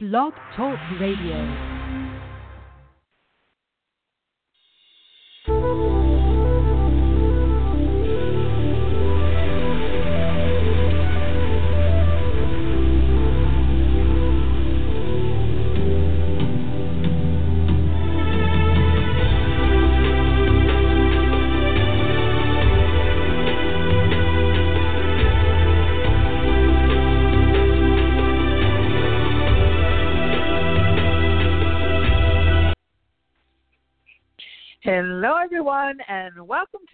Blog 0.00 0.32
Talk 0.54 0.78
Radio. 1.00 1.67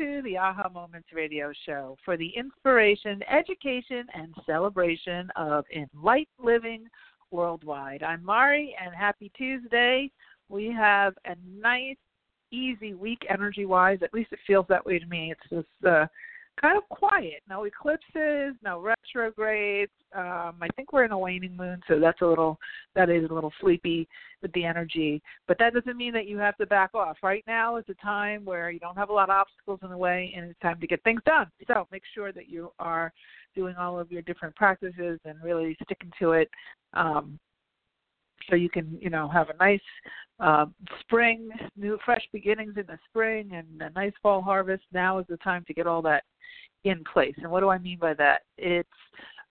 To 0.05 0.21
the 0.21 0.37
Aha 0.37 0.69
Moments 0.69 1.09
radio 1.15 1.51
show 1.65 1.97
for 2.05 2.19
the 2.19 2.31
inspiration, 2.37 3.23
education, 3.23 4.05
and 4.13 4.35
celebration 4.45 5.31
of 5.35 5.65
enlightened 5.75 6.27
living 6.43 6.85
worldwide. 7.31 8.03
I'm 8.03 8.23
Mari, 8.23 8.77
and 8.79 8.95
happy 8.95 9.33
Tuesday. 9.35 10.11
We 10.51 10.67
have 10.67 11.15
a 11.25 11.37
nice, 11.59 11.97
easy 12.51 12.93
week 12.93 13.25
energy 13.31 13.65
wise. 13.65 14.01
At 14.03 14.13
least 14.13 14.33
it 14.33 14.41
feels 14.47 14.67
that 14.69 14.85
way 14.85 14.99
to 14.99 15.07
me. 15.07 15.33
It's 15.33 15.51
just 15.51 15.87
uh, 15.87 16.05
kind 16.61 16.77
of 16.77 16.89
quiet. 16.89 17.43
No 17.49 17.65
eclipses, 17.65 18.55
no 18.63 18.81
retrogrades. 18.81 19.91
Um, 20.15 20.55
I 20.61 20.69
think 20.77 20.93
we're 20.93 21.05
in 21.05 21.13
a 21.13 21.19
waning 21.19 21.57
moon, 21.57 21.81
so 21.89 21.99
that's 21.99 22.21
a 22.23 22.27
little 22.27 22.59
that 22.95 23.11
is 23.11 23.29
a 23.29 23.35
little 23.35 23.53
sleepy 23.61 24.09
with 24.43 24.53
the 24.53 24.65
energy. 24.65 25.21
But 25.49 25.59
that 25.59 25.75
doesn't 25.75 25.97
mean 25.97 26.13
that 26.13 26.27
you 26.27 26.39
have 26.39 26.57
to 26.59 26.67
back 26.67 26.95
off. 26.95 27.17
Right 27.23 27.45
now 27.47 27.77
is 27.77 27.85
a 27.89 27.95
time 27.95 28.45
where 28.45 28.71
you 28.71 28.79
don't 28.79 28.97
have 28.97 29.11
a 29.11 29.13
lot 29.13 29.31
of 29.31 29.37
obstacles 29.37 29.81
in 29.83 29.91
the 29.91 29.99
way, 29.99 30.33
and 30.37 30.51
it's 30.51 30.61
time 30.61 30.81
to 30.81 30.87
get 30.87 31.03
things 31.03 31.21
done. 31.27 31.47
So 31.67 31.89
make 31.91 32.03
sure 32.15 32.33
that 32.33 32.49
you 32.49 32.71
are 32.79 33.13
doing 33.55 33.75
all 33.77 33.99
of 33.99 34.13
your 34.13 34.23
different 34.23 34.55
practices 34.55 35.19
and 35.25 35.43
really 35.43 35.77
sticking 35.85 36.13
to 36.21 36.33
it. 36.33 36.51
Um, 36.93 37.39
so 38.49 38.57
you 38.57 38.69
can 38.69 38.99
you 39.01 39.11
know 39.11 39.29
have 39.29 39.51
a 39.51 39.57
nice 39.57 39.81
uh, 40.41 40.67
spring, 41.01 41.49
new 41.77 41.99
fresh 42.05 42.27
beginnings 42.33 42.75
in 42.77 42.87
the 42.87 42.99
spring, 43.09 43.51
and 43.53 43.67
a 43.81 43.91
nice 43.99 44.13
fall 44.23 44.43
harvest. 44.43 44.85
Now 44.93 45.19
is 45.19 45.27
the 45.29 45.37
time 45.39 45.65
to 45.67 45.75
get 45.75 45.87
all 45.87 46.03
that 46.03 46.25
in 46.85 47.03
place. 47.13 47.35
And 47.39 47.51
what 47.51 47.61
do 47.61 47.71
I 47.71 47.79
mean 47.79 47.99
by 47.99 48.15
that? 48.15 48.43
It's 48.59 48.89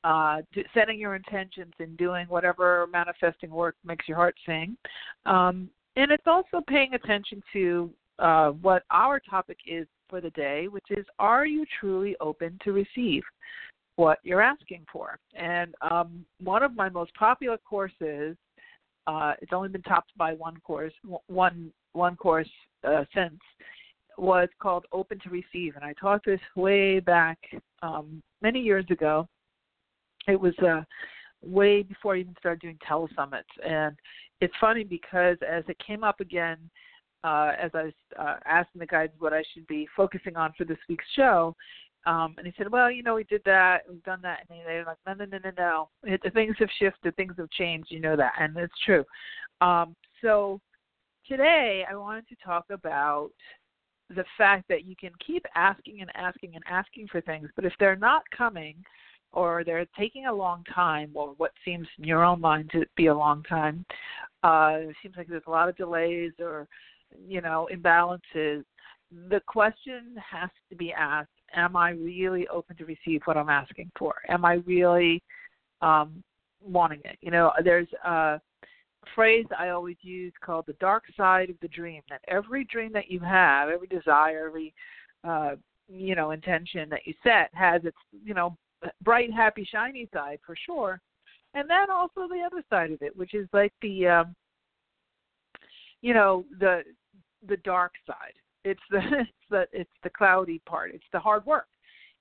uh, 0.04 0.42
setting 0.74 1.00
your 1.00 1.16
intentions 1.16 1.74
and 1.80 1.98
doing 1.98 2.28
whatever 2.28 2.88
manifesting 2.92 3.50
work 3.50 3.76
makes 3.86 4.08
your 4.08 4.18
heart 4.18 4.36
sing. 4.46 4.78
Um, 5.26 5.70
and 5.96 6.12
it's 6.12 6.28
also 6.28 6.62
paying 6.68 6.94
attention 6.94 7.42
to 7.54 7.90
uh, 8.20 8.50
what 8.50 8.84
our 8.92 9.20
topic 9.20 9.58
is 9.66 9.88
for 10.10 10.22
the 10.22 10.30
day, 10.32 10.68
which 10.68 10.86
is 10.90 11.06
Are 11.20 11.46
you 11.46 11.66
truly 11.80 12.16
open 12.20 12.60
to 12.64 12.72
receive 12.72 13.24
what 13.96 14.20
you're 14.24 14.42
asking 14.42 14.86
for? 14.92 15.18
And 15.36 15.74
um, 15.82 16.26
one 16.44 16.64
of 16.64 16.76
my 16.76 16.90
most 16.90 17.14
popular 17.16 17.58
courses, 17.58 18.36
uh, 19.08 19.34
it's 19.42 19.54
only 19.54 19.70
been 19.70 19.82
topped 19.84 20.12
by 20.18 20.34
one 20.34 20.58
course, 20.62 20.94
one 21.28 21.72
one 21.94 22.16
course 22.16 22.50
uh, 22.88 23.04
since, 23.14 23.40
was 24.18 24.50
called 24.60 24.86
Open 24.92 25.20
to 25.20 25.30
Receive, 25.30 25.76
and 25.76 25.84
I 25.84 25.94
taught 26.00 26.22
this 26.26 26.40
way 26.56 27.00
back 27.00 27.38
um, 27.82 28.22
many 28.42 28.60
years 28.60 28.86
ago. 28.90 29.28
It 30.28 30.40
was 30.40 30.54
uh, 30.60 30.82
way 31.44 31.84
before 31.84 32.16
I 32.16 32.20
even 32.20 32.36
started 32.40 32.62
doing 32.62 32.80
telesummits, 32.90 33.44
and 33.66 33.96
it's 34.42 34.54
funny 34.60 34.84
because 34.84 35.38
as 35.48 35.64
it 35.68 35.78
came 35.86 36.04
up 36.04 36.20
again, 36.20 36.58
uh, 37.24 37.52
as 37.62 37.72
I 37.74 37.84
was 37.84 37.94
uh, 38.20 38.36
asking 38.46 38.80
the 38.80 38.86
guides 38.86 39.14
what 39.20 39.34
I 39.34 39.44
should 39.54 39.68
be 39.68 39.88
focusing 39.96 40.36
on 40.36 40.54
for 40.58 40.66
this 40.66 40.78
week's 40.90 41.06
show, 41.16 41.56
um, 42.06 42.36
and 42.38 42.46
he 42.46 42.54
said, 42.58 42.72
"Well, 42.72 42.92
you 42.92 43.04
know, 43.04 43.16
we 43.16 43.24
did 43.24 43.42
that, 43.46 43.84
we've 43.90 44.04
done 44.04 44.20
that," 44.24 44.46
and 44.50 44.60
they're 44.66 44.86
like, 44.86 44.98
"No, 45.08 45.14
no, 45.14 45.26
no, 45.26 45.40
no, 45.44 45.52
no. 45.58 45.90
It, 46.04 46.22
things 46.34 46.56
have 46.60 46.70
shifted, 46.80 47.16
things 47.16 47.34
have 47.38 47.50
changed. 47.52 47.92
You 47.92 48.00
know 48.00 48.16
that, 48.16 48.34
and 48.40 48.56
it's 48.58 48.74
true." 48.86 49.04
Um, 49.62 49.96
so 50.22 50.60
today, 51.28 51.86
I 51.90 51.96
wanted 51.96 52.28
to 52.30 52.36
talk 52.44 52.66
about 52.70 53.32
the 54.10 54.26
fact 54.38 54.66
that 54.70 54.86
you 54.86 54.96
can 54.96 55.12
keep 55.26 55.46
asking 55.56 56.02
and 56.02 56.12
asking 56.16 56.56
and 56.56 56.64
asking 56.70 57.08
for 57.08 57.22
things, 57.22 57.50
but 57.56 57.66
if 57.66 57.74
they're 57.80 57.96
not 57.96 58.24
coming 58.36 58.76
or 59.32 59.64
they're 59.64 59.86
taking 59.98 60.28
a 60.28 60.34
long 60.34 60.64
time, 60.74 61.10
or 61.16 61.34
what 61.38 61.52
seems 61.66 61.88
in 61.98 62.04
your 62.04 62.24
own 62.24 62.40
mind 62.40 62.70
to 62.72 62.86
be 62.96 63.08
a 63.08 63.16
long 63.16 63.44
time, 63.44 63.84
uh, 64.44 64.76
it 64.76 64.96
seems 65.02 65.16
like 65.18 65.28
there's 65.28 65.42
a 65.48 65.52
lot 65.52 65.68
of 65.68 65.76
delays 65.76 66.32
or 66.40 66.68
you 67.28 67.42
know 67.42 67.68
imbalances. 67.74 68.64
The 69.30 69.42
question 69.48 70.16
has 70.32 70.50
to 70.70 70.76
be 70.76 70.94
asked: 70.94 71.30
Am 71.56 71.76
I 71.76 71.92
really 71.92 72.48
open 72.48 72.76
to 72.78 72.86
receive 72.86 73.22
what 73.26 73.38
I'm 73.38 73.50
asking 73.50 73.92
for? 73.98 74.16
Am 74.30 74.46
I 74.46 74.56
really 74.66 75.22
um, 75.82 76.24
wanting 76.62 77.02
it? 77.06 77.18
You 77.22 77.32
know, 77.32 77.52
there's 77.64 77.88
a 78.06 78.40
phrase 79.16 79.46
I 79.58 79.70
always 79.70 79.98
use 80.02 80.34
called 80.44 80.66
the 80.68 80.74
dark 80.74 81.04
side 81.16 81.50
of 81.50 81.56
the 81.62 81.68
dream. 81.68 82.02
That 82.10 82.22
every 82.28 82.64
dream 82.66 82.92
that 82.94 83.10
you 83.10 83.20
have, 83.20 83.70
every 83.70 83.88
desire, 83.88 84.48
every 84.48 84.74
uh, 85.24 85.56
you 85.88 86.16
know 86.16 86.32
intention 86.32 86.90
that 86.90 87.06
you 87.06 87.14
set 87.24 87.50
has 87.54 87.84
its 87.86 87.98
you 88.24 88.34
know 88.34 88.58
bright, 89.02 89.32
happy, 89.32 89.68
shiny 89.70 90.10
side 90.14 90.40
for 90.46 90.56
sure, 90.66 91.00
and 91.54 91.70
then 91.70 91.90
also 91.90 92.28
the 92.28 92.44
other 92.46 92.64
side 92.70 92.92
of 92.92 93.02
it, 93.02 93.16
which 93.16 93.34
is 93.34 93.48
like 93.54 93.74
the 93.82 94.08
um, 94.08 94.36
you 96.02 96.14
know 96.14 96.46
the 96.60 96.84
the 97.48 97.58
dark 97.58 97.94
side. 98.08 98.34
It's 98.64 98.82
the 98.90 98.98
it's 99.20 99.32
the 99.50 99.66
it's 99.72 99.92
the 100.04 100.10
cloudy 100.10 100.62
part. 100.66 100.92
It's 100.94 101.04
the 101.12 101.20
hard 101.20 101.46
work. 101.46 101.68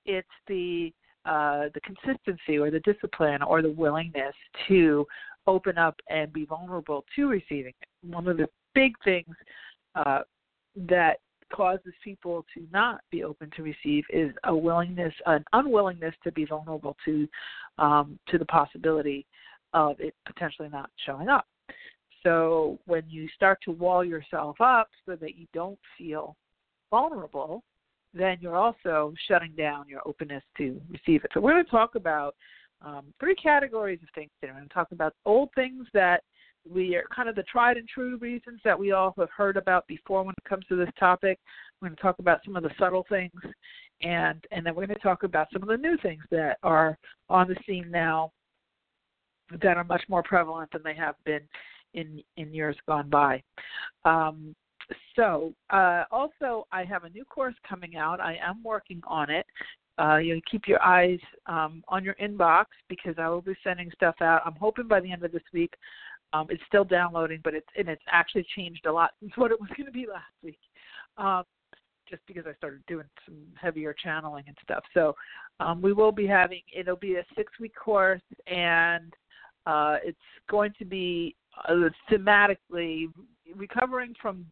It's 0.05 0.27
the 0.47 0.93
uh, 1.25 1.69
the 1.73 1.81
consistency 1.81 2.57
or 2.57 2.69
the 2.69 2.81
discipline 2.81 3.41
or 3.41 3.61
the 3.61 3.71
willingness 3.71 4.35
to 4.67 5.05
open 5.47 5.77
up 5.77 5.95
and 6.09 6.31
be 6.33 6.45
vulnerable 6.45 7.05
to 7.15 7.27
receiving 7.27 7.73
it. 7.81 7.87
One 8.09 8.27
of 8.27 8.37
the 8.37 8.47
big 8.75 8.93
things 9.03 9.35
uh, 9.95 10.19
that 10.75 11.17
causes 11.53 11.93
people 12.03 12.45
to 12.53 12.65
not 12.71 13.01
be 13.11 13.23
open 13.23 13.49
to 13.55 13.63
receive 13.63 14.03
is 14.09 14.33
a 14.45 14.55
willingness, 14.55 15.13
an 15.25 15.45
unwillingness 15.53 16.15
to 16.23 16.31
be 16.31 16.45
vulnerable 16.45 16.97
to 17.05 17.27
um, 17.77 18.19
to 18.29 18.37
the 18.37 18.45
possibility 18.45 19.25
of 19.73 19.99
it 19.99 20.13
potentially 20.25 20.69
not 20.69 20.89
showing 21.05 21.29
up. 21.29 21.45
So 22.23 22.79
when 22.85 23.03
you 23.07 23.27
start 23.35 23.59
to 23.65 23.71
wall 23.71 24.03
yourself 24.03 24.59
up 24.61 24.89
so 25.05 25.15
that 25.15 25.35
you 25.37 25.45
don't 25.53 25.79
feel 25.97 26.35
vulnerable, 26.89 27.63
then 28.13 28.37
you're 28.39 28.55
also 28.55 29.13
shutting 29.27 29.53
down 29.57 29.87
your 29.87 30.01
openness 30.05 30.43
to 30.57 30.79
receive 30.89 31.23
it. 31.23 31.31
So 31.33 31.41
we're 31.41 31.53
going 31.53 31.65
to 31.65 31.71
talk 31.71 31.95
about 31.95 32.35
um, 32.81 33.05
three 33.19 33.35
categories 33.35 33.99
of 34.03 34.09
things 34.13 34.29
today. 34.39 34.51
We're 34.51 34.59
going 34.59 34.69
to 34.69 34.73
talk 34.73 34.91
about 34.91 35.13
old 35.25 35.49
things 35.55 35.87
that 35.93 36.23
we 36.69 36.95
are 36.95 37.03
kind 37.13 37.27
of 37.27 37.35
the 37.35 37.43
tried 37.43 37.77
and 37.77 37.87
true 37.87 38.17
reasons 38.17 38.61
that 38.63 38.77
we 38.77 38.91
all 38.91 39.13
have 39.17 39.29
heard 39.35 39.57
about 39.57 39.85
before 39.87 40.23
when 40.23 40.35
it 40.37 40.49
comes 40.49 40.65
to 40.67 40.75
this 40.75 40.89
topic. 40.99 41.39
We're 41.81 41.89
going 41.89 41.95
to 41.97 42.01
talk 42.01 42.19
about 42.19 42.39
some 42.45 42.55
of 42.55 42.63
the 42.63 42.71
subtle 42.79 43.05
things, 43.09 43.33
and 44.01 44.45
and 44.51 44.65
then 44.65 44.73
we're 44.73 44.85
going 44.85 44.97
to 44.97 45.03
talk 45.03 45.23
about 45.23 45.47
some 45.51 45.61
of 45.61 45.67
the 45.67 45.77
new 45.77 45.97
things 46.01 46.23
that 46.31 46.57
are 46.63 46.97
on 47.29 47.47
the 47.47 47.55
scene 47.67 47.91
now 47.91 48.31
that 49.61 49.75
are 49.77 49.83
much 49.83 50.03
more 50.07 50.23
prevalent 50.23 50.71
than 50.71 50.83
they 50.83 50.95
have 50.95 51.15
been 51.25 51.41
in 51.93 52.21
in 52.37 52.53
years 52.53 52.75
gone 52.87 53.09
by. 53.09 53.41
Um, 54.05 54.55
so 55.15 55.53
uh, 55.69 56.03
also 56.11 56.67
I 56.71 56.83
have 56.83 57.03
a 57.05 57.09
new 57.09 57.23
course 57.25 57.55
coming 57.67 57.95
out. 57.95 58.19
I 58.19 58.37
am 58.43 58.61
working 58.63 59.01
on 59.07 59.29
it 59.29 59.45
uh, 59.99 60.17
you 60.17 60.39
keep 60.49 60.67
your 60.67 60.81
eyes 60.81 61.19
um, 61.45 61.83
on 61.87 62.03
your 62.03 62.15
inbox 62.15 62.65
because 62.89 63.15
I 63.17 63.29
will 63.29 63.41
be 63.41 63.53
sending 63.63 63.91
stuff 63.93 64.15
out. 64.21 64.41
I'm 64.45 64.55
hoping 64.55 64.87
by 64.87 64.99
the 64.99 65.11
end 65.11 65.23
of 65.23 65.31
this 65.31 65.43
week. 65.53 65.73
Um, 66.33 66.47
it's 66.49 66.63
still 66.67 66.83
downloading, 66.83 67.41
but 67.43 67.53
it's 67.53 67.67
and 67.77 67.87
it's 67.87 68.01
actually 68.11 68.45
changed 68.55 68.87
a 68.87 68.91
lot 68.91 69.11
since 69.19 69.33
what 69.35 69.51
it 69.51 69.59
was 69.59 69.69
going 69.77 69.85
to 69.85 69.91
be 69.91 70.07
last 70.07 70.33
week. 70.43 70.59
Um, 71.17 71.43
just 72.09 72.23
because 72.27 72.45
I 72.47 72.53
started 72.55 72.81
doing 72.87 73.05
some 73.25 73.37
heavier 73.55 73.95
channeling 74.03 74.43
and 74.47 74.57
stuff. 74.61 74.83
So 74.93 75.15
um, 75.59 75.81
we 75.81 75.93
will 75.93 76.11
be 76.11 76.27
having 76.27 76.61
it'll 76.75 76.95
be 76.95 77.15
a 77.15 77.25
six 77.35 77.51
week 77.59 77.73
course 77.75 78.21
and 78.47 79.13
uh, 79.65 79.97
it's 80.03 80.17
going 80.49 80.73
to 80.79 80.85
be 80.85 81.35
uh, 81.67 81.89
thematically 82.11 83.05
recovering 83.55 84.13
from 84.21 84.45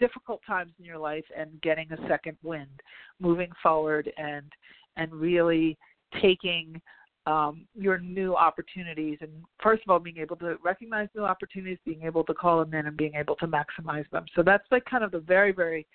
difficult 0.00 0.40
times 0.46 0.72
in 0.78 0.84
your 0.84 0.98
life 0.98 1.24
and 1.36 1.60
getting 1.60 1.90
a 1.92 2.08
second 2.08 2.36
wind, 2.42 2.80
moving 3.20 3.50
forward 3.62 4.10
and 4.16 4.50
and 4.96 5.12
really 5.12 5.76
taking 6.20 6.80
um, 7.26 7.66
your 7.74 7.98
new 7.98 8.34
opportunities 8.34 9.18
and 9.20 9.30
first 9.62 9.82
of 9.82 9.90
all 9.90 9.98
being 9.98 10.16
able 10.16 10.36
to 10.36 10.56
recognize 10.64 11.08
new 11.14 11.24
opportunities, 11.24 11.78
being 11.84 12.02
able 12.02 12.24
to 12.24 12.34
call 12.34 12.64
them 12.64 12.72
in 12.74 12.86
and 12.86 12.96
being 12.96 13.14
able 13.14 13.36
to 13.36 13.46
maximize 13.46 14.08
them. 14.10 14.24
So 14.34 14.42
that's 14.42 14.64
like 14.70 14.84
kind 14.86 15.04
of 15.04 15.10
the 15.10 15.20
very 15.20 15.52
very 15.52 15.86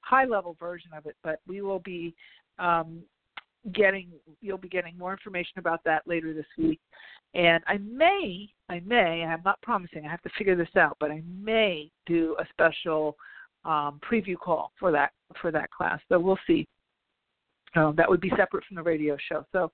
high 0.00 0.24
level 0.24 0.56
version 0.60 0.90
of 0.96 1.06
it. 1.06 1.16
But 1.24 1.40
we 1.46 1.60
will 1.60 1.80
be 1.80 2.14
um, 2.58 3.02
getting 3.72 4.08
you'll 4.40 4.58
be 4.58 4.68
getting 4.68 4.96
more 4.96 5.12
information 5.12 5.58
about 5.58 5.82
that 5.84 6.02
later 6.06 6.32
this 6.32 6.46
week. 6.58 6.80
And 7.34 7.62
I 7.66 7.78
may, 7.78 8.48
I 8.68 8.80
may, 8.80 9.24
I'm 9.24 9.42
not 9.44 9.60
promising, 9.62 10.06
I 10.06 10.10
have 10.10 10.22
to 10.22 10.30
figure 10.38 10.56
this 10.56 10.74
out, 10.76 10.96
but 11.00 11.10
I 11.10 11.22
may 11.26 11.90
do 12.06 12.36
a 12.40 12.46
special 12.50 13.16
um, 13.64 14.00
preview 14.08 14.36
call 14.36 14.72
for 14.78 14.92
that 14.92 15.12
for 15.40 15.50
that 15.50 15.70
class. 15.70 16.00
So 16.08 16.18
we'll 16.18 16.38
see. 16.46 16.66
Um, 17.74 17.94
that 17.96 18.08
would 18.08 18.20
be 18.20 18.32
separate 18.36 18.64
from 18.64 18.76
the 18.76 18.82
radio 18.82 19.16
show. 19.28 19.44
So 19.52 19.70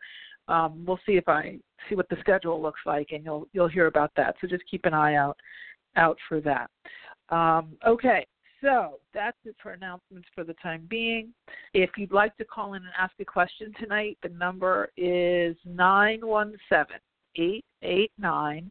um, 0.49 0.85
we'll 0.85 0.99
see 1.07 1.13
if 1.13 1.29
I 1.29 1.59
see 1.89 1.95
what 1.95 2.09
the 2.09 2.17
schedule 2.21 2.61
looks 2.61 2.81
like, 2.87 3.09
and 3.13 3.25
you'll 3.25 3.47
you'll 3.53 3.69
hear 3.69 3.87
about 3.87 4.11
that. 4.17 4.35
So 4.41 4.49
just 4.49 4.65
keep 4.69 4.85
an 4.87 4.95
eye 4.95 5.15
out 5.15 5.37
out 5.97 6.19
for 6.29 6.41
that. 6.41 6.71
Um, 7.29 7.77
okay, 7.87 8.27
so 8.63 9.01
that's 9.13 9.37
it 9.45 9.57
for 9.63 9.73
announcements 9.73 10.29
for 10.35 10.45
the 10.45 10.55
time 10.55 10.87
being. 10.89 11.35
If 11.75 11.91
you'd 11.97 12.13
like 12.13 12.37
to 12.37 12.45
call 12.45 12.75
in 12.75 12.83
and 12.83 12.93
ask 12.99 13.13
a 13.21 13.25
question 13.25 13.73
tonight, 13.79 14.19
the 14.23 14.29
number 14.31 14.91
is 14.97 15.57
nine 15.67 16.27
one 16.27 16.55
seven 16.69 16.97
eight 17.37 17.65
eight 17.83 18.13
nine 18.19 18.71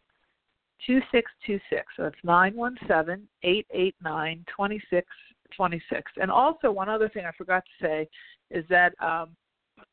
two 0.86 1.00
six 1.12 1.30
two 1.46 1.60
six. 1.70 1.86
So 1.98 2.06
it's 2.06 2.16
nine 2.24 2.56
one 2.56 2.78
seven 2.88 3.28
eight 3.44 3.68
eight 3.72 3.96
nine 4.04 4.46
twenty 4.56 4.82
six 4.90 5.08
twenty 5.56 5.82
six. 5.90 6.12
And 6.20 6.32
also 6.32 6.72
one 6.72 6.90
other 6.90 7.10
thing 7.10 7.26
I 7.26 7.32
forgot 7.38 7.64
to 7.66 7.86
say 7.86 8.10
is 8.50 8.66
that 8.70 8.94
um, 9.02 9.30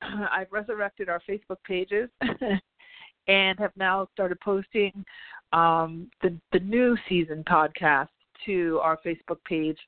I've 0.33 0.53
resurrected 0.53 1.09
our 1.09 1.21
Facebook 1.29 1.59
pages 1.67 2.09
and 3.29 3.59
have 3.59 3.73
now 3.77 4.09
started 4.13 4.39
posting 4.41 5.05
um, 5.53 6.09
the 6.23 6.37
the 6.53 6.61
new 6.61 6.97
season 7.09 7.43
podcast 7.49 8.09
to 8.49 8.81
our 8.83 8.99
Facebook 9.07 9.39
page 9.47 9.79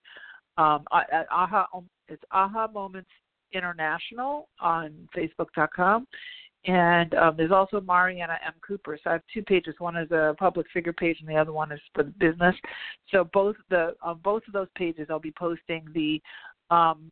um, 0.59 0.85
at 0.93 1.27
AHA. 1.31 1.67
It's 2.09 2.23
AHA 2.31 2.69
Moments 2.69 3.11
International 3.53 4.49
on 4.61 5.09
Facebook.com. 5.17 6.07
And 6.67 7.15
um, 7.15 7.35
there's 7.39 7.53
also 7.53 7.81
Mariana 7.81 8.39
M. 8.47 8.53
Cooper. 8.67 8.99
So 9.03 9.11
I 9.11 9.13
have 9.15 9.23
two 9.33 9.43
pages. 9.43 9.75
One 9.79 9.97
is 9.97 10.11
a 10.11 10.35
public 10.39 10.67
figure 10.75 10.93
page, 10.93 11.17
and 11.21 11.29
the 11.29 11.37
other 11.37 11.53
one 11.53 11.73
is 11.73 11.81
for 11.95 12.03
the 12.03 12.11
business. 12.11 12.55
So 13.11 13.25
both 13.33 13.57
the 13.71 13.95
on 14.03 14.21
both 14.23 14.43
of 14.47 14.53
those 14.53 14.69
pages, 14.77 15.07
I'll 15.09 15.19
be 15.19 15.33
posting 15.33 15.87
the 15.95 16.21
um, 16.71 17.11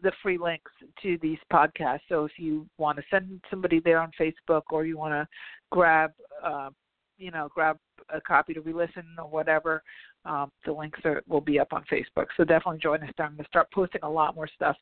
the 0.00 0.12
free 0.22 0.38
links 0.38 0.70
to 1.02 1.18
these 1.20 1.38
podcasts. 1.52 2.02
So 2.08 2.24
if 2.24 2.32
you 2.36 2.66
want 2.78 2.98
to 2.98 3.04
send 3.10 3.40
somebody 3.50 3.80
there 3.80 3.98
on 3.98 4.12
Facebook, 4.20 4.62
or 4.70 4.86
you 4.86 4.96
want 4.96 5.12
to 5.14 5.26
grab, 5.72 6.12
uh, 6.44 6.70
you 7.18 7.32
know, 7.32 7.48
grab 7.52 7.78
a 8.12 8.20
copy 8.20 8.54
to 8.54 8.60
re-listen 8.60 9.04
or 9.18 9.28
whatever, 9.28 9.82
um, 10.24 10.50
the 10.64 10.72
links 10.72 11.00
are, 11.04 11.22
will 11.28 11.40
be 11.40 11.58
up 11.58 11.72
on 11.72 11.84
Facebook. 11.90 12.26
So 12.36 12.44
definitely 12.44 12.80
join 12.82 13.02
us. 13.02 13.10
I'm 13.18 13.34
going 13.34 13.44
to 13.44 13.48
start 13.48 13.68
posting 13.72 14.02
a 14.02 14.08
lot 14.08 14.34
more 14.34 14.48
stuff 14.54 14.76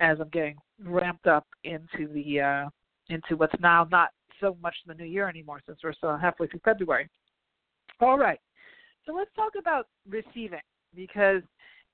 as 0.00 0.18
I'm 0.20 0.28
getting 0.28 0.56
ramped 0.82 1.26
up 1.26 1.46
into 1.64 2.12
the 2.12 2.40
uh, 2.40 2.68
into 3.08 3.36
what's 3.36 3.54
now 3.60 3.86
not 3.90 4.10
so 4.40 4.56
much 4.62 4.74
the 4.86 4.94
new 4.94 5.04
year 5.04 5.28
anymore 5.28 5.60
since 5.66 5.78
we're 5.82 5.92
still 5.92 6.16
halfway 6.16 6.46
through 6.46 6.60
February. 6.64 7.08
All 8.00 8.18
right. 8.18 8.38
So 9.06 9.14
let's 9.14 9.30
talk 9.34 9.52
about 9.58 9.86
receiving 10.08 10.60
because 10.94 11.42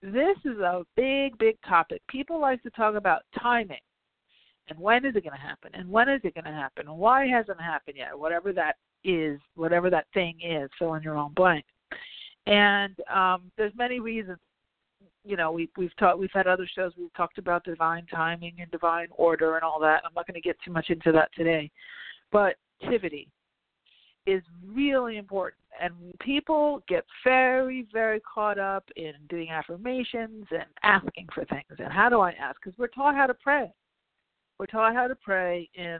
this 0.02 0.36
is 0.44 0.58
a 0.58 0.82
big, 0.96 1.38
big 1.38 1.56
topic. 1.66 2.02
People 2.08 2.40
like 2.40 2.62
to 2.62 2.70
talk 2.70 2.94
about 2.94 3.22
timing 3.40 3.78
and 4.68 4.78
when 4.78 5.04
is 5.04 5.14
it 5.14 5.24
going 5.24 5.36
to 5.36 5.40
happen 5.40 5.70
and 5.74 5.88
when 5.90 6.08
is 6.08 6.20
it 6.24 6.34
going 6.34 6.44
to 6.44 6.50
happen 6.50 6.88
and 6.88 6.96
why 6.96 7.26
hasn't 7.26 7.58
it 7.58 7.62
happened 7.62 7.96
yet, 7.96 8.18
whatever 8.18 8.52
that 8.52 8.76
is, 9.04 9.40
whatever 9.54 9.90
that 9.90 10.06
thing 10.14 10.38
is, 10.42 10.70
fill 10.78 10.94
in 10.94 11.02
your 11.02 11.16
own 11.16 11.32
blank. 11.34 11.64
And 12.46 12.94
um, 13.12 13.50
there's 13.56 13.72
many 13.76 14.00
reasons. 14.00 14.38
You 15.24 15.36
know, 15.36 15.52
we, 15.52 15.70
we've 15.76 15.96
talked, 15.96 16.18
we've 16.18 16.30
had 16.32 16.46
other 16.46 16.68
shows. 16.74 16.92
We've 16.98 17.14
talked 17.14 17.38
about 17.38 17.64
divine 17.64 18.06
timing 18.06 18.56
and 18.60 18.70
divine 18.70 19.08
order 19.10 19.54
and 19.54 19.64
all 19.64 19.80
that. 19.80 20.02
I'm 20.04 20.12
not 20.14 20.26
going 20.26 20.34
to 20.34 20.40
get 20.40 20.56
too 20.64 20.70
much 20.70 20.90
into 20.90 21.12
that 21.12 21.30
today, 21.34 21.70
but 22.30 22.56
activity 22.82 23.28
is 24.26 24.42
really 24.66 25.16
important. 25.16 25.60
And 25.82 25.92
people 26.20 26.82
get 26.88 27.04
very, 27.24 27.86
very 27.92 28.20
caught 28.20 28.58
up 28.58 28.84
in 28.96 29.12
doing 29.28 29.50
affirmations 29.50 30.46
and 30.50 30.64
asking 30.82 31.28
for 31.34 31.44
things. 31.46 31.64
And 31.78 31.92
how 31.92 32.08
do 32.08 32.20
I 32.20 32.30
ask? 32.32 32.56
Because 32.62 32.78
we're 32.78 32.88
taught 32.88 33.14
how 33.14 33.26
to 33.26 33.34
pray. 33.34 33.72
We're 34.58 34.66
taught 34.66 34.94
how 34.94 35.08
to 35.08 35.16
pray 35.16 35.68
in 35.74 35.98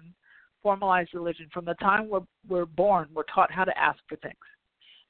formalized 0.65 1.15
religion. 1.15 1.49
From 1.53 1.67
the 1.67 1.75
time 1.75 2.09
we're, 2.09 2.23
we're 2.49 2.67
born, 2.67 3.09
we're 3.15 3.23
taught 3.33 3.53
how 3.53 3.63
to 3.63 3.79
ask 3.79 4.01
for 4.09 4.17
things. 4.17 4.35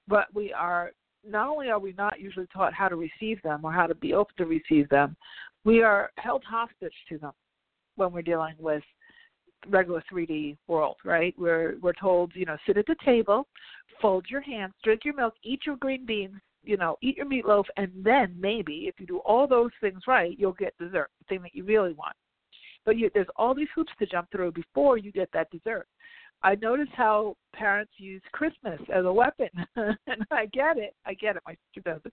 But 0.06 0.27
we 0.35 0.53
are 0.53 0.91
not 1.27 1.49
only 1.49 1.71
are 1.71 1.79
we 1.79 1.95
not 1.97 2.21
usually 2.21 2.49
taught 2.53 2.75
how 2.75 2.89
to 2.89 2.97
receive 2.97 3.41
them 3.43 3.65
or 3.65 3.73
how 3.73 3.87
to 3.87 3.95
be 3.95 4.12
open 4.12 4.35
to 4.37 4.45
receive 4.45 4.89
them, 4.91 5.17
we 5.65 5.83
are 5.83 6.11
held 6.19 6.45
hostage 6.45 6.93
to 7.09 7.17
them 7.17 7.33
when 7.97 8.12
we're 8.12 8.21
dealing 8.21 8.55
with 8.59 8.83
regular 9.69 10.03
3D 10.12 10.59
world, 10.67 10.97
right? 11.05 11.35
We're 11.39 11.77
we're 11.81 11.95
told, 11.95 12.33
you 12.35 12.45
know, 12.45 12.59
sit 12.67 12.77
at 12.77 12.85
the 12.87 12.97
table, 13.05 13.47
fold 14.03 14.27
your 14.29 14.43
hands, 14.43 14.75
drink 14.83 15.03
your 15.05 15.15
milk, 15.15 15.35
eat 15.43 15.61
your 15.65 15.77
green 15.77 16.05
beans, 16.05 16.35
you 16.62 16.77
know, 16.77 16.97
eat 17.01 17.17
your 17.17 17.27
meatloaf, 17.27 17.65
and 17.77 17.91
then 17.95 18.35
maybe 18.39 18.87
if 18.89 18.97
you 18.99 19.06
do 19.06 19.19
all 19.19 19.47
those 19.47 19.71
things 19.81 20.03
right, 20.06 20.39
you'll 20.39 20.53
get 20.53 20.77
dessert, 20.79 21.09
the 21.19 21.25
thing 21.29 21.43
that 21.43 21.55
you 21.55 21.65
really 21.65 21.93
want. 21.93 22.15
But 22.84 22.98
you, 22.98 23.10
there's 23.14 23.26
all 23.36 23.54
these 23.54 23.69
hoops 23.75 23.92
to 23.98 24.06
jump 24.06 24.31
through 24.31 24.52
before 24.52 24.98
you 24.98 25.12
get 25.12 25.31
that 25.32 25.50
dessert. 25.50 25.86
I 26.42 26.56
notice 26.56 26.88
how 26.94 27.36
parents 27.54 27.92
use 27.96 28.22
Christmas 28.32 28.81
as 28.94 29.04
a 29.04 29.12
weapon, 29.12 29.48
and 29.76 30.26
I 30.31 30.46
get 30.46 30.76
it. 30.76 30.94
I 31.06 31.14
get 31.14 31.36
it. 31.36 31.42
My 31.46 31.56
sister 31.75 31.92
does 31.92 32.00
it. 32.04 32.12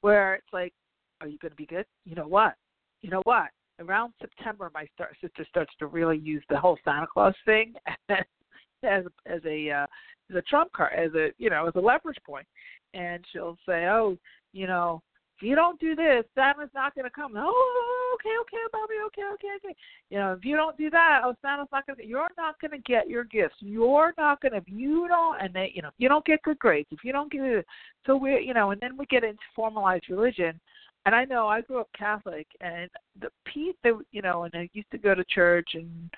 Where 0.00 0.34
it's 0.34 0.52
like, 0.52 0.72
are 1.20 1.28
you 1.28 1.38
going 1.38 1.50
to 1.50 1.56
be 1.56 1.66
good? 1.66 1.86
You 2.04 2.14
know 2.14 2.28
what? 2.28 2.54
You 3.02 3.10
know 3.10 3.22
what? 3.24 3.48
around 3.80 4.12
September, 4.20 4.70
my 4.74 4.86
star- 4.94 5.12
sister 5.20 5.44
starts 5.48 5.72
to 5.78 5.86
really 5.86 6.18
use 6.18 6.42
the 6.48 6.58
whole 6.58 6.78
Santa 6.84 7.06
Claus 7.06 7.34
thing 7.44 7.74
as 8.08 9.04
as 9.26 9.40
a 9.44 9.70
uh, 9.70 9.86
as 10.30 10.36
a 10.36 10.42
trump 10.42 10.72
card, 10.72 10.92
as 10.96 11.14
a 11.14 11.30
you 11.38 11.50
know, 11.50 11.66
as 11.66 11.74
a 11.76 11.80
leverage 11.80 12.18
point, 12.26 12.46
and 12.94 13.24
she'll 13.32 13.58
say, 13.66 13.86
"Oh, 13.86 14.16
you 14.52 14.66
know, 14.66 15.02
if 15.36 15.46
you 15.46 15.54
don't 15.54 15.80
do 15.80 15.94
this, 15.94 16.24
Santa's 16.34 16.70
not 16.74 16.94
going 16.94 17.04
to 17.04 17.10
come." 17.10 17.34
Oh, 17.36 17.95
okay, 18.16 18.34
okay, 18.40 18.64
Bobby, 18.72 18.94
okay, 19.06 19.22
okay, 19.34 19.48
okay. 19.56 19.76
You 20.10 20.18
know, 20.18 20.32
if 20.32 20.44
you 20.44 20.56
don't 20.56 20.76
do 20.76 20.90
that, 20.90 21.20
oh, 21.24 21.34
Santa's 21.42 21.68
not 21.72 21.84
to. 21.86 22.06
You're 22.06 22.28
not 22.36 22.56
to 22.60 22.78
get 22.78 23.08
your 23.08 23.24
gifts. 23.24 23.56
You're 23.60 24.12
not 24.18 24.40
to. 24.42 24.48
If 24.54 24.64
you 24.66 25.06
don't, 25.08 25.40
and 25.40 25.54
they, 25.54 25.72
you 25.74 25.82
know, 25.82 25.90
you 25.98 26.08
don't 26.08 26.24
get 26.24 26.42
good 26.42 26.58
grades. 26.58 26.88
If 26.90 27.04
you 27.04 27.12
don't 27.12 27.30
get 27.30 27.42
it, 27.42 27.66
so 28.06 28.16
we, 28.16 28.40
you 28.40 28.54
know, 28.54 28.72
and 28.72 28.80
then 28.80 28.96
we 28.96 29.06
get 29.06 29.24
into 29.24 29.38
formalized 29.54 30.08
religion 30.10 30.60
and 31.06 31.14
I 31.14 31.24
know 31.24 31.46
I 31.46 31.60
grew 31.60 31.80
up 31.80 31.88
Catholic, 31.96 32.48
and 32.60 32.90
the 33.20 33.28
peace 33.46 33.76
that 33.84 33.96
you 34.10 34.22
know, 34.22 34.42
and 34.42 34.54
I 34.54 34.68
used 34.72 34.90
to 34.90 34.98
go 34.98 35.14
to 35.14 35.24
church 35.24 35.70
and 35.74 36.10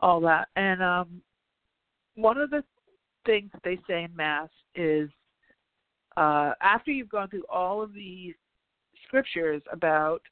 all 0.00 0.20
that. 0.22 0.48
And 0.56 0.82
um 0.82 1.20
one 2.14 2.38
of 2.38 2.50
the 2.50 2.62
things 3.26 3.50
they 3.64 3.78
say 3.88 4.04
in 4.04 4.14
mass 4.16 4.48
is 4.74 5.10
uh 6.16 6.52
after 6.62 6.92
you've 6.92 7.10
gone 7.10 7.28
through 7.28 7.44
all 7.52 7.82
of 7.82 7.92
these 7.92 8.34
scriptures 9.06 9.62
about 9.72 10.22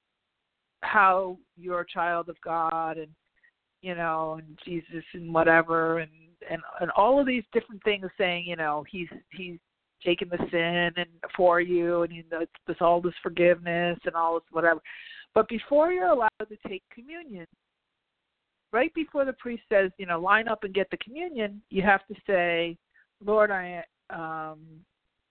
how 0.83 1.39
you're 1.57 1.81
a 1.81 1.87
child 1.87 2.29
of 2.29 2.37
God 2.43 2.99
and 2.99 3.09
you 3.83 3.95
know 3.95 4.35
and 4.35 4.59
Jesus 4.65 5.05
and 5.15 5.33
whatever 5.33 5.99
and 5.99 6.11
and 6.51 6.63
and 6.81 6.91
all 6.93 7.21
of 7.21 7.27
these 7.27 7.45
different 7.53 7.83
things 7.85 8.07
saying 8.19 8.47
you 8.47 8.57
know 8.57 8.85
he's 8.89 9.09
he's 9.31 9.59
taken 10.05 10.29
the 10.29 10.39
sin 10.51 10.93
and 10.97 11.09
for 11.37 11.61
you 11.61 12.03
and 12.03 12.13
you 12.13 12.23
know 12.31 12.41
it's 12.41 12.53
this 12.67 12.77
all 12.81 13.01
this 13.01 13.15
forgiveness 13.23 13.99
and 14.05 14.15
all 14.15 14.35
this 14.35 14.45
whatever. 14.51 14.81
But 15.35 15.49
before 15.49 15.93
you're 15.93 16.09
allowed 16.09 16.31
to 16.49 16.57
take 16.69 16.83
communion 16.95 17.47
right 18.73 18.93
before 18.95 19.25
the 19.25 19.33
priest 19.35 19.63
says 19.71 19.91
you 19.99 20.07
know 20.07 20.21
line 20.21 20.49
up 20.49 20.65
and 20.65 20.75
get 20.75 20.91
the 20.91 20.97
communion 20.99 21.63
you 21.71 21.83
have 21.83 22.07
to 22.07 22.15
say 22.27 22.77
lord 23.25 23.51
i 23.51 23.83
um 24.11 24.59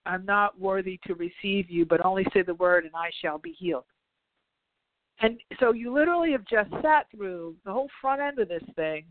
i'm 0.05 0.25
not 0.25 0.59
worthy 0.59 0.99
to 1.05 1.13
receive 1.15 1.69
you 1.69 1.85
but 1.85 2.03
only 2.05 2.25
say 2.33 2.41
the 2.41 2.55
word 2.55 2.85
and 2.85 2.93
i 2.95 3.09
shall 3.21 3.37
be 3.37 3.51
healed 3.51 3.83
and 5.21 5.39
so 5.59 5.71
you 5.71 5.93
literally 5.93 6.31
have 6.31 6.45
just 6.45 6.69
sat 6.81 7.07
through 7.15 7.55
the 7.65 7.71
whole 7.71 7.89
front 8.01 8.21
end 8.21 8.39
of 8.39 8.47
this 8.47 8.63
thing 8.75 9.05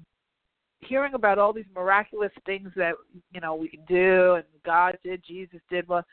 hearing 0.80 1.14
about 1.14 1.38
all 1.38 1.52
these 1.52 1.64
miraculous 1.74 2.32
things 2.46 2.70
that 2.76 2.94
you 3.32 3.40
know 3.40 3.54
we 3.54 3.68
can 3.68 3.84
do 3.88 4.34
and 4.34 4.44
God 4.64 4.98
did, 5.02 5.22
Jesus 5.26 5.60
did, 5.70 5.88
well, 5.88 6.04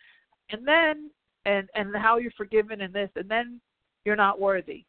and 0.50 0.68
then 0.68 1.10
and 1.46 1.70
and 1.76 1.96
how 1.96 2.18
you're 2.18 2.32
forgiven 2.32 2.82
in 2.82 2.92
this, 2.92 3.10
and 3.16 3.30
then 3.30 3.60
you're 4.06 4.16
not 4.16 4.40
worthy 4.40 4.86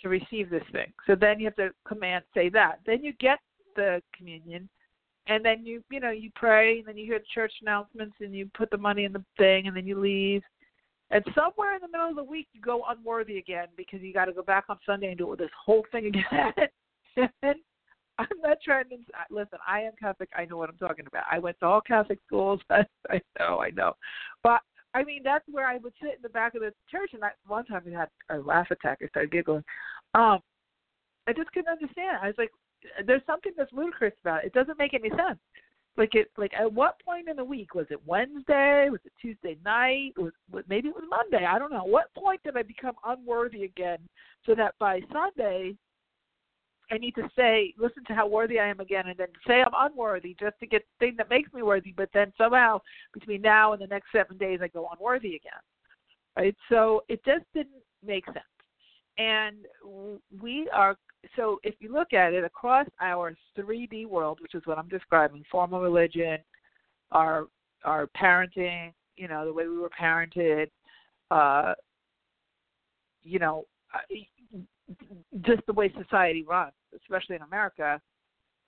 to 0.00 0.08
receive 0.08 0.50
this 0.50 0.64
thing. 0.72 0.92
So 1.06 1.14
then 1.14 1.38
you 1.38 1.46
have 1.46 1.56
to 1.56 1.70
command 1.86 2.24
say 2.34 2.48
that. 2.50 2.80
Then 2.86 3.02
you 3.02 3.12
get 3.14 3.38
the 3.76 4.02
communion, 4.16 4.68
and 5.26 5.44
then 5.44 5.64
you 5.64 5.82
you 5.90 6.00
know 6.00 6.10
you 6.10 6.30
pray, 6.34 6.78
and 6.78 6.88
then 6.88 6.96
you 6.96 7.06
hear 7.06 7.18
the 7.18 7.24
church 7.34 7.52
announcements, 7.62 8.16
and 8.20 8.34
you 8.34 8.50
put 8.56 8.70
the 8.70 8.78
money 8.78 9.04
in 9.04 9.12
the 9.12 9.24
thing, 9.38 9.66
and 9.66 9.76
then 9.76 9.86
you 9.86 9.98
leave. 9.98 10.42
And 11.12 11.22
somewhere 11.34 11.74
in 11.76 11.82
the 11.82 11.88
middle 11.88 12.08
of 12.08 12.16
the 12.16 12.24
week, 12.24 12.48
you 12.54 12.60
go 12.62 12.84
unworthy 12.88 13.36
again 13.36 13.66
because 13.76 14.00
you 14.00 14.14
got 14.14 14.24
to 14.24 14.32
go 14.32 14.42
back 14.42 14.64
on 14.70 14.78
Sunday 14.84 15.08
and 15.08 15.18
do 15.18 15.36
this 15.38 15.50
whole 15.64 15.84
thing 15.92 16.06
again. 16.06 16.24
I'm 18.18 18.26
not 18.42 18.58
trying 18.64 18.88
to 18.88 18.96
listen. 19.30 19.58
I 19.66 19.80
am 19.80 19.92
Catholic. 20.00 20.30
I 20.36 20.46
know 20.46 20.56
what 20.56 20.70
I'm 20.70 20.76
talking 20.76 21.06
about. 21.06 21.24
I 21.30 21.38
went 21.38 21.58
to 21.60 21.66
all 21.66 21.80
Catholic 21.82 22.18
schools. 22.26 22.60
I, 22.70 22.84
I 23.10 23.20
know, 23.38 23.60
I 23.60 23.70
know. 23.70 23.92
But 24.42 24.60
I 24.94 25.04
mean, 25.04 25.22
that's 25.22 25.44
where 25.50 25.66
I 25.66 25.78
would 25.78 25.92
sit 26.00 26.16
in 26.16 26.22
the 26.22 26.28
back 26.30 26.54
of 26.54 26.62
the 26.62 26.72
church. 26.90 27.10
And 27.12 27.22
I, 27.22 27.30
one 27.46 27.66
time 27.66 27.82
we 27.84 27.92
had 27.92 28.08
a 28.30 28.38
laugh 28.38 28.70
attack. 28.70 28.98
I 29.02 29.08
started 29.08 29.32
giggling. 29.32 29.64
Um, 30.14 30.38
I 31.26 31.32
just 31.34 31.52
couldn't 31.52 31.72
understand. 31.72 32.18
I 32.22 32.26
was 32.26 32.36
like, 32.38 32.50
there's 33.06 33.22
something 33.26 33.52
that's 33.56 33.72
ludicrous 33.72 34.14
about 34.22 34.44
it. 34.44 34.48
It 34.48 34.52
doesn't 34.54 34.78
make 34.78 34.94
any 34.94 35.10
sense. 35.10 35.38
Like 35.96 36.14
it, 36.14 36.30
like 36.38 36.52
at 36.58 36.72
what 36.72 37.00
point 37.04 37.28
in 37.28 37.36
the 37.36 37.44
week 37.44 37.74
was 37.74 37.86
it 37.90 38.00
Wednesday? 38.06 38.88
Was 38.90 39.00
it 39.04 39.12
Tuesday 39.20 39.58
night? 39.64 40.12
Was, 40.16 40.32
was 40.50 40.64
maybe 40.68 40.88
it 40.88 40.94
was 40.94 41.04
Monday? 41.08 41.44
I 41.44 41.58
don't 41.58 41.72
know. 41.72 41.84
What 41.84 42.14
point 42.14 42.40
did 42.42 42.56
I 42.56 42.62
become 42.62 42.94
unworthy 43.04 43.64
again, 43.64 43.98
so 44.46 44.54
that 44.54 44.74
by 44.78 45.00
Sunday 45.12 45.76
I 46.90 46.98
need 46.98 47.14
to 47.14 47.28
say, 47.36 47.74
listen 47.78 48.04
to 48.06 48.14
how 48.14 48.26
worthy 48.26 48.58
I 48.58 48.68
am 48.68 48.80
again, 48.80 49.06
and 49.06 49.16
then 49.16 49.28
say 49.46 49.62
I'm 49.62 49.90
unworthy 49.90 50.36
just 50.38 50.58
to 50.60 50.66
get 50.66 50.82
the 50.82 51.06
thing 51.06 51.14
that 51.16 51.30
makes 51.30 51.52
me 51.52 51.62
worthy. 51.62 51.94
But 51.96 52.10
then 52.12 52.32
somehow 52.36 52.80
between 53.14 53.40
now 53.40 53.72
and 53.72 53.80
the 53.80 53.86
next 53.86 54.06
seven 54.14 54.36
days, 54.36 54.60
I 54.62 54.68
go 54.68 54.88
unworthy 54.92 55.36
again. 55.36 55.52
Right? 56.36 56.56
So 56.68 57.02
it 57.08 57.24
just 57.24 57.44
didn't 57.54 57.82
make 58.04 58.26
sense. 58.26 58.38
And 59.18 59.56
we 60.40 60.68
are 60.72 60.96
so 61.36 61.58
if 61.62 61.74
you 61.80 61.92
look 61.92 62.12
at 62.12 62.32
it 62.32 62.44
across 62.44 62.86
our 63.00 63.34
3D 63.58 64.06
world, 64.06 64.38
which 64.40 64.54
is 64.54 64.62
what 64.64 64.78
I'm 64.78 64.88
describing, 64.88 65.44
formal 65.50 65.80
religion, 65.80 66.38
our 67.10 67.46
our 67.84 68.08
parenting, 68.16 68.92
you 69.16 69.28
know, 69.28 69.44
the 69.44 69.52
way 69.52 69.66
we 69.66 69.78
were 69.78 69.90
parented, 69.90 70.70
uh, 71.30 71.74
you 73.22 73.38
know, 73.38 73.66
just 75.42 75.62
the 75.66 75.72
way 75.72 75.92
society 76.00 76.44
runs, 76.48 76.72
especially 76.96 77.36
in 77.36 77.42
America, 77.42 78.00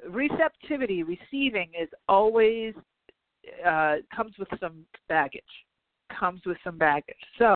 receptivity, 0.09 1.03
receiving 1.03 1.71
is 1.81 1.89
always 2.09 2.75
uh, 3.67 3.97
comes 4.15 4.35
with 4.39 4.49
some 4.61 4.85
baggage. 5.09 5.43
Comes 6.19 6.41
with 6.47 6.57
some 6.63 6.79
baggage. 6.79 7.17
So, 7.39 7.55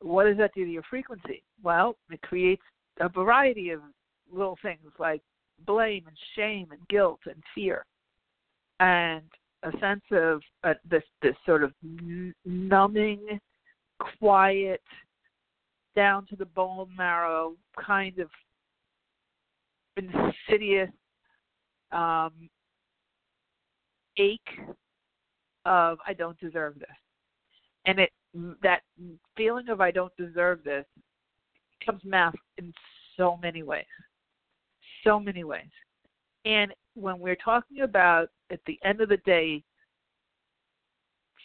what 0.00 0.24
does 0.24 0.36
that 0.38 0.52
do 0.54 0.64
to 0.64 0.70
your 0.70 0.82
frequency? 0.88 1.42
Well, 1.62 1.96
it 2.10 2.20
creates 2.22 2.62
a 3.00 3.08
variety 3.08 3.70
of 3.70 3.80
little 4.32 4.58
things 4.62 4.92
like 4.98 5.22
blame 5.66 6.04
and 6.06 6.16
shame 6.36 6.68
and 6.70 6.80
guilt 6.88 7.20
and 7.26 7.42
fear, 7.54 7.84
and 8.80 9.22
a 9.62 9.70
sense 9.78 10.02
of 10.10 10.42
uh, 10.64 10.74
this 10.88 11.02
this 11.22 11.36
sort 11.46 11.62
of 11.62 11.72
numbing, 12.44 13.38
quiet 14.18 14.82
down 15.94 16.26
to 16.26 16.36
the 16.36 16.46
bone 16.46 16.88
marrow 16.96 17.54
kind 17.78 18.18
of 18.18 18.28
insidious 19.96 20.90
um, 21.92 22.32
ache 24.16 24.40
of 25.64 25.98
I 26.06 26.12
don't 26.14 26.38
deserve 26.40 26.78
this, 26.78 26.88
and 27.86 27.98
it 27.98 28.10
that 28.62 28.82
feeling 29.36 29.68
of 29.68 29.80
I 29.80 29.90
don't 29.90 30.16
deserve 30.16 30.64
this 30.64 30.86
comes 31.84 32.02
masked 32.04 32.38
in 32.58 32.72
so 33.16 33.38
many 33.42 33.62
ways, 33.62 33.84
so 35.04 35.18
many 35.20 35.44
ways, 35.44 35.70
and 36.44 36.72
when 36.94 37.18
we're 37.18 37.36
talking 37.36 37.80
about 37.80 38.28
at 38.50 38.60
the 38.66 38.78
end 38.84 39.00
of 39.00 39.08
the 39.08 39.16
day 39.18 39.62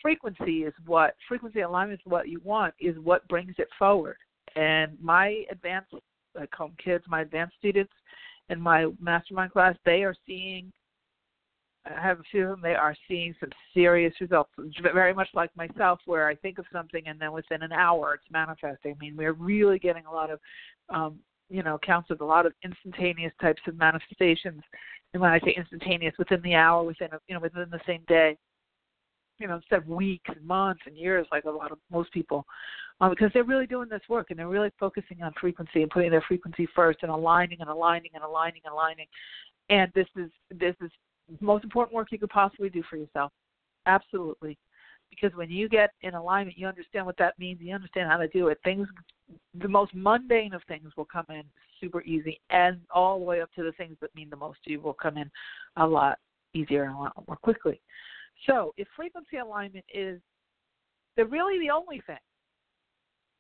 frequency 0.02 0.64
is 0.64 0.74
what 0.86 1.16
frequency 1.28 1.62
alignment 1.62 2.00
is 2.00 2.06
what 2.12 2.28
you 2.28 2.40
want 2.44 2.74
is 2.80 2.96
what 3.00 3.28
brings 3.28 3.54
it 3.58 3.68
forward. 3.78 4.18
And 4.56 4.98
my 5.02 5.44
advanced, 5.52 5.94
I 6.40 6.46
call 6.48 6.68
them 6.68 6.78
kids, 6.84 7.04
my 7.08 7.22
advanced 7.22 7.56
students 7.58 7.92
in 8.50 8.60
my 8.60 8.88
mastermind 9.02 9.52
class, 9.52 9.76
they 9.86 10.04
are 10.04 10.16
seeing, 10.26 10.72
I 11.96 12.02
have 12.02 12.20
a 12.20 12.24
few 12.32 12.44
of 12.44 12.50
them, 12.50 12.60
they 12.62 12.76
are 12.76 12.96
seeing 13.08 13.36
some 13.40 13.50
serious 13.74 14.14
results. 14.20 14.52
Very 14.82 15.14
much 15.14 15.30
like 15.34 15.56
myself, 15.56 16.00
where 16.06 16.28
I 16.28 16.36
think 16.36 16.58
of 16.58 16.66
something 16.72 17.04
and 17.08 17.20
then 17.20 17.32
within 17.32 17.64
an 17.64 17.72
hour 17.72 18.16
it's 18.16 18.32
manifesting. 18.32 18.96
I 18.96 19.00
mean, 19.00 19.16
we're 19.16 19.34
really 19.34 19.80
getting 19.80 20.06
a 20.06 20.12
lot 20.12 20.30
of, 20.30 20.40
um, 20.90 21.20
you 21.50 21.64
know, 21.64 21.80
counts 21.86 22.10
with 22.10 22.22
a 22.22 22.26
lot 22.26 22.46
of 22.46 22.54
instantaneous 22.64 23.34
types 23.42 23.62
of 23.68 23.78
manifestations. 23.78 24.62
And 25.14 25.22
when 25.22 25.32
I 25.32 25.40
say 25.40 25.54
instantaneous, 25.56 26.14
within 26.20 26.42
the 26.42 26.56
hour, 26.56 26.84
within 26.84 27.10
a, 27.14 27.20
you 27.28 27.36
know, 27.36 27.42
within 27.42 27.70
the 27.72 27.80
same 27.86 28.02
day 28.08 28.38
you 29.40 29.48
know, 29.48 29.56
instead 29.56 29.80
of 29.80 29.88
weeks 29.88 30.30
and 30.36 30.46
months 30.46 30.82
and 30.86 30.98
years 30.98 31.28
like 31.32 31.46
a 31.46 31.50
lot 31.50 31.72
of 31.72 31.78
most 31.92 32.12
people, 32.12 32.46
um, 33.00 33.10
because 33.10 33.30
they're 33.34 33.44
really 33.44 33.68
doing 33.68 33.90
this 33.90 34.02
work 34.10 34.28
and 34.30 34.40
they're 34.40 34.48
really 34.48 34.72
focusing 34.80 35.22
on 35.22 35.34
frequency 35.40 35.82
and 35.84 35.92
putting 35.92 36.12
their 36.12 36.24
frequency 36.28 36.68
first 36.76 37.00
and 37.04 37.12
aligning 37.12 37.58
and 37.62 37.70
aligning 37.70 38.12
and 38.14 38.24
aligning 38.24 38.62
and 38.66 38.74
aligning. 38.74 39.06
And 39.70 39.92
this 39.94 40.08
is 40.16 40.32
this 40.50 40.76
is 40.82 40.90
most 41.40 41.64
important 41.64 41.96
work 41.96 42.12
you 42.12 42.20
could 42.20 42.30
possibly 42.30 42.70
do 42.70 42.84
for 42.90 42.98
yourself. 42.98 43.32
Absolutely. 43.86 44.58
Because 45.10 45.36
when 45.36 45.50
you 45.50 45.70
get 45.70 45.92
in 46.02 46.16
alignment, 46.16 46.58
you 46.58 46.68
understand 46.68 47.06
what 47.06 47.18
that 47.18 47.40
means. 47.40 47.60
You 47.62 47.74
understand 47.74 48.10
how 48.10 48.18
to 48.18 48.28
do 48.28 48.50
it. 48.50 48.60
Things, 48.64 48.88
the 49.60 49.68
most 49.68 49.94
mundane 49.96 50.54
of 50.54 50.62
things 50.68 50.92
will 50.98 51.06
come 51.06 51.26
in 51.30 51.44
super 51.80 52.02
easy, 52.02 52.42
and 52.50 52.82
all 52.94 53.20
the 53.20 53.26
way 53.26 53.42
up 53.42 53.50
to 53.54 53.64
the 53.64 53.72
things 53.74 53.96
that 54.02 54.14
mean 54.16 54.30
the 54.30 54.36
most 54.36 54.60
to 54.64 54.72
you 54.72 54.82
will 54.82 54.94
come 54.94 55.18
in 55.18 55.30
a 55.78 55.88
lot 55.88 56.18
easier 56.54 56.84
and 56.84 56.96
a 56.96 56.98
lot 56.98 57.14
more 57.28 57.38
quickly. 57.38 57.80
So, 58.46 58.74
if 58.78 58.88
frequency 58.96 59.38
alignment 59.38 59.86
is 59.94 60.20
the 61.16 61.26
really 61.26 61.60
the 61.60 61.72
only 61.72 62.02
thing 62.06 62.18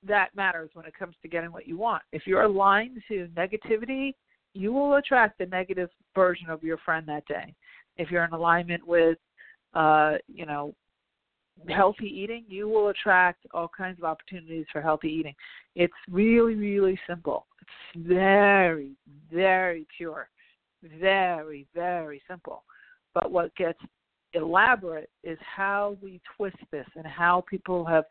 that 0.03 0.35
matters 0.35 0.69
when 0.73 0.85
it 0.85 0.93
comes 0.97 1.15
to 1.21 1.27
getting 1.27 1.51
what 1.51 1.67
you 1.67 1.77
want. 1.77 2.03
If 2.11 2.27
you're 2.27 2.43
aligned 2.43 3.01
to 3.07 3.27
negativity, 3.35 4.13
you 4.57 4.73
will 4.73 4.95
attract 4.95 5.37
the 5.37 5.45
negative 5.45 5.89
version 6.15 6.49
of 6.49 6.63
your 6.63 6.77
friend 6.77 7.07
that 7.07 7.25
day. 7.27 7.53
If 7.97 8.11
you're 8.11 8.23
in 8.23 8.33
alignment 8.33 8.85
with, 8.85 9.17
uh, 9.73 10.15
you 10.27 10.45
know, 10.45 10.73
healthy 11.69 12.05
eating, 12.05 12.45
you 12.47 12.69
will 12.69 12.89
attract 12.89 13.45
all 13.53 13.69
kinds 13.75 13.97
of 13.99 14.05
opportunities 14.05 14.65
for 14.71 14.81
healthy 14.81 15.09
eating. 15.09 15.35
It's 15.75 15.93
really, 16.09 16.55
really 16.55 16.99
simple. 17.07 17.47
It's 17.61 18.07
very, 18.07 18.91
very 19.31 19.85
pure, 19.97 20.29
very, 20.99 21.65
very 21.73 22.21
simple. 22.29 22.63
But 23.13 23.31
what 23.31 23.55
gets 23.55 23.79
elaborate 24.33 25.09
is 25.23 25.39
how 25.41 25.97
we 26.01 26.21
twist 26.35 26.57
this 26.71 26.85
and 26.95 27.07
how 27.07 27.43
people 27.49 27.83
have 27.85 28.03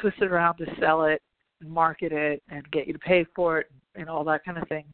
twisted 0.00 0.30
around 0.30 0.56
to 0.56 0.66
sell 0.80 1.04
it 1.04 1.22
market 1.64 2.12
it 2.12 2.42
and 2.50 2.68
get 2.70 2.86
you 2.86 2.92
to 2.92 2.98
pay 2.98 3.24
for 3.34 3.60
it 3.60 3.70
and 3.94 4.08
all 4.08 4.24
that 4.24 4.44
kind 4.44 4.58
of 4.58 4.68
thing. 4.68 4.84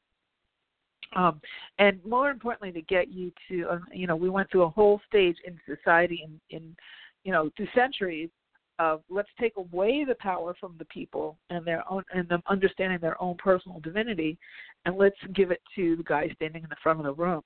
Um, 1.15 1.41
and 1.79 2.05
more 2.05 2.31
importantly, 2.31 2.73
to 2.73 2.83
get 2.83 3.09
you 3.09 3.33
to, 3.49 3.69
uh, 3.69 3.79
you 3.93 4.07
know, 4.07 4.17
we 4.17 4.29
went 4.29 4.51
through 4.51 4.63
a 4.63 4.69
whole 4.69 5.01
stage 5.07 5.37
in 5.47 5.59
society 5.67 6.25
in, 6.25 6.57
in, 6.57 6.77
you 7.25 7.33
know, 7.33 7.51
through 7.57 7.69
centuries 7.75 8.31
of 8.79 9.03
let's 9.09 9.29
take 9.39 9.57
away 9.57 10.05
the 10.05 10.17
power 10.17 10.55
from 10.59 10.75
the 10.79 10.85
people 10.87 11.39
and 11.51 11.65
their 11.65 11.85
own 11.91 12.03
and 12.13 12.29
them 12.29 12.43
understanding 12.49 12.99
their 13.01 13.21
own 13.23 13.37
personal 13.37 13.81
divinity, 13.81 14.37
and 14.85 14.97
let's 14.97 15.17
give 15.35 15.51
it 15.51 15.63
to 15.77 15.97
the 15.97 16.03
guy 16.03 16.29
standing 16.35 16.63
in 16.63 16.69
the 16.69 16.77
front 16.83 16.99
of 16.99 17.05
the 17.05 17.13
room. 17.13 17.43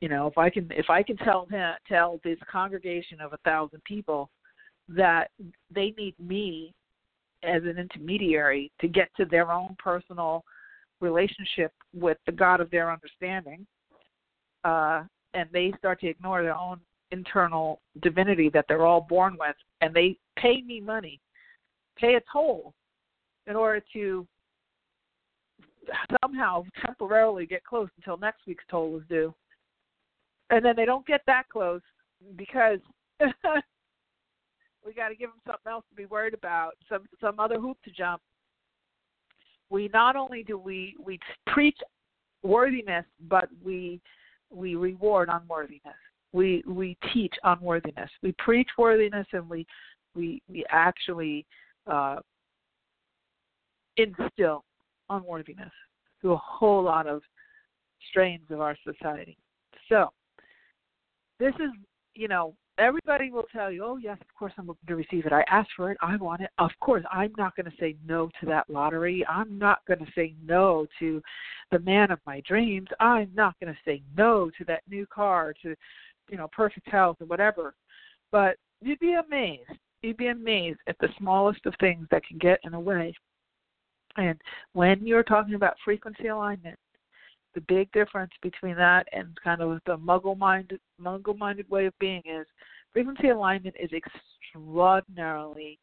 You 0.00 0.08
know 0.08 0.26
if 0.26 0.38
i 0.38 0.50
can 0.50 0.68
if 0.72 0.88
i 0.90 1.02
can 1.02 1.16
tell 1.18 1.46
him 1.46 1.74
tell 1.86 2.18
this 2.24 2.38
congregation 2.50 3.20
of 3.20 3.32
a 3.34 3.38
thousand 3.44 3.84
people 3.84 4.30
that 4.88 5.30
they 5.70 5.94
need 5.96 6.14
me 6.18 6.74
as 7.44 7.62
an 7.64 7.78
intermediary 7.78 8.72
to 8.80 8.88
get 8.88 9.08
to 9.16 9.24
their 9.24 9.52
own 9.52 9.76
personal 9.78 10.44
relationship 11.02 11.72
with 11.92 12.16
the 12.26 12.32
god 12.32 12.60
of 12.60 12.70
their 12.70 12.90
understanding 12.90 13.66
uh 14.64 15.02
and 15.34 15.48
they 15.52 15.72
start 15.78 16.00
to 16.00 16.06
ignore 16.06 16.42
their 16.42 16.56
own 16.56 16.78
internal 17.10 17.80
divinity 18.02 18.48
that 18.48 18.64
they're 18.68 18.86
all 18.86 19.06
born 19.08 19.36
with 19.38 19.56
and 19.80 19.92
they 19.92 20.16
pay 20.38 20.62
me 20.62 20.80
money 20.80 21.20
pay 21.98 22.14
a 22.14 22.20
toll 22.32 22.72
in 23.46 23.56
order 23.56 23.82
to 23.92 24.26
somehow 26.22 26.64
temporarily 26.86 27.44
get 27.44 27.64
close 27.64 27.88
until 27.98 28.16
next 28.16 28.46
week's 28.46 28.64
toll 28.70 28.96
is 28.96 29.02
due 29.08 29.34
and 30.50 30.64
then 30.64 30.74
they 30.76 30.84
don't 30.84 31.06
get 31.06 31.22
that 31.26 31.48
close 31.48 31.80
because 32.36 32.78
we 34.84 34.92
got 34.92 35.08
to 35.08 35.14
give 35.14 35.30
them 35.30 35.40
something 35.46 35.70
else 35.70 35.84
to 35.90 35.96
be 35.96 36.06
worried 36.06 36.34
about, 36.34 36.72
some 36.88 37.06
some 37.20 37.40
other 37.40 37.58
hoop 37.58 37.78
to 37.84 37.90
jump. 37.90 38.20
We 39.72 39.88
not 39.92 40.16
only 40.16 40.42
do 40.42 40.58
we 40.58 40.94
we 41.02 41.18
preach 41.46 41.78
worthiness, 42.42 43.06
but 43.28 43.48
we 43.64 44.02
we 44.50 44.74
reward 44.74 45.30
unworthiness. 45.32 45.96
We 46.32 46.62
we 46.66 46.98
teach 47.14 47.34
unworthiness. 47.42 48.10
We 48.22 48.34
preach 48.38 48.68
worthiness, 48.76 49.26
and 49.32 49.48
we 49.48 49.66
we 50.14 50.42
we 50.46 50.66
actually 50.68 51.46
uh, 51.90 52.16
instill 53.96 54.64
unworthiness 55.08 55.72
through 56.20 56.34
a 56.34 56.42
whole 56.44 56.82
lot 56.82 57.06
of 57.06 57.22
strains 58.10 58.44
of 58.50 58.60
our 58.60 58.76
society. 58.84 59.38
So 59.88 60.10
this 61.40 61.54
is, 61.54 61.70
you 62.14 62.28
know, 62.28 62.54
everybody 62.78 63.30
will 63.30 63.44
tell 63.52 63.70
you, 63.70 63.84
oh, 63.84 63.96
yes, 63.96 64.18
of 64.20 64.34
course 64.38 64.52
I'm 64.58 64.66
looking 64.66 64.86
to 64.88 64.96
receive 64.96 65.26
it. 65.26 65.32
I 65.32 65.42
asked 65.50 65.70
for 65.76 65.90
it. 65.90 65.98
I 66.00 66.16
want 66.16 66.40
it. 66.40 66.50
Of 66.58 66.70
course, 66.80 67.04
I'm 67.10 67.32
not 67.36 67.54
going 67.56 67.66
to 67.66 67.76
say 67.78 67.96
no 68.06 68.30
to 68.40 68.46
that 68.46 68.68
lottery. 68.70 69.24
I'm 69.28 69.58
not 69.58 69.78
going 69.86 70.00
to 70.00 70.12
say 70.14 70.34
no 70.44 70.86
to 70.98 71.22
the 71.70 71.78
man 71.80 72.10
of 72.10 72.18
my 72.26 72.40
dreams. 72.46 72.88
I'm 73.00 73.30
not 73.34 73.54
going 73.60 73.72
to 73.72 73.78
say 73.84 74.02
no 74.16 74.50
to 74.58 74.64
that 74.66 74.82
new 74.88 75.06
car, 75.06 75.54
to, 75.62 75.74
you 76.30 76.36
know, 76.36 76.48
perfect 76.52 76.88
health 76.88 77.18
or 77.20 77.26
whatever. 77.26 77.74
But 78.30 78.56
you'd 78.80 79.00
be 79.00 79.14
amazed. 79.14 79.70
You'd 80.02 80.16
be 80.16 80.28
amazed 80.28 80.80
at 80.88 80.96
the 81.00 81.08
smallest 81.18 81.64
of 81.66 81.74
things 81.78 82.06
that 82.10 82.24
can 82.24 82.38
get 82.38 82.58
in 82.64 82.72
the 82.72 82.80
way 82.80 83.14
And 84.16 84.40
when 84.72 85.06
you're 85.06 85.22
talking 85.22 85.54
about 85.54 85.76
frequency 85.84 86.28
alignment, 86.28 86.78
the 87.54 87.60
big 87.62 87.90
difference 87.92 88.32
between 88.42 88.76
that 88.76 89.06
and 89.12 89.28
kind 89.42 89.60
of 89.60 89.80
the 89.86 89.96
muggle 89.98 90.36
minded 90.36 90.80
muggle 91.00 91.36
minded 91.36 91.68
way 91.68 91.86
of 91.86 91.98
being 91.98 92.22
is 92.24 92.46
frequency 92.92 93.28
alignment 93.28 93.74
is 93.80 93.90
extraordinarily 93.92 95.78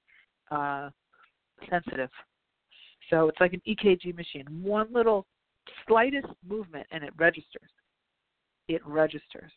uh, 0.51 0.89
sensitive. 1.69 2.09
So 3.09 3.27
it's 3.27 3.39
like 3.39 3.53
an 3.53 3.61
EKG 3.67 4.15
machine. 4.15 4.45
One 4.61 4.87
little 4.91 5.25
slightest 5.87 6.27
movement 6.47 6.87
and 6.91 7.03
it 7.03 7.11
registers. 7.17 7.69
It 8.67 8.85
registers. 8.85 9.51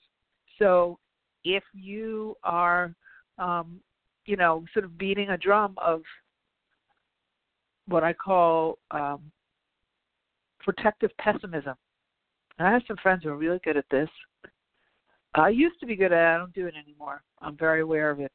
So 0.58 0.98
if 1.44 1.62
you 1.74 2.36
are, 2.44 2.94
um, 3.38 3.80
you 4.26 4.36
know, 4.36 4.64
sort 4.72 4.84
of 4.84 4.96
beating 4.96 5.30
a 5.30 5.36
drum 5.36 5.74
of 5.76 6.02
what 7.88 8.04
I 8.04 8.12
call 8.12 8.78
um, 8.90 9.20
protective 10.60 11.10
pessimism, 11.18 11.74
I 12.58 12.70
have 12.70 12.82
some 12.86 12.96
friends 13.02 13.22
who 13.24 13.30
are 13.30 13.36
really 13.36 13.60
good 13.64 13.76
at 13.76 13.84
this. 13.90 14.08
I 15.34 15.48
used 15.48 15.80
to 15.80 15.86
be 15.86 15.96
good 15.96 16.12
at 16.12 16.32
it. 16.32 16.34
I 16.34 16.38
don't 16.38 16.52
do 16.52 16.66
it 16.66 16.74
anymore. 16.76 17.22
I'm 17.40 17.56
very 17.56 17.80
aware 17.80 18.10
of 18.10 18.20
it. 18.20 18.30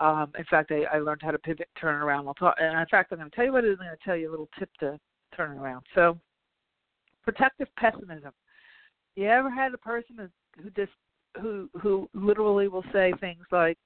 Um, 0.00 0.32
in 0.36 0.44
fact, 0.50 0.72
I, 0.72 0.82
I 0.94 0.98
learned 0.98 1.22
how 1.22 1.30
to 1.30 1.38
pivot, 1.38 1.68
turn 1.80 2.02
around. 2.02 2.26
I'll 2.26 2.34
talk, 2.34 2.56
and 2.58 2.78
in 2.78 2.86
fact, 2.90 3.12
I'm 3.12 3.18
going 3.18 3.30
to 3.30 3.36
tell 3.36 3.44
you 3.44 3.52
what 3.52 3.64
it 3.64 3.68
is. 3.68 3.78
I'm 3.80 3.86
going 3.86 3.96
to 3.96 4.04
tell 4.04 4.16
you 4.16 4.28
a 4.28 4.32
little 4.32 4.48
tip 4.58 4.68
to 4.80 4.98
turn 5.36 5.56
around. 5.56 5.84
So, 5.94 6.18
protective 7.22 7.68
pessimism. 7.78 8.32
You 9.14 9.28
ever 9.28 9.50
had 9.50 9.72
a 9.72 9.78
person 9.78 10.28
who 10.60 10.70
just 10.70 10.92
who 11.40 11.70
who 11.80 12.08
literally 12.14 12.68
will 12.68 12.84
say 12.92 13.12
things 13.20 13.44
like, 13.52 13.78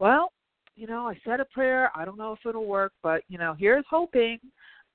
"Well, 0.00 0.32
you 0.74 0.86
know, 0.86 1.06
I 1.06 1.18
said 1.24 1.40
a 1.40 1.44
prayer. 1.46 1.90
I 1.94 2.04
don't 2.04 2.18
know 2.18 2.32
if 2.32 2.40
it'll 2.46 2.66
work, 2.66 2.92
but 3.02 3.22
you 3.28 3.38
know, 3.38 3.54
here's 3.56 3.84
hoping. 3.88 4.38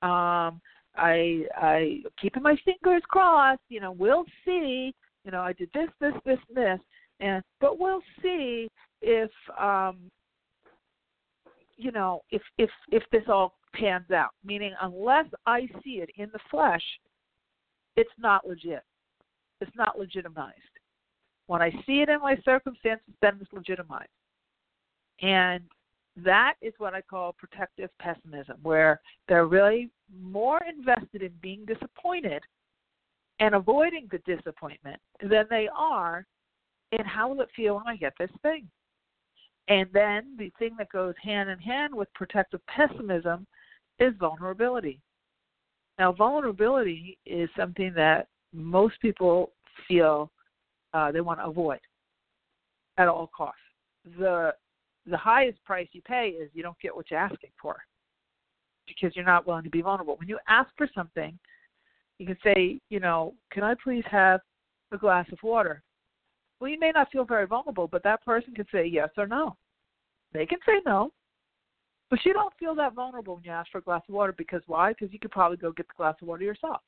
Um, 0.02 0.60
I 0.96 1.44
I 1.56 2.02
keeping 2.22 2.44
my 2.44 2.56
fingers 2.66 3.04
crossed. 3.08 3.62
You 3.70 3.82
know, 3.82 3.92
we'll 3.92 4.26
see. 4.46 4.94
You 5.26 5.32
know, 5.32 5.42
I 5.42 5.54
did 5.54 5.70
this, 5.74 5.90
this, 6.00 6.14
this, 6.26 6.40
this, 6.54 6.80
and 7.20 7.44
but 7.60 7.80
we'll 7.80 8.02
see 8.22 8.70
if 9.02 9.30
um 9.60 10.10
you 11.78 11.92
know, 11.92 12.22
if 12.32 12.42
if 12.58 12.70
if 12.92 13.04
this 13.12 13.24
all 13.28 13.58
pans 13.74 14.12
out, 14.12 14.32
meaning 14.44 14.74
unless 14.82 15.26
I 15.46 15.68
see 15.84 16.02
it 16.02 16.10
in 16.18 16.30
the 16.34 16.40
flesh, 16.52 16.84
it's 17.96 18.10
not 18.18 18.48
legit. 18.48 18.84
It's 19.62 19.76
not 19.76 19.98
legitimized. 19.98 20.56
When 21.48 21.62
I 21.62 21.72
see 21.86 22.02
it 22.02 22.10
in 22.10 22.20
my 22.20 22.38
circumstances, 22.44 23.14
then 23.22 23.40
it's 23.42 23.52
legitimized. 23.52 24.10
And 25.22 25.64
that 26.24 26.56
is 26.62 26.74
what 26.78 26.94
I 26.94 27.02
call 27.02 27.34
protective 27.34 27.90
pessimism, 28.00 28.58
where 28.64 29.00
they're 29.28 29.46
really 29.46 29.90
more 30.22 30.60
invested 30.68 31.22
in 31.22 31.32
being 31.42 31.66
disappointed 31.66 32.42
and 33.40 33.56
avoiding 33.56 34.08
the 34.12 34.20
disappointment 34.20 35.00
than 35.22 35.46
they 35.50 35.70
are 35.76 36.26
in 36.92 37.06
how 37.06 37.30
will 37.30 37.42
it 37.42 37.50
feel 37.56 37.76
when 37.76 37.88
I 37.88 37.96
get 37.96 38.14
this 38.20 38.32
thing. 38.42 38.68
And 39.68 39.88
then 39.94 40.36
the 40.38 40.52
thing 40.58 40.76
that 40.78 40.90
goes 40.92 41.14
hand 41.22 41.50
in 41.50 41.60
hand 41.60 41.94
with 41.94 42.12
protective 42.16 42.62
pessimism 42.66 43.46
is 44.00 44.14
vulnerability. 44.20 45.00
Now, 46.00 46.12
vulnerability 46.12 47.18
is 47.26 47.50
something 47.56 47.94
that 47.96 48.28
most 48.54 49.00
people 49.02 49.52
feel 49.88 50.32
uh, 50.94 51.12
they 51.12 51.22
want 51.22 51.40
to 51.40 51.46
avoid 51.46 51.80
at 52.98 53.08
all 53.08 53.30
costs. 53.36 53.60
The 54.18 54.54
the 55.10 55.18
highest 55.18 55.64
price 55.64 55.88
you 55.92 56.02
pay 56.02 56.30
is 56.30 56.50
you 56.54 56.64
don't 56.64 56.80
get 56.80 56.96
what 56.96 57.10
you're 57.10 57.20
asking 57.20 57.52
for 57.62 57.78
because 58.88 59.16
you're 59.16 59.26
not 59.26 59.46
willing 59.46 59.64
to 59.64 59.70
be 59.70 59.82
vulnerable. 59.82 60.16
When 60.18 60.28
you 60.28 60.40
ask 60.48 60.70
for 60.78 60.88
something, 60.96 61.38
you 62.18 62.26
can 62.26 62.38
say, 62.44 62.80
you 62.90 63.00
know, 63.00 63.34
can 63.52 63.64
I 63.64 63.76
please 63.82 64.04
have 64.10 64.42
a 64.92 64.98
glass 64.98 65.28
of 65.32 65.40
water? 65.44 65.82
Well, 66.60 66.70
you 66.70 66.80
may 66.80 66.92
not 66.92 67.12
feel 67.12 67.24
very 67.24 67.46
vulnerable, 67.46 67.88
but 67.88 68.04
that 68.04 68.26
person 68.26 68.54
can 68.54 68.66
say 68.72 68.86
yes 68.86 69.10
or 69.18 69.28
no. 69.28 69.56
They 70.34 70.46
can 70.46 70.60
say 70.66 70.82
no. 70.86 71.12
But 72.10 72.26
you 72.26 72.34
don't 72.34 72.54
feel 72.60 72.76
that 72.76 72.96
vulnerable 72.96 73.36
when 73.36 73.44
you 73.44 73.52
ask 73.52 73.72
for 73.72 73.78
a 73.78 73.84
glass 73.84 74.02
of 74.10 74.16
water 74.16 74.34
because 74.38 74.62
why? 74.66 74.94
Because 74.94 75.14
you 75.14 75.20
could 75.20 75.32
probably 75.32 75.58
go 75.58 75.72
get 75.72 75.88
the 75.88 75.94
glass 75.96 76.16
of 76.22 76.28
water 76.28 76.44
yourself. 76.44 76.82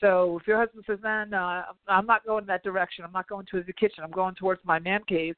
So 0.00 0.38
if 0.40 0.46
your 0.48 0.58
husband 0.58 0.84
says, 0.86 1.00
"Man, 1.00 1.30
no, 1.30 1.62
I'm 1.86 2.06
not 2.06 2.24
going 2.24 2.46
that 2.46 2.64
direction. 2.64 3.04
I'm 3.04 3.12
not 3.12 3.28
going 3.28 3.46
to 3.50 3.62
the 3.62 3.72
kitchen. 3.72 4.02
I'm 4.02 4.10
going 4.10 4.34
towards 4.34 4.64
my 4.64 4.78
man 4.80 5.04
cave," 5.04 5.36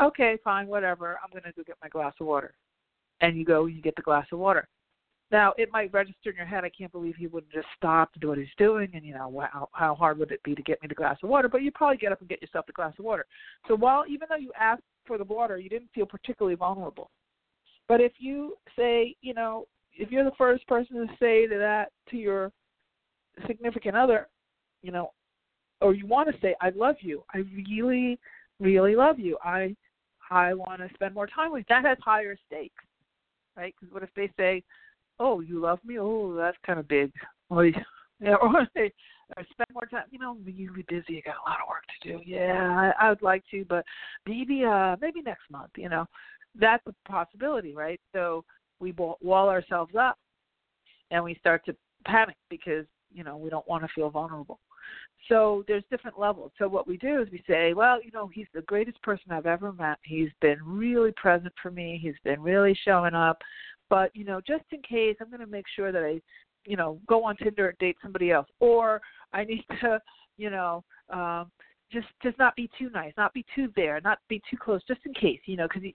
okay, 0.00 0.38
fine, 0.44 0.66
whatever. 0.66 1.18
I'm 1.22 1.30
going 1.30 1.44
to 1.44 1.52
go 1.52 1.62
get 1.66 1.76
my 1.82 1.88
glass 1.88 2.14
of 2.20 2.26
water, 2.26 2.54
and 3.20 3.36
you 3.36 3.44
go, 3.44 3.66
and 3.66 3.74
you 3.74 3.82
get 3.82 3.96
the 3.96 4.02
glass 4.02 4.26
of 4.32 4.38
water. 4.38 4.68
Now 5.32 5.54
it 5.58 5.72
might 5.72 5.92
register 5.92 6.30
in 6.30 6.36
your 6.36 6.46
head. 6.46 6.64
I 6.64 6.70
can't 6.70 6.92
believe 6.92 7.16
he 7.16 7.26
wouldn't 7.26 7.52
just 7.52 7.66
stop 7.76 8.12
to 8.12 8.20
do 8.20 8.28
what 8.28 8.38
he's 8.38 8.46
doing, 8.58 8.90
and 8.94 9.04
you 9.04 9.14
know 9.14 9.28
wow, 9.28 9.68
how 9.72 9.94
hard 9.94 10.18
would 10.18 10.30
it 10.30 10.42
be 10.44 10.54
to 10.54 10.62
get 10.62 10.80
me 10.82 10.88
the 10.88 10.94
glass 10.94 11.18
of 11.22 11.28
water? 11.28 11.48
But 11.48 11.62
you 11.62 11.72
probably 11.72 11.96
get 11.96 12.12
up 12.12 12.20
and 12.20 12.28
get 12.28 12.40
yourself 12.40 12.66
the 12.66 12.72
glass 12.72 12.94
of 12.98 13.04
water. 13.04 13.26
So 13.66 13.74
while 13.74 14.04
even 14.08 14.28
though 14.28 14.36
you 14.36 14.52
asked 14.58 14.82
for 15.04 15.18
the 15.18 15.24
water, 15.24 15.58
you 15.58 15.68
didn't 15.68 15.90
feel 15.94 16.06
particularly 16.06 16.56
vulnerable. 16.56 17.10
But 17.88 18.00
if 18.00 18.12
you 18.18 18.56
say, 18.76 19.16
you 19.20 19.34
know, 19.34 19.66
if 19.92 20.10
you're 20.10 20.24
the 20.24 20.32
first 20.38 20.66
person 20.68 20.96
to 20.96 21.06
say 21.18 21.46
that 21.46 21.86
to 22.10 22.16
your 22.16 22.52
significant 23.46 23.96
other, 23.96 24.28
you 24.82 24.92
know, 24.92 25.12
or 25.80 25.92
you 25.92 26.06
want 26.06 26.32
to 26.32 26.40
say, 26.40 26.54
"I 26.60 26.70
love 26.70 26.96
you. 27.00 27.24
I 27.34 27.38
really, 27.68 28.18
really 28.60 28.94
love 28.94 29.18
you. 29.18 29.38
I, 29.44 29.74
I 30.30 30.54
want 30.54 30.80
to 30.80 30.88
spend 30.94 31.14
more 31.14 31.26
time 31.26 31.52
with." 31.52 31.66
That 31.68 31.84
has 31.84 31.98
higher 32.04 32.36
stakes, 32.46 32.84
right? 33.56 33.74
Because 33.78 33.92
what 33.92 34.02
if 34.02 34.10
they 34.14 34.30
say, 34.36 34.62
oh, 35.18 35.40
you 35.40 35.60
love 35.60 35.78
me? 35.84 35.98
Oh, 35.98 36.34
that's 36.34 36.56
kind 36.64 36.78
of 36.78 36.88
big. 36.88 37.12
Or, 37.48 37.64
yeah, 37.64 38.34
or 38.42 38.66
they 38.74 38.92
or 39.36 39.44
spend 39.52 39.68
more 39.72 39.86
time. 39.86 40.06
You 40.10 40.18
know, 40.18 40.36
really 40.44 40.84
busy. 40.88 41.12
You 41.12 41.22
got 41.22 41.36
a 41.36 41.48
lot 41.48 41.60
of 41.62 41.68
work 41.68 41.84
to 42.02 42.08
do. 42.08 42.20
Yeah, 42.26 42.92
I, 42.98 43.06
I 43.06 43.08
would 43.08 43.22
like 43.22 43.44
to, 43.52 43.64
but 43.68 43.84
maybe, 44.26 44.64
uh, 44.64 44.96
maybe 45.00 45.22
next 45.22 45.48
month. 45.48 45.70
You 45.76 45.88
know, 45.88 46.06
that's 46.58 46.82
a 46.88 47.08
possibility, 47.08 47.72
right? 47.72 48.00
So 48.12 48.44
we 48.80 48.90
wall 48.90 49.48
ourselves 49.48 49.94
up, 49.94 50.18
and 51.12 51.22
we 51.22 51.36
start 51.36 51.64
to 51.66 51.76
panic 52.04 52.34
because 52.50 52.84
you 53.14 53.22
know 53.22 53.36
we 53.36 53.48
don't 53.48 53.68
want 53.68 53.84
to 53.84 53.88
feel 53.94 54.10
vulnerable. 54.10 54.58
So 55.28 55.64
there's 55.66 55.82
different 55.90 56.18
levels. 56.18 56.52
So 56.58 56.68
what 56.68 56.86
we 56.86 56.96
do 56.98 57.20
is 57.20 57.28
we 57.30 57.42
say, 57.48 57.74
well, 57.74 58.02
you 58.02 58.10
know, 58.12 58.28
he's 58.32 58.46
the 58.54 58.62
greatest 58.62 59.00
person 59.02 59.32
I've 59.32 59.46
ever 59.46 59.72
met. 59.72 59.98
He's 60.04 60.30
been 60.40 60.58
really 60.64 61.12
present 61.12 61.52
for 61.60 61.70
me. 61.70 61.98
He's 62.00 62.14
been 62.22 62.40
really 62.40 62.78
showing 62.84 63.14
up. 63.14 63.38
But 63.88 64.14
you 64.14 64.24
know, 64.24 64.40
just 64.46 64.64
in 64.72 64.82
case, 64.82 65.16
I'm 65.20 65.28
going 65.28 65.40
to 65.40 65.46
make 65.46 65.66
sure 65.74 65.92
that 65.92 66.02
I, 66.02 66.20
you 66.64 66.76
know, 66.76 67.00
go 67.06 67.24
on 67.24 67.36
Tinder 67.36 67.68
and 67.68 67.78
date 67.78 67.96
somebody 68.02 68.30
else, 68.30 68.48
or 68.60 69.00
I 69.32 69.44
need 69.44 69.64
to, 69.80 70.00
you 70.36 70.50
know, 70.50 70.84
um, 71.10 71.50
just 71.92 72.06
just 72.22 72.38
not 72.38 72.56
be 72.56 72.68
too 72.78 72.90
nice, 72.90 73.12
not 73.16 73.32
be 73.32 73.44
too 73.54 73.72
there, 73.76 74.00
not 74.02 74.18
be 74.28 74.42
too 74.50 74.56
close, 74.56 74.82
just 74.88 75.00
in 75.06 75.14
case, 75.14 75.40
you 75.46 75.56
know, 75.56 75.68
because 75.68 75.88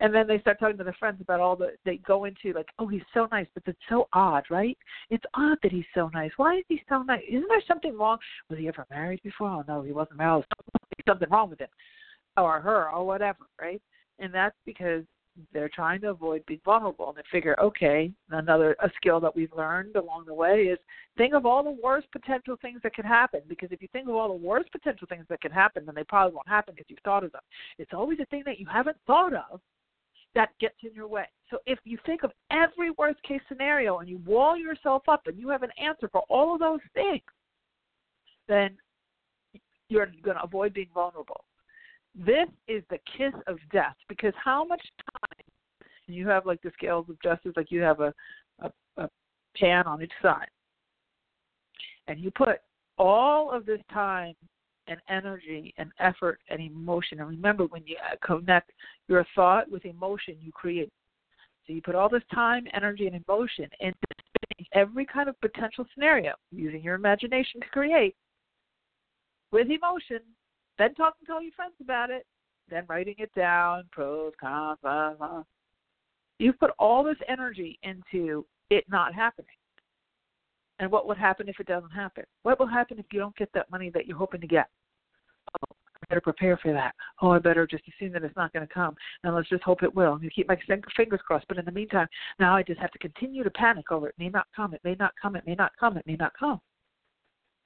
and 0.00 0.14
then 0.14 0.26
they 0.26 0.38
start 0.40 0.58
talking 0.60 0.76
to 0.78 0.84
their 0.84 0.96
friends 0.98 1.20
about 1.20 1.40
all 1.40 1.56
the 1.56 1.72
they 1.84 1.96
go 1.98 2.24
into 2.24 2.52
like, 2.52 2.68
oh, 2.78 2.86
he's 2.86 3.02
so 3.14 3.28
nice, 3.30 3.46
but 3.54 3.62
it's 3.66 3.78
so 3.88 4.08
odd, 4.12 4.44
right? 4.50 4.76
It's 5.10 5.24
odd 5.34 5.58
that 5.62 5.72
he's 5.72 5.84
so 5.94 6.10
nice. 6.12 6.30
Why 6.36 6.58
is 6.58 6.64
he 6.68 6.82
so 6.88 7.02
nice? 7.02 7.22
Isn't 7.28 7.48
there 7.48 7.62
something 7.66 7.96
wrong? 7.96 8.18
Was 8.50 8.58
he 8.58 8.68
ever 8.68 8.86
married 8.90 9.20
before? 9.22 9.48
Oh 9.48 9.64
no, 9.66 9.82
he 9.82 9.92
wasn't 9.92 10.18
married. 10.18 10.44
Something 11.06 11.30
wrong 11.30 11.48
with 11.48 11.60
him, 11.60 11.68
or 12.36 12.60
her, 12.60 12.90
or 12.90 13.06
whatever, 13.06 13.46
right? 13.60 13.80
And 14.18 14.34
that's 14.34 14.56
because 14.66 15.04
they're 15.52 15.68
trying 15.68 16.00
to 16.00 16.10
avoid 16.10 16.44
being 16.46 16.60
vulnerable 16.64 17.08
and 17.08 17.16
they 17.16 17.22
figure 17.30 17.56
okay 17.60 18.12
another 18.30 18.76
a 18.82 18.90
skill 18.96 19.20
that 19.20 19.34
we've 19.34 19.52
learned 19.56 19.96
along 19.96 20.24
the 20.26 20.34
way 20.34 20.62
is 20.62 20.78
think 21.16 21.34
of 21.34 21.46
all 21.46 21.62
the 21.62 21.78
worst 21.82 22.10
potential 22.12 22.56
things 22.60 22.80
that 22.82 22.94
could 22.94 23.04
happen. 23.04 23.40
Because 23.48 23.70
if 23.72 23.80
you 23.82 23.88
think 23.92 24.08
of 24.08 24.14
all 24.14 24.28
the 24.28 24.46
worst 24.46 24.70
potential 24.72 25.06
things 25.08 25.24
that 25.28 25.40
could 25.40 25.52
happen 25.52 25.84
then 25.86 25.94
they 25.94 26.04
probably 26.04 26.34
won't 26.34 26.48
happen 26.48 26.74
because 26.74 26.88
you've 26.88 26.98
thought 27.04 27.24
of 27.24 27.32
them. 27.32 27.42
It's 27.78 27.92
always 27.92 28.18
a 28.20 28.26
thing 28.26 28.42
that 28.46 28.58
you 28.58 28.66
haven't 28.66 28.96
thought 29.06 29.32
of 29.34 29.60
that 30.34 30.50
gets 30.60 30.76
in 30.84 30.92
your 30.94 31.08
way. 31.08 31.24
So 31.50 31.58
if 31.66 31.78
you 31.84 31.98
think 32.04 32.22
of 32.22 32.32
every 32.50 32.90
worst 32.90 33.22
case 33.22 33.40
scenario 33.48 33.98
and 33.98 34.08
you 34.08 34.18
wall 34.18 34.56
yourself 34.56 35.02
up 35.08 35.22
and 35.26 35.38
you 35.38 35.48
have 35.48 35.62
an 35.62 35.70
answer 35.82 36.08
for 36.10 36.22
all 36.28 36.54
of 36.54 36.60
those 36.60 36.80
things 36.94 37.22
then 38.48 38.76
you're 39.88 40.06
going 40.22 40.36
to 40.36 40.42
avoid 40.42 40.74
being 40.74 40.88
vulnerable 40.92 41.44
this 42.14 42.48
is 42.66 42.82
the 42.90 42.98
kiss 43.16 43.34
of 43.46 43.58
death 43.72 43.96
because 44.08 44.32
how 44.42 44.64
much 44.64 44.82
time 45.12 45.46
you 46.06 46.26
have 46.28 46.46
like 46.46 46.60
the 46.62 46.72
scales 46.74 47.06
of 47.08 47.20
justice, 47.20 47.52
like 47.56 47.70
you 47.70 47.80
have 47.80 48.00
a, 48.00 48.12
a, 48.60 48.70
a 48.96 49.08
pan 49.56 49.86
on 49.86 50.02
each 50.02 50.12
side, 50.22 50.48
and 52.06 52.18
you 52.18 52.30
put 52.30 52.60
all 52.96 53.50
of 53.52 53.66
this 53.66 53.80
time 53.92 54.34
and 54.88 54.98
energy 55.08 55.74
and 55.76 55.90
effort 56.00 56.40
and 56.48 56.60
emotion. 56.60 57.20
And 57.20 57.28
remember, 57.28 57.66
when 57.66 57.86
you 57.86 57.96
uh, 57.96 58.16
connect 58.26 58.72
your 59.06 59.24
thought 59.34 59.70
with 59.70 59.84
emotion, 59.84 60.36
you 60.40 60.50
create. 60.50 60.90
So 61.66 61.74
you 61.74 61.82
put 61.82 61.94
all 61.94 62.08
this 62.08 62.22
time, 62.34 62.66
energy, 62.72 63.06
and 63.06 63.22
emotion 63.28 63.68
into 63.80 63.98
every 64.72 65.04
kind 65.04 65.28
of 65.28 65.38
potential 65.40 65.86
scenario 65.94 66.32
using 66.50 66.82
your 66.82 66.94
imagination 66.94 67.60
to 67.60 67.68
create 67.68 68.16
with 69.52 69.68
emotion 69.70 70.20
then 70.78 70.94
talking 70.94 71.26
to 71.26 71.32
all 71.32 71.42
your 71.42 71.52
friends 71.52 71.74
about 71.80 72.10
it, 72.10 72.24
then 72.70 72.84
writing 72.88 73.16
it 73.18 73.34
down, 73.34 73.84
pros, 73.90 74.32
cons, 74.40 74.78
uh, 74.84 75.14
blah, 75.14 75.14
blah. 75.14 75.42
You've 76.38 76.58
put 76.58 76.70
all 76.78 77.02
this 77.02 77.16
energy 77.28 77.78
into 77.82 78.46
it 78.70 78.84
not 78.88 79.14
happening. 79.14 79.46
And 80.78 80.90
what 80.90 81.08
would 81.08 81.18
happen 81.18 81.48
if 81.48 81.58
it 81.58 81.66
doesn't 81.66 81.90
happen? 81.90 82.24
What 82.44 82.60
will 82.60 82.66
happen 82.66 82.98
if 82.98 83.06
you 83.12 83.18
don't 83.18 83.36
get 83.36 83.50
that 83.54 83.70
money 83.70 83.90
that 83.90 84.06
you're 84.06 84.16
hoping 84.16 84.40
to 84.40 84.46
get? 84.46 84.68
Oh, 85.54 85.74
I 85.96 86.06
better 86.08 86.20
prepare 86.20 86.56
for 86.56 86.72
that. 86.72 86.94
Oh, 87.20 87.30
I 87.30 87.40
better 87.40 87.66
just 87.66 87.82
assume 87.88 88.12
that 88.12 88.22
it's 88.22 88.36
not 88.36 88.52
going 88.52 88.66
to 88.66 88.72
come, 88.72 88.94
and 89.24 89.34
let's 89.34 89.48
just 89.48 89.64
hope 89.64 89.82
it 89.82 89.92
will. 89.92 90.12
I'm 90.12 90.18
going 90.18 90.28
to 90.28 90.34
keep 90.34 90.46
my 90.46 90.56
fingers 90.96 91.20
crossed. 91.26 91.48
But 91.48 91.58
in 91.58 91.64
the 91.64 91.72
meantime, 91.72 92.06
now 92.38 92.54
I 92.54 92.62
just 92.62 92.78
have 92.78 92.92
to 92.92 92.98
continue 92.98 93.42
to 93.42 93.50
panic 93.50 93.90
over 93.90 94.08
it. 94.08 94.14
May 94.18 94.28
not 94.28 94.46
come. 94.54 94.72
It 94.72 94.80
may 94.84 94.94
not 94.94 95.12
come. 95.20 95.34
It 95.34 95.46
may 95.46 95.56
not 95.56 95.72
come. 95.80 95.96
It 95.96 96.06
may 96.06 96.16
not 96.16 96.32
come. 96.38 96.60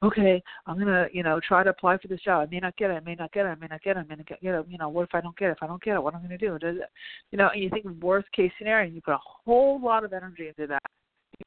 Okay, 0.02 0.42
I'm 0.66 0.78
gonna, 0.78 1.06
you 1.12 1.22
know, 1.22 1.40
try 1.46 1.62
to 1.62 1.70
apply 1.70 1.96
for 1.98 2.08
this 2.08 2.20
job. 2.22 2.42
I 2.42 2.50
may 2.50 2.58
not 2.58 2.76
get 2.76 2.90
it. 2.90 2.94
I 2.94 3.00
may 3.00 3.14
not 3.14 3.32
get 3.32 3.46
it. 3.46 3.50
I 3.50 3.54
may 3.54 3.68
not 3.68 3.82
get 3.82 3.96
it. 3.96 4.00
I 4.00 4.02
may 4.02 4.16
not 4.16 4.26
get 4.26 4.38
it. 4.42 4.66
You 4.68 4.78
know, 4.78 4.88
what 4.88 5.04
if 5.04 5.14
I 5.14 5.20
don't 5.20 5.36
get 5.36 5.50
it? 5.50 5.52
If 5.52 5.62
I 5.62 5.68
don't 5.68 5.82
get 5.82 5.94
it, 5.94 6.02
what 6.02 6.14
am 6.14 6.20
I 6.20 6.22
gonna 6.24 6.38
do? 6.38 6.58
Does 6.58 6.76
it, 6.76 6.90
you 7.30 7.38
know, 7.38 7.50
and 7.54 7.62
you 7.62 7.70
think 7.70 7.86
worst 8.02 8.30
case 8.32 8.50
scenario, 8.58 8.86
and 8.86 8.94
you 8.96 9.00
put 9.00 9.14
a 9.14 9.20
whole 9.22 9.80
lot 9.80 10.04
of 10.04 10.12
energy 10.12 10.48
into 10.48 10.66
that 10.66 10.82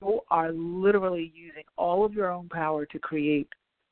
you 0.01 0.21
are 0.29 0.51
literally 0.51 1.31
using 1.35 1.63
all 1.77 2.05
of 2.05 2.13
your 2.13 2.31
own 2.31 2.49
power 2.49 2.85
to 2.85 2.99
create 2.99 3.47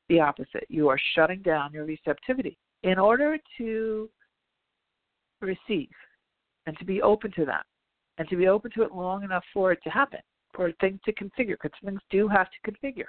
the 0.08 0.20
opposite. 0.20 0.66
You 0.68 0.88
are 0.88 0.98
shutting 1.14 1.42
down 1.42 1.72
your 1.72 1.84
receptivity 1.84 2.56
in 2.82 2.98
order 2.98 3.38
to 3.58 4.08
receive 5.40 5.90
and 6.66 6.76
to 6.78 6.84
be 6.84 7.02
open 7.02 7.32
to 7.32 7.44
that 7.44 7.64
and 8.18 8.28
to 8.28 8.36
be 8.36 8.48
open 8.48 8.70
to 8.72 8.82
it 8.82 8.92
long 8.92 9.24
enough 9.24 9.44
for 9.52 9.72
it 9.72 9.80
to 9.84 9.90
happen, 9.90 10.20
for 10.54 10.72
things 10.80 11.00
to 11.04 11.12
configure, 11.12 11.56
because 11.60 11.72
things 11.84 12.00
do 12.10 12.28
have 12.28 12.48
to 12.50 12.70
configure. 12.70 13.06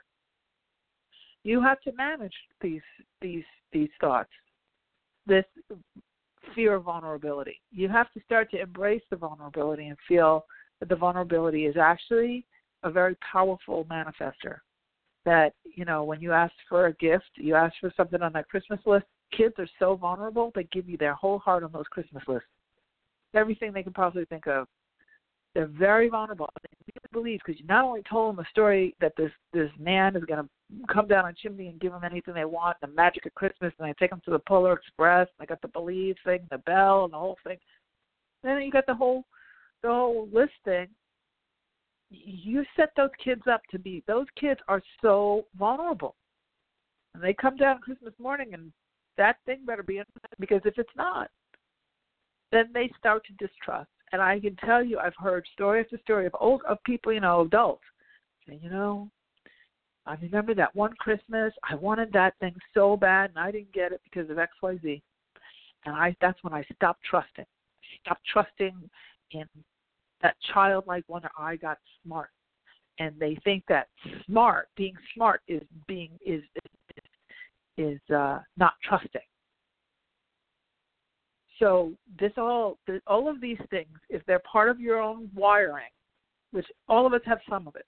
You 1.46 1.62
have 1.62 1.80
to 1.82 1.92
manage 1.92 2.34
these 2.60 2.82
these 3.22 3.44
these 3.72 3.92
thoughts, 4.02 4.32
this 5.28 5.46
fear 6.56 6.74
of 6.74 6.84
vulnerability. 6.86 7.62
You 7.72 7.88
have 7.88 8.12
to 8.14 8.20
start 8.22 8.50
to 8.52 8.60
embrace 8.60 9.04
the 9.12 9.16
vulnerability 9.16 9.88
and 9.88 9.98
feel 10.08 10.46
that 10.80 10.90
the 10.90 10.96
vulnerability 10.96 11.68
is 11.68 11.78
actually 11.78 12.48
a 12.82 12.90
very 12.90 13.16
powerful 13.32 13.86
manifester. 13.86 14.58
That, 15.24 15.54
you 15.64 15.86
know, 15.86 16.04
when 16.04 16.20
you 16.20 16.32
ask 16.32 16.54
for 16.68 16.88
a 16.88 16.94
gift, 16.94 17.30
you 17.36 17.54
ask 17.54 17.76
for 17.80 17.94
something 17.96 18.24
on 18.24 18.34
that 18.34 18.50
Christmas 18.50 18.80
list, 18.88 19.06
kids 19.32 19.54
are 19.60 19.70
so 19.78 19.96
vulnerable, 19.96 20.52
they 20.56 20.68
give 20.72 20.90
you 20.90 20.98
their 20.98 21.14
whole 21.14 21.38
heart 21.38 21.64
on 21.64 21.72
those 21.72 21.88
Christmas 21.92 22.24
lists. 22.28 22.50
Everything 23.36 23.72
they 23.72 23.84
can 23.84 23.94
possibly 23.94 24.26
think 24.26 24.48
of. 24.48 24.68
They're 25.56 25.66
very 25.68 26.10
vulnerable. 26.10 26.50
They 26.62 26.94
really 26.94 27.24
believe 27.24 27.40
because 27.44 27.60
you 27.60 27.66
not 27.66 27.84
only 27.86 28.04
told 28.08 28.36
them 28.36 28.46
a 28.46 28.50
story 28.50 28.96
that 29.02 29.14
this 29.18 29.32
this 29.54 29.72
man 29.80 30.16
is 30.16 30.24
going 30.26 30.44
to 30.44 30.94
come 30.94 31.08
down 31.08 31.26
a 31.26 31.34
chimney 31.34 31.70
and 31.70 31.80
give 31.80 31.94
them 31.94 32.04
anything 32.04 32.36
they 32.36 32.46
want, 32.46 32.78
the 32.82 32.88
magic 32.88 33.26
of 33.26 33.34
Christmas, 33.34 33.74
and 33.80 33.88
I 33.88 33.94
take 33.98 34.12
them 34.12 34.22
to 34.26 34.32
the 34.32 34.40
Polar 34.40 34.74
Express. 34.74 35.28
And 35.40 35.44
I 35.44 35.46
got 35.48 35.62
the 35.62 35.70
believe 35.70 36.18
thing, 36.24 36.46
the 36.52 36.60
bell, 36.60 37.06
and 37.06 37.14
the 37.14 37.18
whole 37.18 37.38
thing. 37.44 37.58
Then 38.44 38.62
you 38.62 38.72
got 38.72 38.86
the 38.86 38.94
whole 38.94 39.24
the 39.82 39.90
whole 39.90 40.28
list 40.32 40.54
thing 40.64 40.88
you 42.10 42.64
set 42.76 42.90
those 42.96 43.10
kids 43.24 43.42
up 43.50 43.62
to 43.72 43.80
be 43.80 44.04
those 44.08 44.28
kids 44.40 44.60
are 44.68 44.82
so 45.02 45.46
vulnerable 45.58 46.16
and 47.14 47.24
they 47.24 47.34
come 47.34 47.56
down 47.56 47.80
christmas 47.80 48.14
morning 48.20 48.54
and 48.54 48.72
that 49.18 49.38
thing 49.46 49.60
better 49.66 49.84
be 49.84 49.98
in 49.98 50.06
because 50.40 50.62
if 50.66 50.78
it's 50.78 50.90
not 50.96 51.30
then 52.52 52.66
they 52.74 52.92
start 52.98 53.24
to 53.26 53.46
distrust 53.46 53.90
and 54.12 54.22
i 54.22 54.40
can 54.40 54.56
tell 54.58 54.84
you 54.84 55.00
i've 55.00 55.16
heard 55.18 55.46
story 55.54 55.82
after 55.82 55.98
story 56.04 56.26
of 56.26 56.36
old 56.40 56.62
of 56.68 56.78
people 56.84 57.12
you 57.12 57.20
know 57.20 57.42
adults 57.42 57.84
saying 58.48 58.60
you 58.64 58.70
know 58.70 59.10
i 60.06 60.16
remember 60.22 60.54
that 60.54 60.76
one 60.76 60.94
christmas 61.00 61.54
i 61.70 61.76
wanted 61.76 62.12
that 62.14 62.34
thing 62.40 62.56
so 62.74 62.96
bad 62.96 63.30
and 63.30 63.40
i 63.40 63.52
didn't 63.52 63.72
get 63.74 63.92
it 63.92 64.02
because 64.04 64.30
of 64.30 64.38
xyz 64.38 65.02
and 65.86 65.96
i 65.96 66.16
that's 66.22 66.44
when 66.44 66.54
i 66.54 66.64
stopped 66.76 67.04
trusting. 67.10 67.46
Stopped 68.02 68.26
trusting 68.32 68.90
in 69.32 69.46
that 70.22 70.36
childlike 70.54 71.04
wonder. 71.08 71.30
I 71.38 71.56
got 71.56 71.78
smart, 72.04 72.30
and 73.00 73.14
they 73.20 73.38
think 73.44 73.64
that 73.68 73.88
smart, 74.26 74.70
being 74.76 74.96
smart, 75.14 75.42
is 75.48 75.64
being 75.88 76.12
is 76.26 76.44
is, 77.78 77.96
is 77.96 78.16
uh, 78.16 78.40
not 78.58 78.74
trusting. 78.84 79.22
So 81.60 81.94
this 82.20 82.32
all 82.38 82.78
all 83.08 83.30
of 83.30 83.40
these 83.40 83.60
things, 83.70 83.98
if 84.10 84.26
they're 84.26 84.40
part 84.40 84.70
of 84.70 84.80
your 84.80 85.00
own 85.00 85.30
wiring, 85.34 85.92
which 86.52 86.66
all 86.88 87.06
of 87.06 87.14
us 87.14 87.22
have 87.26 87.40
some 87.50 87.68
of 87.68 87.76
it, 87.76 87.86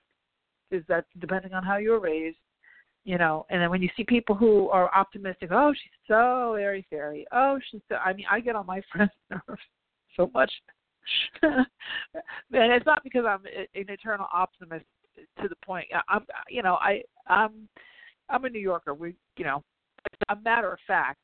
is 0.71 0.83
that 0.87 1.05
depending 1.19 1.53
on 1.53 1.63
how 1.63 1.77
you 1.77 1.91
were 1.91 1.99
raised, 1.99 2.37
you 3.03 3.17
know. 3.17 3.45
And 3.49 3.61
then 3.61 3.69
when 3.69 3.81
you 3.81 3.89
see 3.97 4.03
people 4.03 4.35
who 4.35 4.69
are 4.69 4.93
optimistic, 4.95 5.49
oh, 5.51 5.73
she's 5.73 5.91
so 6.07 6.53
airy 6.53 6.85
fairy. 6.89 7.25
Oh, 7.31 7.59
she's 7.69 7.81
so. 7.89 7.95
I 7.95 8.13
mean, 8.13 8.25
I 8.29 8.39
get 8.39 8.55
on 8.55 8.65
my 8.65 8.81
friends' 8.91 9.11
nerves 9.29 9.61
so 10.15 10.31
much 10.33 10.51
and 11.41 11.65
it's 12.51 12.85
not 12.85 13.03
because 13.03 13.25
I'm 13.27 13.45
an 13.45 13.85
eternal 13.89 14.27
optimist 14.33 14.85
to 15.41 15.47
the 15.47 15.55
point. 15.65 15.87
I'm, 16.07 16.25
you 16.49 16.63
know, 16.63 16.75
I, 16.75 17.01
I'm, 17.27 17.67
I'm 18.29 18.45
a 18.45 18.49
New 18.49 18.59
Yorker. 18.59 18.93
We, 18.93 19.15
you 19.37 19.45
know, 19.45 19.63
a 20.29 20.35
matter 20.35 20.71
of 20.71 20.79
fact, 20.87 21.19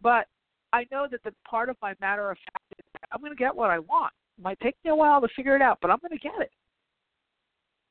but 0.00 0.26
I 0.74 0.86
know 0.90 1.06
that 1.08 1.22
the 1.22 1.32
part 1.48 1.68
of 1.68 1.76
my 1.80 1.94
matter 2.00 2.32
of 2.32 2.36
fact 2.36 2.74
is 2.76 2.84
I'm 3.12 3.20
going 3.20 3.30
to 3.30 3.36
get 3.36 3.54
what 3.54 3.70
I 3.70 3.78
want. 3.78 4.12
It 4.36 4.42
might 4.42 4.58
take 4.58 4.74
me 4.84 4.90
a 4.90 4.94
while 4.94 5.20
to 5.20 5.28
figure 5.36 5.54
it 5.54 5.62
out, 5.62 5.78
but 5.80 5.88
I'm 5.88 5.98
going 6.00 6.18
to 6.18 6.18
get 6.18 6.40
it. 6.40 6.50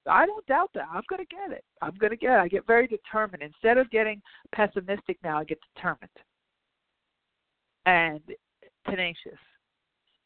I 0.05 0.25
don't 0.25 0.45
doubt 0.47 0.69
that. 0.73 0.87
I'm 0.91 1.03
going 1.09 1.25
to 1.25 1.33
get 1.33 1.55
it. 1.55 1.63
I'm 1.81 1.95
going 1.97 2.09
to 2.09 2.17
get 2.17 2.33
it. 2.33 2.39
I 2.39 2.49
get 2.49 2.67
very 2.67 2.87
determined. 2.87 3.41
Instead 3.41 3.77
of 3.77 3.89
getting 3.89 4.21
pessimistic 4.53 5.17
now, 5.23 5.39
I 5.39 5.45
get 5.45 5.59
determined 5.73 6.11
and 7.85 8.19
tenacious. 8.89 9.39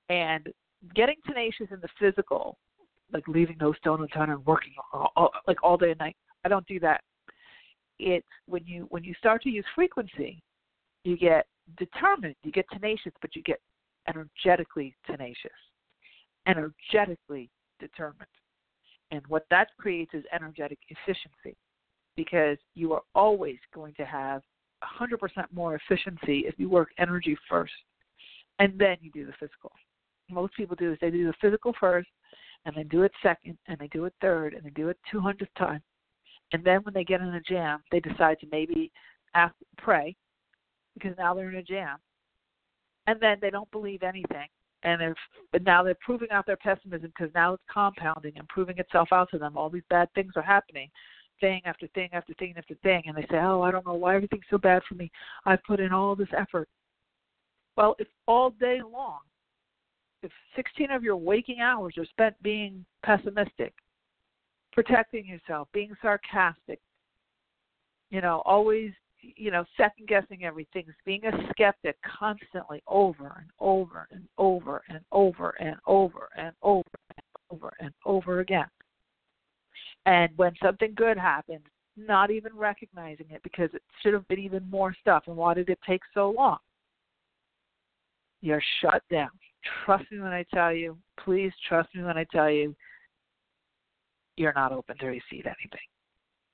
And 0.10 0.48
getting 0.96 1.18
tenacious 1.28 1.68
in 1.70 1.80
the 1.80 1.90
physical, 2.00 2.58
like 3.14 3.28
leaving 3.28 3.58
no 3.62 3.72
stone 3.74 4.02
unturned 4.02 4.32
and 4.32 4.44
working 4.48 4.74
all, 4.92 5.12
all, 5.16 5.32
like 5.46 5.62
all 5.62 5.78
day 5.78 5.92
and 5.92 6.00
night. 6.00 6.16
I 6.44 6.50
don't 6.50 6.66
do 6.66 6.80
that. 6.80 7.02
It's 8.00 8.26
when 8.48 8.66
you 8.66 8.88
when 8.90 9.04
you 9.04 9.14
start 9.20 9.44
to 9.44 9.50
use 9.50 9.66
frequency, 9.76 10.42
you 11.04 11.18
get 11.18 11.46
determined, 11.78 12.36
you 12.44 12.52
get 12.52 12.66
tenacious, 12.72 13.14
but 13.22 13.36
you 13.36 13.44
get 13.44 13.60
energetically 14.08 14.96
tenacious, 15.06 15.52
energetically 16.48 17.50
determined. 17.80 18.28
And 19.12 19.22
what 19.28 19.46
that 19.50 19.70
creates 19.80 20.14
is 20.14 20.24
energetic 20.34 20.80
efficiency 20.90 21.58
because 22.16 22.58
you 22.76 22.94
are 22.94 23.04
always 23.16 23.58
going 23.74 23.94
to 23.96 24.06
have 24.06 24.42
100% 25.00 25.18
more 25.54 25.76
efficiency 25.76 26.46
if 26.48 26.56
you 26.58 26.70
work 26.70 26.90
energy 26.98 27.38
first 27.50 27.74
and 28.60 28.78
then 28.78 28.98
you 29.02 29.12
do 29.12 29.26
the 29.26 29.34
physical 29.40 29.72
most 30.30 30.56
people 30.56 30.76
do 30.76 30.92
is 30.92 30.98
they 31.02 31.10
do 31.10 31.26
the 31.26 31.34
physical 31.42 31.74
first, 31.80 32.10
and 32.66 32.76
they 32.76 32.84
do 32.84 33.04
it 33.04 33.12
second, 33.24 33.58
and 33.68 33.78
they 33.80 33.88
do 33.88 34.06
it 34.06 34.14
third, 34.22 34.54
and 34.54 34.64
they 34.64 34.70
do 34.72 34.90
it 34.90 34.98
200th 35.14 35.48
time. 35.58 35.82
And 36.54 36.64
then 36.64 36.82
when 36.84 36.94
they 36.94 37.04
get 37.04 37.22
in 37.22 37.28
a 37.28 37.42
jam, 37.42 37.84
they 37.92 38.00
decide 38.00 38.40
to 38.40 38.48
maybe 38.52 38.92
ask, 39.34 39.54
pray, 39.78 40.16
because 41.00 41.18
now 41.18 41.34
they're 41.34 41.50
in 41.50 41.56
a 41.56 41.64
jam. 41.64 41.98
And 43.08 43.20
then 43.20 43.38
they 43.42 43.50
don't 43.50 43.72
believe 43.72 44.04
anything. 44.04 44.48
And 44.84 45.02
they're, 45.02 45.16
but 45.52 45.64
now 45.64 45.84
they're 45.84 45.98
proving 46.02 46.30
out 46.32 46.46
their 46.46 46.58
pessimism 46.58 47.12
because 47.16 47.34
now 47.34 47.54
it's 47.54 47.64
compounding 47.72 48.34
and 48.38 48.48
proving 48.48 48.78
itself 48.78 49.10
out 49.12 49.30
to 49.32 49.38
them. 49.38 49.58
All 49.58 49.70
these 49.70 49.84
bad 49.90 50.10
things 50.14 50.34
are 50.36 50.42
happening, 50.42 50.90
thing 51.40 51.62
after 51.66 51.88
thing 51.96 52.10
after 52.14 52.34
thing 52.36 52.54
after 52.58 52.76
thing. 52.84 53.04
And 53.08 53.18
they 53.18 53.26
say, 53.32 53.38
oh, 53.38 53.62
I 53.62 53.72
don't 53.72 53.86
know 53.86 53.96
why 53.96 54.16
everything's 54.16 54.44
so 54.50 54.58
bad 54.58 54.82
for 54.88 54.96
me. 54.96 55.10
I've 55.46 55.64
put 55.64 55.80
in 55.80 55.92
all 55.92 56.16
this 56.16 56.28
effort. 56.38 56.68
Well, 57.76 57.96
if 58.00 58.08
all 58.28 58.52
day 58.52 58.82
long 58.82 59.20
if 60.24 60.32
16 60.56 60.92
of 60.92 61.04
your 61.04 61.16
waking 61.16 61.60
hours 61.60 61.96
are 61.98 62.06
spent 62.06 62.42
being 62.42 62.86
pessimistic, 63.04 63.74
protecting 64.74 65.26
yourself, 65.26 65.68
being 65.74 65.96
sarcastic, 66.02 66.80
you 68.10 68.22
know, 68.22 68.42
always, 68.46 68.92
you 69.22 69.52
know, 69.52 69.66
second 69.76 70.08
guessing 70.08 70.44
everything, 70.44 70.86
being 71.06 71.26
a 71.26 71.32
skeptic 71.52 71.98
constantly 72.20 72.82
over 72.88 73.38
and 73.42 73.50
over 73.60 74.08
and 74.12 74.28
over 74.38 74.84
and 74.90 75.00
over 75.12 75.56
and 75.60 75.76
over 75.86 76.30
and 76.38 76.52
over 76.62 77.00
and 77.18 77.52
over 77.52 77.74
and 77.80 77.92
over 78.06 78.40
again. 78.40 78.68
And 80.06 80.30
when 80.38 80.54
something 80.64 80.94
good 80.96 81.18
happens, 81.18 81.66
not 81.98 82.32
even 82.32 82.56
recognizing 82.56 83.26
it 83.32 83.42
because 83.44 83.70
it 83.74 83.82
should 84.02 84.14
have 84.14 84.28
been 84.28 84.40
even 84.40 84.70
more 84.70 84.96
stuff. 85.02 85.24
And 85.28 85.36
why 85.36 85.54
did 85.56 85.70
it 85.70 85.80
take 85.86 86.02
so 86.14 86.30
long? 86.30 86.60
You're 88.42 88.64
shut 88.82 89.02
down 89.10 89.30
trust 89.86 90.12
me 90.12 90.20
when 90.20 90.34
I 90.34 90.46
tell 90.54 90.74
you, 90.74 90.98
please 91.24 91.52
trust 91.68 91.94
me 91.96 92.04
when 92.04 92.18
I 92.18 92.26
tell 92.32 92.50
you, 92.50 92.76
you're 94.36 94.54
not 94.54 94.72
open 94.72 94.98
to 95.00 95.08
receive 95.08 95.46
anything. 95.46 95.88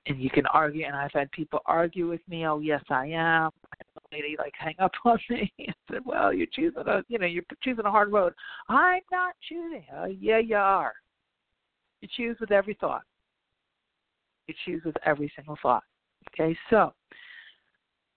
And 0.05 0.21
you 0.21 0.29
can 0.29 0.45
argue, 0.47 0.85
and 0.85 0.95
I've 0.95 1.13
had 1.13 1.31
people 1.31 1.59
argue 1.65 2.09
with 2.09 2.19
me. 2.27 2.45
Oh, 2.45 2.59
yes, 2.59 2.83
I 2.89 3.05
am. 3.07 3.51
and 3.79 3.87
the 3.95 4.01
lady 4.17 4.35
like 4.37 4.53
hang 4.57 4.75
up 4.79 4.91
on 5.05 5.17
me 5.29 5.51
and 5.59 5.75
said, 5.89 6.01
"Well, 6.05 6.33
you're 6.33 6.47
choosing 6.51 6.83
a, 6.85 7.03
you 7.07 7.19
know, 7.19 7.25
you're 7.25 7.43
choosing 7.63 7.85
a 7.85 7.91
hard 7.91 8.11
road." 8.11 8.33
I'm 8.67 9.01
not 9.11 9.33
choosing. 9.47 9.85
Oh, 9.95 10.05
yeah, 10.05 10.39
you 10.39 10.57
are. 10.57 10.93
You 12.01 12.09
choose 12.17 12.35
with 12.41 12.51
every 12.51 12.73
thought. 12.81 13.03
You 14.47 14.53
choose 14.65 14.81
with 14.83 14.97
every 15.05 15.31
single 15.37 15.57
thought. 15.61 15.83
Okay, 16.33 16.57
so 16.69 16.93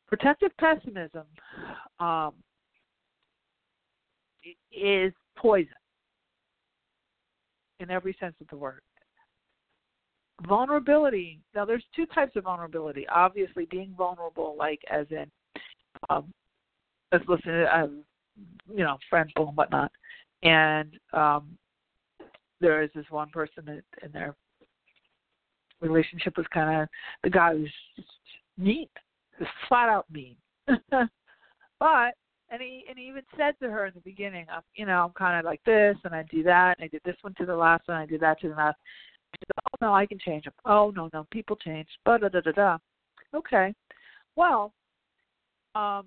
protective 0.08 0.50
pessimism 0.58 1.24
um, 2.00 2.32
is 4.72 5.12
poison. 5.36 5.68
in 7.80 7.90
every 7.90 8.16
sense 8.18 8.34
of 8.40 8.48
the 8.48 8.56
word. 8.56 8.80
Vulnerability. 10.46 11.40
Now, 11.54 11.64
there's 11.64 11.84
two 11.94 12.06
types 12.06 12.36
of 12.36 12.44
vulnerability. 12.44 13.06
Obviously, 13.08 13.66
being 13.70 13.94
vulnerable, 13.96 14.54
like 14.58 14.80
as 14.90 15.06
in, 15.10 15.30
um, 16.10 16.32
let's 17.12 17.26
listen 17.26 17.52
to, 17.52 17.78
um, 17.78 18.04
you 18.70 18.84
know, 18.84 18.98
friendful 19.08 19.48
and 19.48 19.56
whatnot. 19.56 19.90
And 20.42 20.92
um, 21.12 21.56
there 22.60 22.82
is 22.82 22.90
this 22.94 23.06
one 23.10 23.30
person 23.30 23.64
that 23.66 23.82
in 24.02 24.12
their 24.12 24.34
relationship 25.80 26.36
was 26.36 26.46
kind 26.52 26.82
of 26.82 26.88
the 27.22 27.30
guy 27.30 27.54
was 27.54 27.68
just 27.96 28.08
mean, 28.58 28.88
just 29.38 29.50
flat 29.68 29.88
out 29.88 30.06
mean. 30.10 30.36
but 30.66 32.14
and 32.50 32.62
he 32.62 32.84
and 32.88 32.98
he 32.98 33.08
even 33.08 33.22
said 33.36 33.54
to 33.60 33.70
her 33.70 33.86
in 33.86 33.92
the 33.94 34.00
beginning, 34.00 34.46
I'm, 34.50 34.62
you 34.74 34.86
know, 34.86 35.04
I'm 35.04 35.12
kind 35.12 35.38
of 35.38 35.44
like 35.44 35.62
this, 35.64 35.96
and 36.04 36.14
I 36.14 36.24
do 36.30 36.42
that, 36.44 36.78
and 36.78 36.84
I 36.84 36.88
did 36.88 37.02
this 37.04 37.16
one 37.22 37.34
to 37.34 37.46
the 37.46 37.56
last 37.56 37.88
one, 37.88 37.98
I 37.98 38.06
did 38.06 38.20
that 38.20 38.40
to 38.40 38.48
the 38.48 38.54
last. 38.54 38.76
Said, 39.32 39.62
oh 39.72 39.86
no, 39.86 39.94
I 39.94 40.06
can 40.06 40.18
change 40.18 40.44
them. 40.44 40.54
Oh 40.64 40.92
no, 40.94 41.10
no, 41.12 41.26
people 41.30 41.56
change. 41.56 41.88
But 42.04 42.22
da 42.22 42.28
da 42.28 42.40
da 42.40 42.52
da. 42.52 42.78
Okay, 43.34 43.74
well, 44.36 44.72
um, 45.74 46.06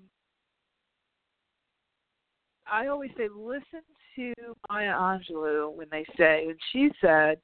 I 2.70 2.86
always 2.88 3.10
say 3.16 3.28
listen 3.34 3.82
to 4.16 4.34
Maya 4.68 4.92
Angelou 4.92 5.74
when 5.74 5.86
they 5.90 6.04
say, 6.16 6.46
and 6.48 6.58
she 6.72 6.90
said, 7.00 7.38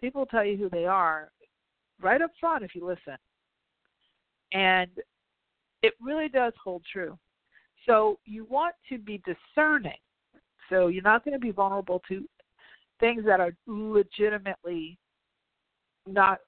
people 0.00 0.26
tell 0.26 0.44
you 0.44 0.56
who 0.56 0.68
they 0.70 0.86
are 0.86 1.30
right 2.00 2.22
up 2.22 2.30
front 2.40 2.64
if 2.64 2.74
you 2.74 2.86
listen, 2.86 3.16
and 4.52 4.90
it 5.82 5.94
really 6.00 6.28
does 6.28 6.52
hold 6.64 6.82
true 6.92 7.16
so 7.88 8.18
you 8.24 8.44
want 8.44 8.74
to 8.88 8.98
be 8.98 9.22
discerning. 9.24 9.98
So 10.68 10.88
you're 10.88 11.02
not 11.02 11.24
going 11.24 11.32
to 11.32 11.40
be 11.40 11.50
vulnerable 11.50 12.02
to 12.08 12.24
things 13.00 13.24
that 13.24 13.40
are 13.40 13.52
legitimately 13.66 14.98
not 16.06 16.38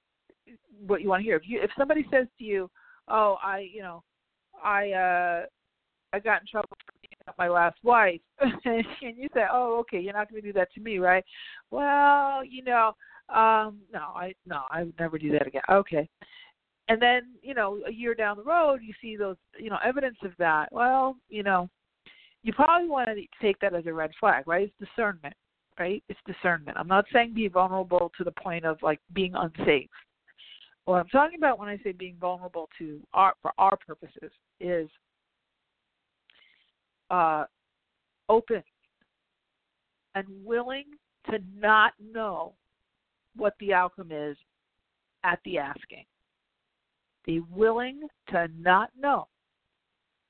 what 0.85 1.01
you 1.01 1.09
want 1.09 1.21
to 1.21 1.23
hear. 1.23 1.35
If 1.35 1.43
you 1.45 1.61
if 1.61 1.71
somebody 1.77 2.05
says 2.11 2.27
to 2.37 2.43
you, 2.43 2.69
"Oh, 3.07 3.37
I, 3.43 3.69
you 3.71 3.81
know, 3.81 4.03
I 4.63 4.91
uh 4.91 5.45
I 6.13 6.19
got 6.19 6.41
in 6.41 6.47
trouble 6.47 6.69
for 6.69 6.93
being 7.01 7.35
my 7.37 7.47
last 7.47 7.77
wife," 7.83 8.21
and 8.39 8.85
you 9.01 9.27
say, 9.33 9.45
"Oh, 9.51 9.79
okay, 9.81 9.99
you're 9.99 10.13
not 10.13 10.29
going 10.29 10.41
to 10.41 10.47
do 10.47 10.53
that 10.53 10.71
to 10.73 10.81
me, 10.81 10.97
right?" 10.97 11.23
Well, 11.69 12.43
you 12.43 12.63
know, 12.63 12.93
um 13.29 13.79
no, 13.93 14.11
I 14.15 14.33
no, 14.45 14.63
I 14.69 14.83
would 14.83 14.99
never 14.99 15.17
do 15.17 15.31
that 15.31 15.47
again. 15.47 15.61
Okay 15.69 16.09
and 16.91 17.01
then 17.01 17.21
you 17.41 17.53
know 17.53 17.79
a 17.87 17.91
year 17.91 18.13
down 18.13 18.37
the 18.37 18.43
road 18.43 18.81
you 18.83 18.93
see 19.01 19.15
those 19.15 19.37
you 19.57 19.69
know 19.69 19.77
evidence 19.83 20.17
of 20.23 20.31
that 20.37 20.67
well 20.71 21.15
you 21.29 21.43
know 21.43 21.69
you 22.43 22.51
probably 22.53 22.89
want 22.89 23.07
to 23.07 23.21
take 23.41 23.57
that 23.59 23.73
as 23.73 23.85
a 23.85 23.93
red 23.93 24.11
flag 24.19 24.43
right 24.47 24.71
it's 24.79 24.89
discernment 24.89 25.33
right? 25.81 26.03
It's 26.09 26.19
discernment. 26.27 26.77
I'm 26.77 26.87
not 26.87 27.05
saying 27.11 27.33
be 27.33 27.47
vulnerable 27.47 28.11
to 28.17 28.23
the 28.23 28.31
point 28.31 28.65
of 28.65 28.77
like 28.83 28.99
being 29.13 29.33
unsafe. 29.35 29.89
What 30.85 30.99
i'm 30.99 31.07
talking 31.07 31.37
about 31.37 31.59
when 31.59 31.69
i 31.69 31.77
say 31.83 31.91
being 31.91 32.17
vulnerable 32.19 32.69
to 32.77 32.99
our 33.13 33.33
for 33.41 33.51
our 33.57 33.77
purposes 33.77 34.31
is 34.59 34.89
uh 37.09 37.45
open 38.29 38.63
and 40.15 40.25
willing 40.43 40.85
to 41.29 41.39
not 41.55 41.93
know 42.13 42.53
what 43.35 43.53
the 43.59 43.73
outcome 43.73 44.11
is 44.11 44.35
at 45.23 45.39
the 45.45 45.57
asking. 45.57 46.05
Be 47.25 47.41
willing 47.51 48.01
to 48.29 48.47
not 48.59 48.89
know 48.99 49.27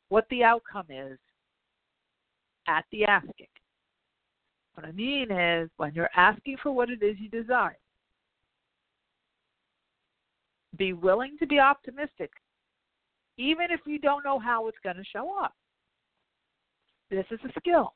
what 0.10 0.26
the 0.30 0.44
outcome 0.44 0.88
is 0.90 1.18
at 2.68 2.84
the 2.92 3.06
asking. 3.06 3.48
What 4.76 4.86
I 4.86 4.92
mean 4.92 5.32
is, 5.32 5.70
when 5.78 5.94
you're 5.94 6.10
asking 6.16 6.58
for 6.64 6.72
what 6.72 6.90
it 6.90 7.04
is 7.04 7.18
you 7.20 7.30
desire, 7.30 7.78
be 10.78 10.94
willing 10.94 11.38
to 11.40 11.48
be 11.48 11.60
optimistic, 11.60 12.32
even 13.38 13.68
if 13.70 13.82
you 13.86 14.00
don't 14.00 14.24
know 14.24 14.40
how 14.40 14.68
it's 14.68 14.78
going 14.84 14.96
to 14.96 15.04
show 15.04 15.38
up. 15.38 15.54
This 17.10 17.26
is 17.32 17.40
a 17.44 17.60
skill, 17.60 17.94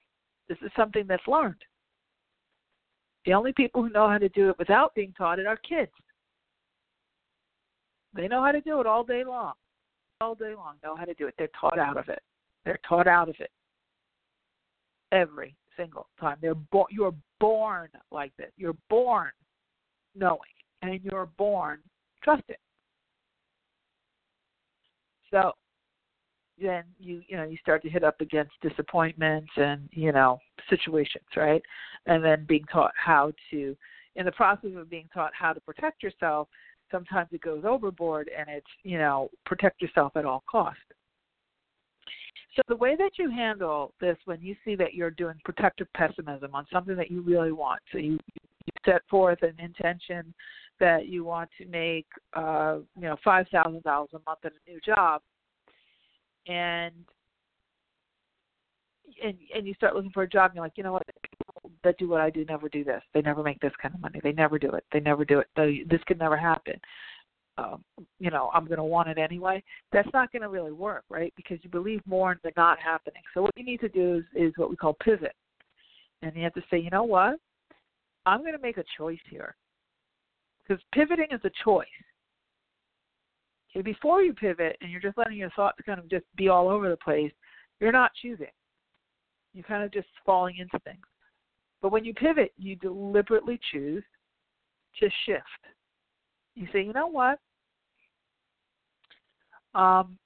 this 0.49 0.57
is 0.61 0.71
something 0.75 1.05
that's 1.07 1.27
learned. 1.27 1.61
The 3.25 3.33
only 3.33 3.53
people 3.53 3.81
who 3.81 3.89
know 3.89 4.09
how 4.09 4.17
to 4.17 4.29
do 4.29 4.49
it 4.49 4.59
without 4.59 4.93
being 4.93 5.13
taught 5.17 5.39
it 5.39 5.47
are 5.47 5.57
kids. 5.57 5.91
They 8.13 8.27
know 8.27 8.43
how 8.43 8.51
to 8.51 8.61
do 8.61 8.79
it 8.81 8.85
all 8.85 9.03
day 9.03 9.23
long. 9.23 9.53
All 10.21 10.35
day 10.35 10.53
long, 10.55 10.75
know 10.83 10.95
how 10.95 11.05
to 11.05 11.13
do 11.15 11.27
it. 11.27 11.33
They're 11.37 11.49
taught 11.59 11.79
out 11.79 11.97
of 11.97 12.07
it. 12.09 12.21
They're 12.63 12.79
taught 12.87 13.07
out 13.07 13.29
of 13.29 13.35
it 13.39 13.49
every 15.11 15.55
single 15.77 16.07
time. 16.19 16.37
They're 16.41 16.55
bo- 16.55 16.87
you're 16.89 17.15
born 17.39 17.89
like 18.11 18.35
this. 18.37 18.51
You're 18.57 18.77
born 18.89 19.31
knowing, 20.15 20.39
and 20.81 20.99
you're 21.03 21.29
born 21.37 21.79
trusting. 22.23 22.55
So 25.31 25.53
then 26.61 26.83
you 26.99 27.21
you 27.27 27.37
know 27.37 27.43
you 27.43 27.57
start 27.57 27.81
to 27.83 27.89
hit 27.89 28.03
up 28.03 28.21
against 28.21 28.53
disappointments 28.61 29.51
and 29.57 29.89
you 29.91 30.11
know 30.11 30.39
situations, 30.69 31.25
right? 31.35 31.61
And 32.05 32.23
then 32.23 32.45
being 32.47 32.65
taught 32.71 32.91
how 32.95 33.31
to, 33.51 33.75
in 34.15 34.25
the 34.25 34.31
process 34.31 34.71
of 34.77 34.89
being 34.89 35.09
taught 35.13 35.31
how 35.33 35.53
to 35.53 35.59
protect 35.59 36.03
yourself, 36.03 36.47
sometimes 36.91 37.29
it 37.31 37.41
goes 37.41 37.63
overboard 37.65 38.29
and 38.37 38.47
it's 38.49 38.67
you 38.83 38.97
know 38.97 39.29
protect 39.45 39.81
yourself 39.81 40.13
at 40.15 40.25
all 40.25 40.43
costs 40.49 40.81
so 42.55 42.61
the 42.67 42.75
way 42.75 42.95
that 42.95 43.11
you 43.17 43.29
handle 43.29 43.93
this 43.99 44.17
when 44.25 44.41
you 44.41 44.55
see 44.63 44.75
that 44.75 44.93
you're 44.93 45.11
doing 45.11 45.35
protective 45.43 45.87
pessimism 45.93 46.53
on 46.53 46.65
something 46.71 46.95
that 46.95 47.11
you 47.11 47.21
really 47.21 47.51
want 47.51 47.81
so 47.91 47.97
you 47.97 48.13
you 48.13 48.71
set 48.85 49.01
forth 49.09 49.41
an 49.43 49.55
intention 49.59 50.33
that 50.79 51.07
you 51.07 51.23
want 51.23 51.49
to 51.57 51.65
make 51.67 52.07
uh 52.33 52.77
you 52.95 53.03
know 53.03 53.15
five 53.23 53.45
thousand 53.51 53.83
dollars 53.83 54.09
a 54.13 54.19
month 54.27 54.39
at 54.43 54.51
a 54.51 54.71
new 54.71 54.79
job 54.81 55.21
and 56.47 56.93
and 59.23 59.37
and 59.55 59.67
you 59.67 59.73
start 59.75 59.95
looking 59.95 60.11
for 60.11 60.23
a 60.23 60.29
job 60.29 60.51
and 60.51 60.55
you're 60.55 60.65
like 60.65 60.77
you 60.77 60.83
know 60.83 60.93
what 60.93 61.03
that 61.85 61.97
do 61.97 62.09
what 62.09 62.19
I 62.19 62.29
do 62.29 62.43
never 62.45 62.67
do 62.67 62.83
this. 62.83 63.01
They 63.13 63.21
never 63.21 63.43
make 63.43 63.59
this 63.61 63.71
kind 63.81 63.93
of 63.93 64.01
money. 64.01 64.19
They 64.21 64.33
never 64.33 64.59
do 64.59 64.71
it. 64.71 64.83
They 64.91 64.99
never 64.99 65.23
do 65.23 65.39
it. 65.39 65.47
They, 65.55 65.83
this 65.89 66.01
could 66.07 66.19
never 66.19 66.35
happen. 66.35 66.73
Um, 67.57 67.83
you 68.19 68.29
know, 68.29 68.49
I'm 68.53 68.65
going 68.65 68.77
to 68.77 68.83
want 68.83 69.07
it 69.07 69.17
anyway. 69.17 69.63
That's 69.93 70.09
not 70.13 70.31
going 70.31 70.41
to 70.41 70.49
really 70.49 70.73
work, 70.73 71.05
right? 71.09 71.33
Because 71.37 71.57
you 71.63 71.69
believe 71.69 72.01
more 72.05 72.33
in 72.33 72.37
the 72.43 72.51
not 72.57 72.79
happening. 72.79 73.21
So 73.33 73.41
what 73.41 73.51
you 73.55 73.63
need 73.63 73.79
to 73.79 73.89
do 73.89 74.15
is, 74.15 74.23
is 74.35 74.53
what 74.57 74.69
we 74.69 74.75
call 74.75 74.97
pivot, 75.01 75.35
and 76.21 76.35
you 76.35 76.43
have 76.43 76.53
to 76.55 76.63
say, 76.69 76.77
you 76.77 76.89
know 76.89 77.03
what? 77.03 77.39
I'm 78.25 78.41
going 78.41 78.53
to 78.53 78.61
make 78.61 78.77
a 78.77 78.83
choice 78.97 79.19
here, 79.29 79.55
because 80.67 80.83
pivoting 80.93 81.27
is 81.31 81.39
a 81.45 81.51
choice. 81.63 81.87
Okay, 83.71 83.81
before 83.81 84.21
you 84.21 84.33
pivot 84.33 84.77
and 84.81 84.89
you're 84.91 85.01
just 85.01 85.17
letting 85.17 85.37
your 85.37 85.49
thoughts 85.51 85.77
kind 85.85 85.99
of 85.99 86.09
just 86.09 86.25
be 86.35 86.49
all 86.49 86.69
over 86.69 86.89
the 86.89 86.97
place, 86.97 87.31
you're 87.79 87.91
not 87.91 88.11
choosing. 88.21 88.47
You're 89.53 89.65
kind 89.65 89.83
of 89.83 89.91
just 89.91 90.07
falling 90.25 90.57
into 90.57 90.79
things. 90.83 91.05
But 91.81 91.91
when 91.91 92.03
you 92.03 92.13
pivot, 92.13 92.51
you 92.57 92.75
deliberately 92.75 93.59
choose 93.71 94.03
to 94.99 95.09
shift. 95.25 95.43
You 96.55 96.67
say, 96.71 96.83
you 96.83 96.93
know 96.93 97.07
what? 97.07 97.39
Um, 99.73 100.17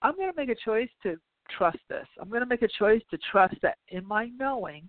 I'm 0.00 0.14
going 0.14 0.30
to 0.30 0.36
make 0.36 0.48
a 0.48 0.64
choice 0.64 0.88
to 1.02 1.16
trust 1.56 1.78
this. 1.88 2.06
I'm 2.20 2.28
going 2.28 2.40
to 2.40 2.46
make 2.46 2.62
a 2.62 2.68
choice 2.78 3.02
to 3.10 3.18
trust 3.30 3.56
that 3.62 3.78
in 3.88 4.06
my 4.06 4.30
knowing, 4.38 4.88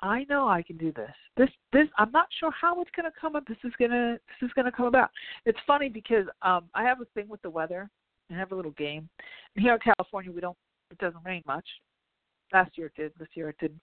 I 0.00 0.24
know 0.28 0.48
I 0.48 0.62
can 0.62 0.76
do 0.76 0.92
this. 0.92 1.12
This, 1.36 1.50
this. 1.72 1.88
I'm 1.98 2.10
not 2.10 2.26
sure 2.40 2.50
how 2.50 2.80
it's 2.80 2.90
going 2.96 3.10
to 3.10 3.20
come 3.20 3.36
up. 3.36 3.46
This 3.46 3.58
is 3.64 3.72
going 3.78 3.90
to, 3.90 4.18
this 4.40 4.48
is 4.48 4.52
going 4.54 4.64
to 4.64 4.72
come 4.72 4.86
about. 4.86 5.10
It's 5.44 5.58
funny 5.66 5.88
because 5.88 6.26
um, 6.42 6.64
I 6.74 6.84
have 6.84 7.00
a 7.00 7.06
thing 7.14 7.28
with 7.28 7.42
the 7.42 7.50
weather. 7.50 7.88
I 8.30 8.34
have 8.34 8.52
a 8.52 8.56
little 8.56 8.72
game. 8.72 9.08
And 9.54 9.62
here 9.62 9.74
in 9.74 9.80
California, 9.80 10.32
we 10.32 10.40
don't. 10.40 10.56
It 10.90 10.98
doesn't 10.98 11.24
rain 11.24 11.42
much. 11.46 11.66
Last 12.52 12.76
year 12.76 12.86
it 12.86 12.94
did. 13.00 13.12
This 13.18 13.28
year 13.34 13.50
it 13.50 13.56
did 13.58 13.78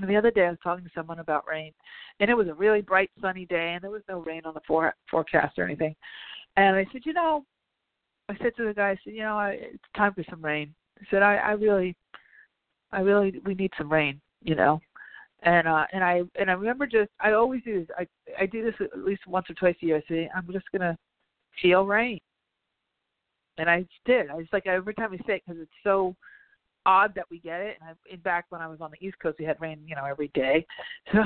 and 0.00 0.08
the 0.08 0.16
other 0.16 0.30
day 0.30 0.46
I 0.46 0.50
was 0.50 0.58
talking 0.62 0.84
to 0.84 0.90
someone 0.94 1.18
about 1.18 1.46
rain, 1.46 1.72
and 2.20 2.30
it 2.30 2.34
was 2.34 2.48
a 2.48 2.54
really 2.54 2.80
bright 2.80 3.10
sunny 3.20 3.46
day, 3.46 3.72
and 3.74 3.82
there 3.82 3.90
was 3.90 4.02
no 4.08 4.20
rain 4.20 4.42
on 4.44 4.54
the 4.54 4.60
for- 4.66 4.94
forecast 5.10 5.58
or 5.58 5.64
anything. 5.64 5.94
And 6.56 6.76
I 6.76 6.86
said, 6.92 7.02
you 7.04 7.12
know, 7.12 7.44
I 8.28 8.36
said 8.38 8.52
to 8.56 8.66
the 8.66 8.74
guy, 8.74 8.90
I 8.90 8.96
said, 9.04 9.14
you 9.14 9.22
know, 9.22 9.38
I, 9.38 9.50
it's 9.60 9.84
time 9.96 10.14
for 10.14 10.24
some 10.28 10.42
rain. 10.42 10.74
I 11.00 11.04
said, 11.10 11.22
I, 11.22 11.36
I 11.36 11.50
really, 11.52 11.96
I 12.92 13.00
really, 13.00 13.40
we 13.44 13.54
need 13.54 13.72
some 13.76 13.90
rain, 13.92 14.20
you 14.42 14.54
know. 14.54 14.80
And 15.44 15.66
uh, 15.66 15.84
and 15.92 16.04
I 16.04 16.22
and 16.36 16.48
I 16.48 16.54
remember 16.54 16.86
just 16.86 17.10
I 17.20 17.32
always 17.32 17.64
do 17.64 17.80
this. 17.80 17.88
I 17.98 18.06
I 18.40 18.46
do 18.46 18.62
this 18.62 18.74
at 18.80 18.96
least 19.00 19.26
once 19.26 19.50
or 19.50 19.54
twice 19.54 19.74
a 19.82 19.86
year. 19.86 19.96
I 19.96 20.02
say 20.08 20.30
I'm 20.36 20.46
just 20.52 20.70
gonna 20.70 20.96
feel 21.60 21.84
rain, 21.84 22.20
and 23.58 23.68
I 23.68 23.84
did. 24.04 24.30
I 24.30 24.34
was 24.34 24.46
like 24.52 24.68
every 24.68 24.94
time 24.94 25.12
I 25.12 25.16
say 25.26 25.34
it 25.34 25.42
because 25.44 25.60
it's 25.60 25.70
so 25.82 26.14
odd 26.86 27.14
that 27.14 27.30
we 27.30 27.38
get 27.38 27.60
it. 27.60 27.78
And 27.80 27.90
I, 27.90 28.14
in 28.14 28.20
fact, 28.20 28.50
when 28.50 28.60
I 28.60 28.66
was 28.66 28.80
on 28.80 28.90
the 28.90 29.06
East 29.06 29.18
Coast, 29.20 29.38
we 29.38 29.44
had 29.44 29.60
rain, 29.60 29.80
you 29.86 29.94
know, 29.96 30.04
every 30.04 30.28
day. 30.34 30.66
So, 31.12 31.22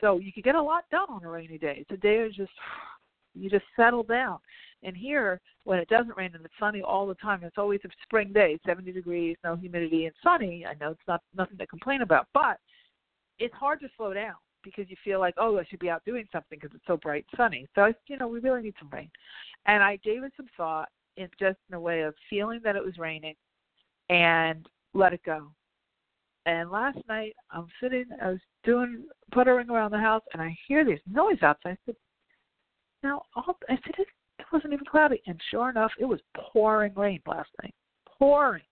so 0.00 0.18
you 0.18 0.32
could 0.32 0.42
get 0.42 0.56
a 0.56 0.62
lot 0.62 0.82
done 0.90 1.06
on 1.08 1.22
a 1.24 1.30
rainy 1.30 1.58
day. 1.58 1.76
It's 1.78 1.90
a 1.92 1.96
day 1.96 2.22
of 2.22 2.32
just 2.32 2.50
you 3.34 3.48
just 3.48 3.64
settle 3.76 4.02
down. 4.02 4.38
And 4.82 4.96
here, 4.96 5.40
when 5.62 5.78
it 5.78 5.88
doesn't 5.88 6.16
rain 6.16 6.32
and 6.34 6.44
it's 6.44 6.54
sunny 6.58 6.82
all 6.82 7.06
the 7.06 7.14
time, 7.14 7.44
it's 7.44 7.56
always 7.56 7.78
a 7.84 7.88
spring 8.02 8.32
day, 8.32 8.58
70 8.66 8.90
degrees, 8.90 9.36
no 9.44 9.54
humidity, 9.54 10.06
and 10.06 10.14
sunny. 10.20 10.66
I 10.66 10.74
know 10.80 10.90
it's 10.90 11.00
not 11.06 11.22
nothing 11.36 11.56
to 11.58 11.66
complain 11.68 12.02
about, 12.02 12.26
but 12.34 12.58
it's 13.38 13.54
hard 13.54 13.80
to 13.80 13.88
slow 13.96 14.12
down. 14.12 14.34
because 14.64 14.90
you 14.90 14.96
feel 15.04 15.20
like, 15.20 15.34
oh, 15.38 15.58
I 15.58 15.64
should 15.64 15.78
be 15.78 15.90
out 15.90 16.04
doing 16.04 16.26
something 16.32 16.58
because 16.60 16.74
it's 16.74 16.86
so 16.86 16.96
bright 16.96 17.24
and 17.30 17.36
sunny. 17.36 17.68
So, 17.74 17.92
you 18.06 18.16
know, 18.16 18.28
we 18.28 18.40
really 18.40 18.62
need 18.62 18.74
some 18.78 18.90
rain. 18.90 19.10
And 19.66 19.82
I 19.82 19.96
gave 19.96 20.22
it 20.24 20.32
some 20.36 20.46
thought 20.56 20.88
in 21.16 21.28
just 21.38 21.58
in 21.68 21.74
a 21.74 21.80
way 21.80 22.02
of 22.02 22.14
feeling 22.30 22.60
that 22.64 22.76
it 22.76 22.84
was 22.84 22.98
raining 22.98 23.34
and 24.08 24.66
let 24.94 25.12
it 25.12 25.22
go. 25.24 25.50
And 26.46 26.70
last 26.70 26.98
night 27.08 27.34
I'm 27.50 27.66
sitting, 27.80 28.06
I 28.20 28.30
was 28.30 28.40
doing 28.64 29.04
puttering 29.32 29.70
around 29.70 29.92
the 29.92 29.98
house, 29.98 30.22
and 30.32 30.42
I 30.42 30.56
hear 30.66 30.84
this 30.84 31.00
noise 31.10 31.42
outside. 31.42 31.72
I 31.72 31.76
said, 31.86 31.96
"Now, 33.02 33.22
all, 33.36 33.56
I 33.68 33.76
said 33.76 33.94
it, 33.98 34.08
it 34.38 34.46
wasn't 34.52 34.72
even 34.72 34.84
cloudy." 34.86 35.22
And 35.26 35.40
sure 35.50 35.70
enough, 35.70 35.92
it 35.98 36.04
was 36.04 36.20
pouring 36.34 36.94
rain 36.94 37.20
last 37.26 37.50
night, 37.62 37.74
pouring. 38.06 38.62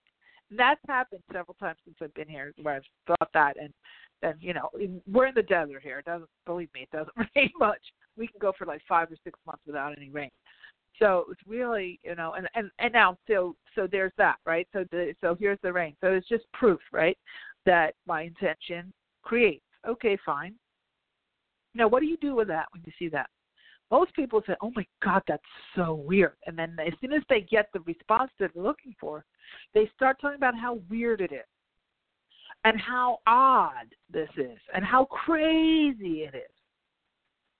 And 0.51 0.59
that's 0.59 0.81
happened 0.89 1.23
several 1.33 1.55
times 1.55 1.79
since 1.85 1.97
I've 2.03 2.15
been 2.15 2.29
here, 2.29 2.53
where 2.61 2.75
I've 2.75 2.83
thought 3.07 3.31
that, 3.35 3.57
and 3.57 3.73
then 4.21 4.35
you 4.41 4.53
know, 4.53 4.71
we're 5.07 5.27
in 5.27 5.35
the 5.35 5.43
desert 5.43 5.83
here. 5.83 6.01
It 6.01 6.07
doesn't 6.07 6.31
believe 6.47 6.71
me, 6.75 6.83
it 6.83 6.91
doesn't 6.91 7.15
rain 7.37 7.51
much. 7.59 7.81
We 8.17 8.27
can 8.27 8.41
go 8.41 8.53
for 8.57 8.67
like 8.67 8.83
five 8.89 9.13
or 9.13 9.17
six 9.23 9.39
months 9.47 9.63
without 9.65 9.97
any 9.97 10.11
rain. 10.11 10.31
So 10.99 11.27
it's 11.31 11.41
really, 11.47 11.99
you 12.03 12.15
know, 12.15 12.35
and 12.35 12.49
and 12.55 12.71
and 12.79 12.93
now 12.93 13.17
so 13.27 13.57
so 13.75 13.87
there's 13.91 14.13
that, 14.19 14.37
right? 14.45 14.69
So 14.73 14.85
the 14.91 15.15
so 15.21 15.35
here's 15.39 15.59
the 15.63 15.73
rain. 15.73 15.97
So 16.01 16.09
it's 16.13 16.29
just 16.29 16.45
proof, 16.53 16.81
right, 16.93 17.17
that 17.65 17.95
my 18.07 18.23
intention 18.23 18.93
creates. 19.23 19.65
Okay, 19.89 20.19
fine. 20.27 20.55
Now, 21.75 21.89
what 21.89 22.01
do 22.01 22.07
you 22.07 22.17
do 22.19 22.35
with 22.35 22.49
that 22.49 22.67
when 22.73 22.83
you 22.85 22.93
see 22.99 23.09
that? 23.11 23.31
Most 23.91 24.15
people 24.15 24.43
say, 24.47 24.55
"Oh 24.61 24.73
my 24.77 24.87
God, 25.03 25.23
that's 25.27 25.43
so 25.75 25.95
weird," 25.95 26.37
and 26.47 26.59
then 26.59 26.77
as 26.79 26.93
soon 27.01 27.13
as 27.13 27.23
they 27.29 27.41
get 27.41 27.69
the 27.73 27.81
response 27.81 28.31
they're 28.39 28.51
looking 28.55 28.95
for, 29.01 29.25
they 29.75 29.87
start 29.97 30.21
talking 30.21 30.37
about 30.37 30.55
how 30.57 30.75
weird 30.89 31.21
it 31.21 31.33
is, 31.33 31.47
and 32.65 32.81
how 32.81 33.19
odd 33.27 33.95
this 34.11 34.29
is, 34.37 34.59
and 34.75 34.85
how 34.85 35.07
crazy 35.07 36.25
it 36.25 36.35
is. 36.35 36.53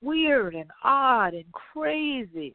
Weird 0.03 0.55
and 0.55 0.71
odd 0.85 1.35
and 1.35 1.51
crazy. 1.53 2.55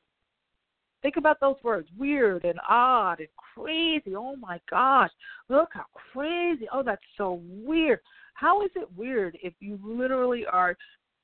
Think 1.05 1.17
about 1.17 1.39
those 1.39 1.57
words 1.61 1.87
weird 1.95 2.45
and 2.45 2.59
odd 2.67 3.19
and 3.19 3.29
crazy. 3.53 4.15
Oh 4.15 4.35
my 4.37 4.59
gosh, 4.67 5.11
look 5.49 5.69
how 5.71 5.85
crazy. 5.93 6.67
Oh, 6.73 6.81
that's 6.81 7.03
so 7.15 7.43
weird. 7.47 7.99
How 8.33 8.63
is 8.63 8.71
it 8.75 8.89
weird 8.97 9.37
if 9.43 9.53
you 9.59 9.77
literally 9.83 10.47
are 10.51 10.75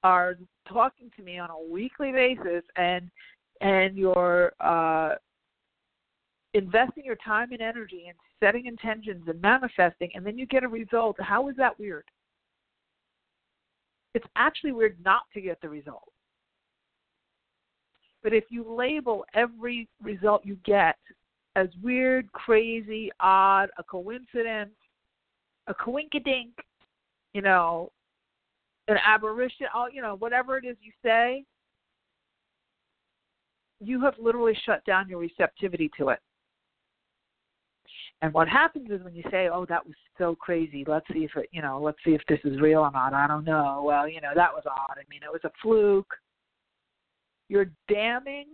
are 0.04 0.36
talking 0.72 1.10
to 1.17 1.24
me 1.24 1.39
on 1.39 1.50
a 1.50 1.60
weekly 1.60 2.12
basis 2.12 2.63
and 2.76 3.10
and 3.62 3.98
you're 3.98 4.52
uh 4.60 5.15
investing 6.54 7.04
your 7.04 7.15
time 7.15 7.52
and 7.52 7.62
energy 7.63 8.04
and 8.08 8.15
setting 8.39 8.67
intentions 8.67 9.24
and 9.28 9.41
manifesting 9.41 10.12
and 10.13 10.24
then 10.24 10.38
you 10.38 10.46
get 10.46 10.63
a 10.63 10.67
result 10.67 11.15
how 11.20 11.50
is 11.50 11.56
that 11.56 11.80
weird 11.80 12.06
it's 14.13 14.28
actually 14.36 14.74
weird 14.74 14.96
not 15.04 15.24
to 15.34 15.41
get 15.41 15.60
the 15.62 15.70
result 15.70 16.12
but 18.24 18.34
if 18.34 18.46
you 18.50 18.66
label 18.68 19.26
every 19.34 19.88
result 20.02 20.46
you 20.46 20.58
get 20.66 20.98
as 21.56 21.68
weird, 21.82 22.32
crazy, 22.32 23.12
odd, 23.20 23.70
a 23.78 23.84
coincidence, 23.84 24.72
a 25.68 25.74
coinkadink, 25.74 26.52
you 27.34 27.42
know, 27.42 27.92
an 28.88 28.98
aberration, 29.06 29.68
all 29.74 29.90
you 29.90 30.02
know, 30.02 30.16
whatever 30.18 30.58
it 30.58 30.66
is 30.66 30.78
you 30.82 30.92
say, 31.04 31.44
you 33.80 34.02
have 34.02 34.14
literally 34.20 34.58
shut 34.66 34.84
down 34.86 35.10
your 35.10 35.20
receptivity 35.20 35.90
to 35.98 36.10
it. 36.10 36.20
And 38.22 38.32
what 38.34 38.48
happens 38.48 38.90
is 38.92 39.02
when 39.04 39.16
you 39.16 39.24
say, 39.32 39.50
"Oh, 39.50 39.66
that 39.66 39.86
was 39.86 39.96
so 40.20 40.36
crazy. 40.36 40.86
Let's 40.88 41.08
see 41.12 41.24
if 41.24 41.36
it, 41.36 41.50
you 41.52 41.64
know, 41.64 41.82
let's 41.82 41.98
see 42.06 42.14
if 42.14 42.22
this 42.28 42.40
is 42.44 42.62
real 42.62 42.82
or 42.82 42.92
not." 42.92 43.14
I 43.14 43.26
don't 43.26 43.44
know. 43.44 43.82
Well, 43.84 44.08
you 44.08 44.22
know, 44.22 44.32
that 44.36 44.54
was 44.54 44.64
odd. 44.68 44.98
I 44.98 45.04
mean, 45.10 45.22
it 45.24 45.32
was 45.32 45.44
a 45.44 45.52
fluke 45.62 46.14
you're 47.52 47.70
damning 47.90 48.48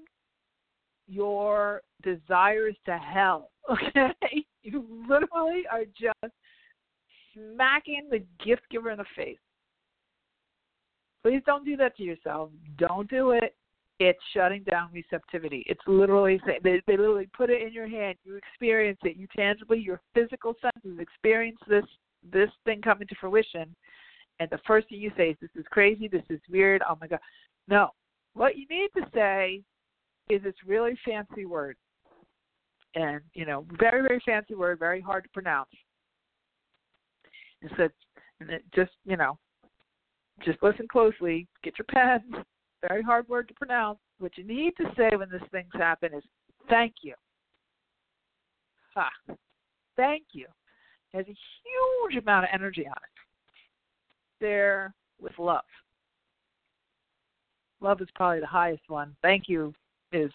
your 1.07 1.83
desires 2.03 2.75
to 2.85 2.97
hell. 2.97 3.51
Okay? 3.69 4.45
You 4.63 4.85
literally 5.09 5.63
are 5.69 5.83
just 5.83 6.33
smacking 7.33 8.07
the 8.09 8.23
gift 8.43 8.61
giver 8.71 8.91
in 8.91 8.97
the 8.97 9.05
face. 9.13 9.37
Please 11.21 11.41
don't 11.45 11.65
do 11.65 11.75
that 11.75 11.97
to 11.97 12.03
yourself. 12.03 12.49
Don't 12.77 13.09
do 13.09 13.31
it. 13.31 13.55
It's 13.99 14.19
shutting 14.33 14.63
down 14.63 14.89
receptivity. 14.93 15.65
It's 15.67 15.81
literally 15.85 16.39
they, 16.63 16.81
they 16.87 16.95
literally 16.95 17.29
put 17.35 17.49
it 17.49 17.61
in 17.61 17.73
your 17.73 17.89
hand. 17.89 18.17
You 18.23 18.37
experience 18.37 18.99
it. 19.03 19.17
You 19.17 19.27
tangibly, 19.35 19.79
your 19.79 19.99
physical 20.13 20.53
senses 20.61 20.97
experience 20.99 21.59
this 21.67 21.85
this 22.31 22.49
thing 22.63 22.81
coming 22.81 23.07
to 23.09 23.15
fruition. 23.19 23.75
And 24.39 24.49
the 24.49 24.59
first 24.65 24.87
thing 24.87 25.01
you 25.01 25.11
say 25.17 25.31
is, 25.31 25.37
"This 25.41 25.49
is 25.55 25.65
crazy. 25.71 26.07
This 26.07 26.23
is 26.29 26.39
weird. 26.49 26.81
Oh 26.89 26.97
my 27.01 27.07
god." 27.07 27.19
No, 27.67 27.89
what 28.37 28.55
you 28.55 28.65
need 28.69 28.89
to 28.95 29.05
say 29.13 29.61
is 30.29 30.43
this 30.43 30.53
really 30.65 30.97
fancy 31.03 31.45
word. 31.45 31.75
And, 32.95 33.21
you 33.33 33.45
know, 33.45 33.65
very, 33.79 34.01
very 34.01 34.21
fancy 34.25 34.55
word, 34.55 34.79
very 34.79 35.01
hard 35.01 35.23
to 35.23 35.29
pronounce. 35.29 35.69
And 37.61 37.71
so 37.75 37.89
and 38.39 38.49
it 38.51 38.63
just, 38.73 38.91
you 39.05 39.17
know, 39.17 39.37
just 40.45 40.61
listen 40.61 40.87
closely, 40.87 41.47
get 41.63 41.73
your 41.77 41.85
pen, 41.85 42.43
very 42.87 43.01
hard 43.01 43.27
word 43.27 43.47
to 43.47 43.53
pronounce. 43.55 43.99
What 44.19 44.37
you 44.37 44.43
need 44.43 44.73
to 44.77 44.85
say 44.95 45.15
when 45.15 45.29
these 45.31 45.41
things 45.51 45.69
happen 45.73 46.13
is 46.13 46.23
thank 46.69 46.93
you. 47.01 47.15
Ha. 48.95 49.09
Thank 49.95 50.23
you. 50.33 50.45
It 51.13 51.17
has 51.17 51.25
a 51.25 51.37
huge 52.09 52.21
amount 52.21 52.45
of 52.45 52.49
energy 52.53 52.85
on 52.85 52.93
it. 52.93 53.17
There 54.39 54.93
with 55.19 55.37
love. 55.39 55.61
Love 57.81 58.01
is 58.01 58.07
probably 58.15 58.39
the 58.39 58.47
highest 58.47 58.83
one. 58.87 59.15
Thank 59.21 59.47
you 59.47 59.73
is 60.11 60.31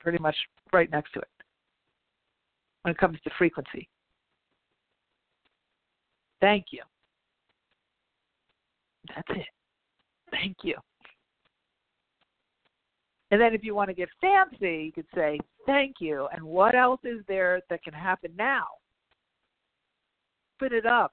pretty 0.00 0.18
much 0.18 0.36
right 0.72 0.90
next 0.90 1.12
to 1.12 1.20
it 1.20 1.28
when 2.82 2.92
it 2.92 2.98
comes 2.98 3.18
to 3.22 3.30
frequency. 3.38 3.88
Thank 6.40 6.66
you. 6.70 6.82
That's 9.14 9.28
it. 9.30 9.46
Thank 10.30 10.56
you. 10.62 10.74
And 13.30 13.40
then 13.40 13.54
if 13.54 13.64
you 13.64 13.74
want 13.74 13.88
to 13.88 13.94
get 13.94 14.08
fancy, 14.20 14.84
you 14.86 14.92
could 14.92 15.06
say 15.14 15.38
thank 15.66 15.96
you. 16.00 16.28
And 16.32 16.42
what 16.42 16.74
else 16.74 17.00
is 17.04 17.20
there 17.28 17.62
that 17.70 17.82
can 17.82 17.94
happen 17.94 18.32
now? 18.36 18.66
Put 20.58 20.72
it 20.72 20.84
up. 20.84 21.12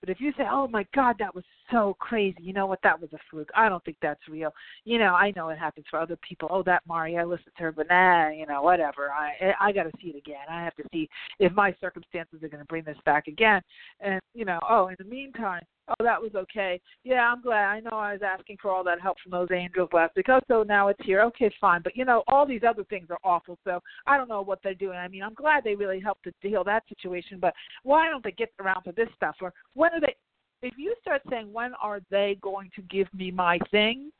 But 0.00 0.10
if 0.10 0.20
you 0.20 0.32
say, 0.36 0.44
"Oh 0.50 0.68
my 0.68 0.86
God, 0.94 1.16
that 1.18 1.34
was 1.34 1.44
so 1.70 1.96
crazy," 1.98 2.42
you 2.42 2.52
know 2.52 2.66
what? 2.66 2.80
That 2.82 3.00
was 3.00 3.12
a 3.12 3.18
fluke. 3.30 3.50
I 3.54 3.68
don't 3.68 3.84
think 3.84 3.96
that's 4.00 4.28
real. 4.28 4.54
You 4.84 4.98
know, 4.98 5.14
I 5.14 5.32
know 5.34 5.48
it 5.48 5.58
happens 5.58 5.86
for 5.90 5.98
other 5.98 6.16
people. 6.16 6.48
Oh, 6.50 6.62
that 6.64 6.82
Mari, 6.86 7.16
I 7.18 7.24
listened 7.24 7.54
to 7.56 7.64
her, 7.64 7.72
but 7.72 7.88
nah, 7.88 8.28
you 8.28 8.46
know, 8.46 8.62
whatever. 8.62 9.10
I 9.10 9.32
eh, 9.40 9.52
I 9.60 9.72
got 9.72 9.84
to 9.84 9.92
see 10.00 10.08
it 10.08 10.16
again. 10.16 10.46
I 10.48 10.62
have 10.62 10.74
to 10.76 10.84
see 10.92 11.08
if 11.38 11.52
my 11.52 11.74
circumstances 11.80 12.42
are 12.42 12.48
going 12.48 12.62
to 12.62 12.66
bring 12.66 12.84
this 12.84 12.98
back 13.04 13.26
again. 13.26 13.60
And 14.00 14.20
you 14.34 14.44
know, 14.44 14.60
oh, 14.68 14.88
in 14.88 14.96
the 14.98 15.04
meantime, 15.04 15.62
oh, 15.88 16.04
that 16.04 16.20
was 16.20 16.34
okay. 16.34 16.80
Yeah, 17.04 17.30
I'm 17.30 17.42
glad. 17.42 17.64
I 17.64 17.80
know 17.80 17.96
I 17.96 18.12
was 18.12 18.22
asking 18.22 18.58
for 18.60 18.70
all 18.70 18.84
that 18.84 19.00
help 19.00 19.16
from 19.22 19.32
those 19.32 19.48
angels 19.52 19.90
last 19.92 20.16
week. 20.16 20.26
Oh, 20.28 20.40
so 20.48 20.62
now 20.62 20.88
it's 20.88 21.00
here. 21.04 21.22
Okay, 21.22 21.50
fine. 21.60 21.82
But 21.82 21.96
you 21.96 22.04
know, 22.04 22.22
all 22.28 22.46
these 22.46 22.62
other 22.68 22.84
things 22.84 23.08
are 23.10 23.18
awful. 23.24 23.58
So 23.64 23.80
I 24.06 24.16
don't 24.16 24.28
know 24.28 24.42
what 24.42 24.60
they're 24.62 24.74
doing. 24.74 24.98
I 24.98 25.08
mean, 25.08 25.22
I'm 25.22 25.34
glad 25.34 25.64
they 25.64 25.74
really 25.74 26.00
helped 26.00 26.24
to 26.24 26.32
heal 26.40 26.64
that 26.64 26.84
situation. 26.88 27.38
But 27.40 27.54
why 27.82 28.08
don't 28.08 28.24
they 28.24 28.32
get 28.32 28.52
around 28.60 28.82
to 28.84 28.92
this 28.92 29.08
stuff? 29.16 29.36
Or 29.40 29.52
when 29.74 29.92
are 29.92 30.00
they? 30.00 30.14
If 30.60 30.74
you 30.76 30.94
start 31.00 31.22
saying, 31.30 31.52
when 31.52 31.72
are 31.80 32.00
they 32.10 32.36
going 32.42 32.70
to 32.74 32.82
give 32.82 33.06
me 33.14 33.30
my 33.30 33.58
thing? 33.70 34.10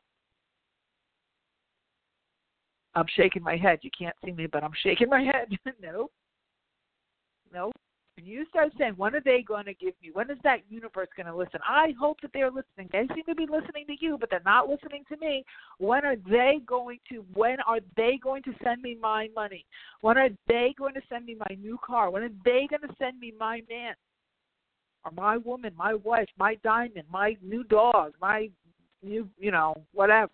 I'm 2.94 3.06
shaking 3.16 3.42
my 3.42 3.56
head. 3.56 3.80
You 3.82 3.90
can't 3.96 4.14
see 4.24 4.32
me, 4.32 4.46
but 4.46 4.64
I'm 4.64 4.72
shaking 4.82 5.08
my 5.08 5.22
head. 5.22 5.48
no. 5.82 6.10
No. 7.52 7.72
You 8.24 8.44
start 8.48 8.72
saying, 8.78 8.94
when 8.96 9.14
are 9.14 9.20
they 9.20 9.42
going 9.46 9.64
to 9.66 9.74
give 9.74 9.94
me? 10.02 10.10
When 10.12 10.30
is 10.30 10.38
that 10.42 10.60
universe 10.68 11.08
going 11.16 11.26
to 11.26 11.36
listen? 11.36 11.60
I 11.66 11.94
hope 11.98 12.20
that 12.22 12.30
they're 12.34 12.50
listening. 12.50 12.88
They 12.90 13.06
seem 13.14 13.24
to 13.28 13.34
be 13.34 13.46
listening 13.46 13.86
to 13.86 13.96
you, 13.98 14.18
but 14.18 14.28
they're 14.30 14.40
not 14.44 14.68
listening 14.68 15.04
to 15.10 15.16
me. 15.18 15.44
When 15.78 16.04
are 16.04 16.16
they 16.28 16.60
going 16.66 16.98
to? 17.10 17.24
When 17.34 17.58
are 17.66 17.80
they 17.96 18.18
going 18.22 18.42
to 18.44 18.52
send 18.64 18.82
me 18.82 18.96
my 19.00 19.28
money? 19.34 19.64
When 20.00 20.18
are 20.18 20.30
they 20.48 20.74
going 20.76 20.94
to 20.94 21.00
send 21.08 21.26
me 21.26 21.36
my 21.38 21.56
new 21.56 21.78
car? 21.84 22.10
When 22.10 22.22
are 22.22 22.30
they 22.44 22.66
going 22.68 22.82
to 22.82 22.94
send 22.98 23.20
me 23.20 23.32
my 23.38 23.62
man, 23.68 23.94
or 25.04 25.12
my 25.12 25.36
woman, 25.36 25.72
my 25.76 25.94
wife, 25.94 26.28
my 26.38 26.56
diamond, 26.64 27.04
my 27.10 27.36
new 27.42 27.62
dog, 27.64 28.14
my 28.20 28.50
new, 29.02 29.28
you 29.38 29.50
know, 29.50 29.74
whatever, 29.92 30.32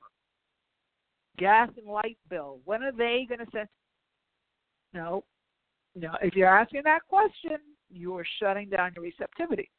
gas 1.39 1.68
and 1.76 1.87
light 1.87 2.18
bill? 2.30 2.61
When 2.64 2.82
are 2.82 2.93
they 2.93 3.26
going 3.28 3.41
to 3.41 3.47
send? 3.53 3.68
No, 4.95 5.24
no. 5.95 6.12
If 6.22 6.35
you're 6.35 6.49
asking 6.49 6.82
that 6.85 7.01
question, 7.09 7.59
you 7.95 8.16
are 8.16 8.26
shutting 8.40 8.68
down 8.68 8.92
your 8.95 9.05
receptivity. 9.05 9.70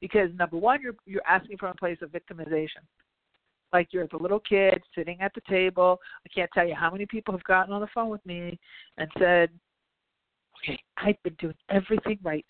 Because 0.00 0.30
number 0.34 0.56
one, 0.56 0.80
you're 0.80 0.94
you're 1.06 1.26
asking 1.28 1.58
from 1.58 1.70
a 1.70 1.74
place 1.74 1.98
of 2.02 2.10
victimization. 2.10 2.84
Like 3.72 3.88
you're 3.92 4.08
the 4.08 4.16
little 4.16 4.40
kid 4.40 4.82
sitting 4.94 5.20
at 5.20 5.32
the 5.34 5.42
table. 5.48 5.98
I 6.26 6.28
can't 6.34 6.50
tell 6.52 6.66
you 6.66 6.74
how 6.74 6.90
many 6.90 7.06
people 7.06 7.32
have 7.32 7.44
gotten 7.44 7.72
on 7.72 7.80
the 7.80 7.88
phone 7.94 8.08
with 8.08 8.24
me 8.26 8.58
and 8.98 9.08
said, 9.18 9.50
Okay, 10.58 10.78
I've 10.96 11.22
been 11.22 11.36
doing 11.38 11.54
everything 11.70 12.18
right. 12.22 12.44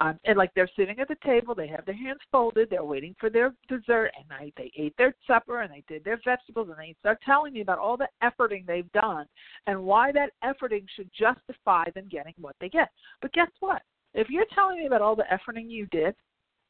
Um, 0.00 0.18
and 0.24 0.38
like 0.38 0.50
they're 0.54 0.70
sitting 0.76 0.98
at 1.00 1.08
the 1.08 1.16
table, 1.24 1.54
they 1.54 1.66
have 1.66 1.84
their 1.84 1.96
hands 1.96 2.20
folded, 2.30 2.70
they're 2.70 2.84
waiting 2.84 3.14
for 3.18 3.30
their 3.30 3.54
dessert, 3.68 4.10
and 4.16 4.26
I, 4.30 4.52
they 4.56 4.70
ate 4.76 4.94
their 4.96 5.14
supper 5.26 5.62
and 5.62 5.72
they 5.72 5.82
did 5.88 6.04
their 6.04 6.20
vegetables, 6.24 6.68
and 6.68 6.78
they 6.78 6.94
start 7.00 7.18
telling 7.24 7.52
me 7.52 7.60
about 7.60 7.78
all 7.78 7.96
the 7.96 8.08
efforting 8.22 8.66
they've 8.66 8.90
done 8.92 9.26
and 9.66 9.82
why 9.82 10.12
that 10.12 10.30
efforting 10.44 10.84
should 10.94 11.10
justify 11.18 11.84
them 11.94 12.08
getting 12.10 12.34
what 12.40 12.56
they 12.60 12.68
get. 12.68 12.88
But 13.20 13.32
guess 13.32 13.50
what? 13.60 13.82
If 14.14 14.30
you're 14.30 14.46
telling 14.54 14.78
me 14.78 14.86
about 14.86 15.02
all 15.02 15.16
the 15.16 15.24
efforting 15.32 15.68
you 15.68 15.86
did, 15.86 16.14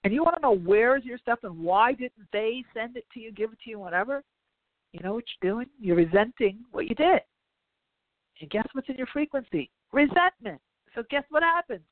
and 0.05 0.15
you 0.15 0.23
want 0.23 0.37
to 0.37 0.43
know 0.43 0.57
where's 0.57 1.05
your 1.05 1.19
stuff 1.19 1.41
and 1.43 1.59
why 1.59 1.93
didn't 1.93 2.29
they 2.33 2.65
send 2.73 2.97
it 2.97 3.05
to 3.13 3.21
you, 3.21 3.33
give 3.33 3.53
it 3.53 3.59
to 3.65 3.71
you, 3.71 3.79
whatever, 3.79 4.23
you 4.93 5.01
know 5.01 5.15
what 5.15 5.25
you're 5.43 5.53
doing? 5.53 5.67
You're 5.81 5.97
resenting 5.97 6.61
what 6.71 6.89
you 6.89 6.95
did. 6.95 7.21
And 8.41 8.51
guess 8.51 8.67
what's 8.73 8.89
in 8.89 8.97
your 8.97 9.09
frequency? 9.09 9.71
Resentment. 9.93 10.61
So 10.95 11.03
guess 11.11 11.25
what 11.31 11.43
happens? 11.43 11.83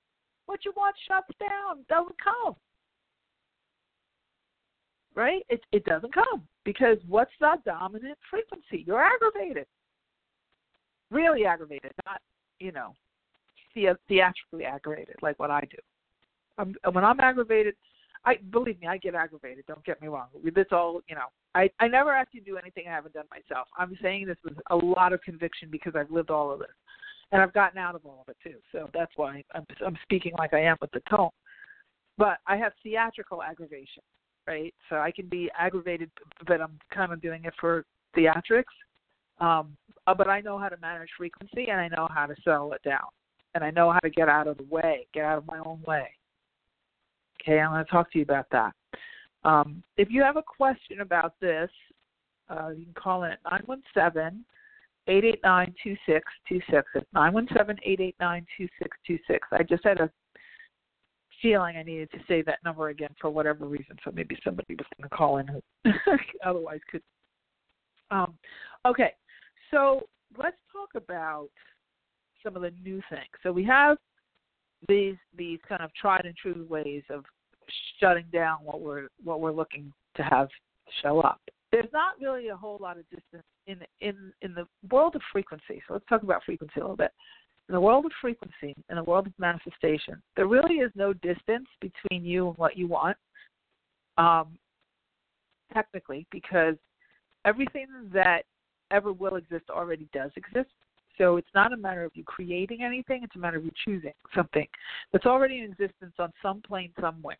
What 0.47 0.64
you 0.64 0.72
want 0.76 0.94
shuts 1.09 1.28
down, 1.40 1.84
doesn't 1.88 2.16
come. 2.22 2.55
Right? 5.14 5.42
It 5.49 5.62
it 5.72 5.84
doesn't 5.84 6.12
come 6.12 6.42
because 6.64 6.99
what's 7.09 7.32
the 7.40 7.55
dominant 7.64 8.18
frequency? 8.30 8.84
You're 8.86 9.03
aggravated, 9.03 9.66
really 11.11 11.47
aggravated, 11.47 11.92
not 12.05 12.20
you 12.61 12.72
know, 12.72 12.94
the, 13.74 13.97
theatrically 14.09 14.64
aggravated 14.64 15.16
like 15.22 15.38
what 15.38 15.51
I 15.51 15.61
do. 15.61 15.78
I'm, 16.59 16.74
when 16.92 17.05
I'm 17.05 17.20
aggravated, 17.20 17.74
I 18.24 18.36
believe 18.51 18.80
me, 18.80 18.88
I 18.88 18.99
get 18.99 19.14
aggravated. 19.14 19.64
Don't 19.66 19.84
get 19.84 20.01
me 20.03 20.09
wrong. 20.09 20.26
It's 20.44 20.72
all 20.72 21.01
you 21.09 21.14
know. 21.14 21.28
I 21.55 21.70
I 21.80 21.88
never 21.88 22.12
ask 22.12 22.28
you 22.32 22.40
to 22.40 22.51
do 22.51 22.59
anything 22.59 22.84
I 22.86 22.92
haven't 22.92 23.14
done 23.14 23.26
myself. 23.30 23.68
I'm 23.78 23.97
saying 24.03 24.26
this 24.26 24.36
with 24.44 24.59
a 24.70 24.76
lot 24.76 25.14
of 25.14 25.22
conviction 25.22 25.68
because 25.70 25.94
I've 25.97 26.11
lived 26.11 26.30
all 26.30 26.53
of 26.53 26.59
this 26.59 26.68
and 27.33 27.43
I've 27.43 27.53
gotten 27.53 27.79
out 27.79 27.95
of 27.95 28.05
all 28.05 28.24
of 28.27 28.29
it 28.29 28.37
too. 28.43 28.59
So 28.72 28.89
that's 28.95 29.12
why 29.16 29.43
I'm 29.55 29.66
I'm 29.85 29.99
speaking 30.03 30.33
like 30.39 30.55
I 30.55 30.62
am 30.62 30.77
with 30.81 30.91
the 30.93 31.03
tone. 31.11 31.31
But 32.18 32.39
I 32.47 32.57
have 32.57 32.72
theatrical 32.83 33.43
aggravation, 33.43 34.03
right? 34.47 34.72
So 34.89 34.97
I 34.97 35.11
can 35.11 35.27
be 35.27 35.51
aggravated, 35.59 36.11
but 36.47 36.61
I'm 36.61 36.79
kind 36.93 37.12
of 37.12 37.20
doing 37.20 37.45
it 37.45 37.53
for 37.61 37.85
theatrics. 38.16 38.64
Um, 39.39 39.77
uh, 40.07 40.14
but 40.14 40.29
I 40.29 40.41
know 40.41 40.59
how 40.59 40.68
to 40.68 40.79
manage 40.79 41.11
frequency, 41.18 41.68
and 41.70 41.79
I 41.79 41.89
know 41.89 42.09
how 42.14 42.27
to 42.27 42.35
settle 42.43 42.72
it 42.72 42.83
down, 42.83 43.09
and 43.55 43.62
I 43.62 43.70
know 43.70 43.93
how 43.93 43.99
to 43.99 44.09
get 44.09 44.29
out 44.29 44.47
of 44.47 44.57
the 44.57 44.64
way, 44.64 45.07
get 45.12 45.24
out 45.24 45.37
of 45.37 45.47
my 45.47 45.59
own 45.59 45.83
way. 45.87 46.09
Okay, 47.43 47.61
I'm 47.61 47.72
going 47.72 47.85
to 47.85 47.91
talk 47.91 48.11
to 48.12 48.18
you 48.18 48.24
about 48.24 48.47
that. 48.51 48.72
Um, 49.45 49.83
if 49.99 50.09
you 50.11 50.22
have 50.22 50.37
a 50.37 50.43
question 50.43 51.03
about 51.03 51.35
this, 51.41 51.70
uh, 52.49 52.70
you 52.70 52.85
can 52.85 52.95
call 52.95 53.24
in 53.24 53.33
at 53.33 53.39
917 53.45 54.43
889 55.09 55.74
2626. 55.82 56.88
It's 56.94 57.07
917 57.12 57.78
889 57.84 58.46
2626. 58.57 59.48
I 59.52 59.62
just 59.62 59.84
had 59.84 60.00
a 60.00 60.11
feeling 61.42 61.76
I 61.76 61.82
needed 61.82 62.11
to 62.12 62.18
say 62.26 62.42
that 62.42 62.59
number 62.64 62.88
again 62.88 63.14
for 63.20 63.30
whatever 63.30 63.66
reason, 63.66 63.96
so 64.04 64.11
maybe 64.12 64.36
somebody 64.42 64.74
was 64.74 64.86
going 64.96 65.09
to 65.09 65.14
call 65.14 65.38
in 65.38 65.46
who 65.46 65.61
otherwise 66.44 66.80
could. 66.90 67.02
Um, 68.11 68.34
okay, 68.86 69.12
so 69.70 70.07
let's 70.38 70.57
talk 70.72 70.90
about 70.94 71.48
some 72.42 72.57
of 72.57 72.62
the 72.62 72.72
new 72.82 73.02
things. 73.11 73.26
So 73.42 73.52
we 73.52 73.64
have 73.64 73.98
these 74.88 75.16
these 75.36 75.59
kind 75.68 75.82
of 75.82 75.92
tried 75.94 76.24
and 76.24 76.36
true 76.36 76.66
ways 76.68 77.02
of 77.11 77.24
shutting 78.00 78.26
down 78.32 78.59
what 78.62 78.80
we're 78.80 79.09
what 79.22 79.40
we're 79.40 79.52
looking 79.52 79.92
to 80.16 80.22
have 80.22 80.48
show 81.02 81.20
up 81.20 81.40
there's 81.77 81.93
not 81.93 82.14
really 82.18 82.49
a 82.49 82.57
whole 82.57 82.79
lot 82.81 82.97
of 82.97 83.05
distance 83.11 83.45
in 83.66 83.81
in 84.01 84.33
in 84.41 84.55
the 84.55 84.66
world 84.91 85.14
of 85.14 85.20
frequency. 85.31 85.83
So 85.87 85.93
let's 85.93 86.07
talk 86.09 86.22
about 86.22 86.43
frequency 86.43 86.72
a 86.77 86.81
little 86.81 86.97
bit. 86.97 87.11
In 87.68 87.74
the 87.74 87.81
world 87.81 88.07
of 88.07 88.12
frequency, 88.18 88.74
in 88.89 88.97
the 88.97 89.05
world 89.05 89.27
of 89.27 89.35
manifestation, 89.39 90.22
there 90.37 90.47
really 90.47 90.77
is 90.77 90.91
no 90.95 91.12
distance 91.12 91.66
between 91.83 92.24
you 92.24 92.49
and 92.49 92.57
what 92.57 92.79
you 92.79 92.87
want. 92.87 93.18
Um, 94.16 94.57
technically, 95.74 96.27
because 96.31 96.77
everything 97.45 97.89
that 98.11 98.45
ever 98.91 99.12
will 99.12 99.37
exist 99.37 99.64
already 99.68 100.09
does 100.14 100.31
exist. 100.37 100.70
So 101.18 101.37
it's 101.37 101.55
not 101.55 101.74
a 101.74 101.77
matter 101.77 102.05
of 102.05 102.12
you 102.14 102.24
creating 102.24 102.83
anything, 102.83 103.20
it's 103.22 103.37
a 103.37 103.39
matter 103.39 103.59
of 103.59 103.64
you 103.66 103.72
choosing 103.85 104.12
something 104.35 104.66
that's 105.12 105.27
already 105.27 105.59
in 105.59 105.64
existence 105.64 106.14
on 106.18 106.33
some 106.41 106.62
plane 106.66 106.93
somewhere. 106.99 107.37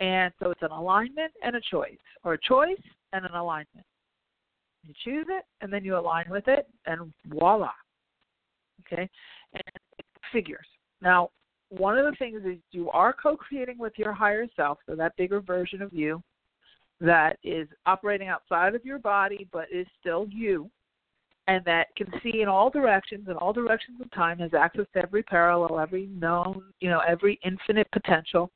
And 0.00 0.34
so 0.38 0.50
it's 0.50 0.62
an 0.62 0.70
alignment 0.70 1.32
and 1.42 1.56
a 1.56 1.60
choice, 1.70 1.96
or 2.24 2.34
a 2.34 2.38
choice 2.38 2.76
and 3.12 3.24
an 3.24 3.34
alignment. 3.34 3.86
You 4.84 4.94
choose 5.04 5.26
it, 5.28 5.44
and 5.60 5.72
then 5.72 5.84
you 5.84 5.96
align 5.96 6.26
with 6.28 6.48
it, 6.48 6.66
and 6.86 7.12
voila. 7.26 7.70
Okay? 8.80 9.08
And 9.54 9.62
figures. 10.32 10.66
Now, 11.00 11.30
one 11.68 11.96
of 11.98 12.04
the 12.04 12.16
things 12.18 12.42
is 12.44 12.58
you 12.72 12.90
are 12.90 13.12
co 13.12 13.36
creating 13.36 13.78
with 13.78 13.92
your 13.96 14.12
higher 14.12 14.46
self, 14.56 14.78
so 14.86 14.94
that 14.96 15.16
bigger 15.16 15.40
version 15.40 15.82
of 15.82 15.92
you 15.92 16.22
that 17.02 17.36
is 17.42 17.68
operating 17.84 18.28
outside 18.28 18.74
of 18.74 18.84
your 18.84 18.98
body 18.98 19.48
but 19.52 19.66
is 19.72 19.86
still 20.00 20.26
you 20.30 20.70
and 21.48 21.64
that 21.64 21.88
can 21.96 22.06
see 22.22 22.42
in 22.42 22.48
all 22.48 22.70
directions 22.70 23.26
in 23.28 23.34
all 23.34 23.52
directions 23.52 24.00
of 24.00 24.10
time 24.12 24.38
has 24.38 24.54
access 24.54 24.86
to 24.94 25.02
every 25.02 25.22
parallel 25.22 25.80
every 25.80 26.06
known 26.06 26.62
you 26.80 26.88
know 26.88 27.00
every 27.06 27.40
infinite 27.44 27.88
potential 27.92 28.50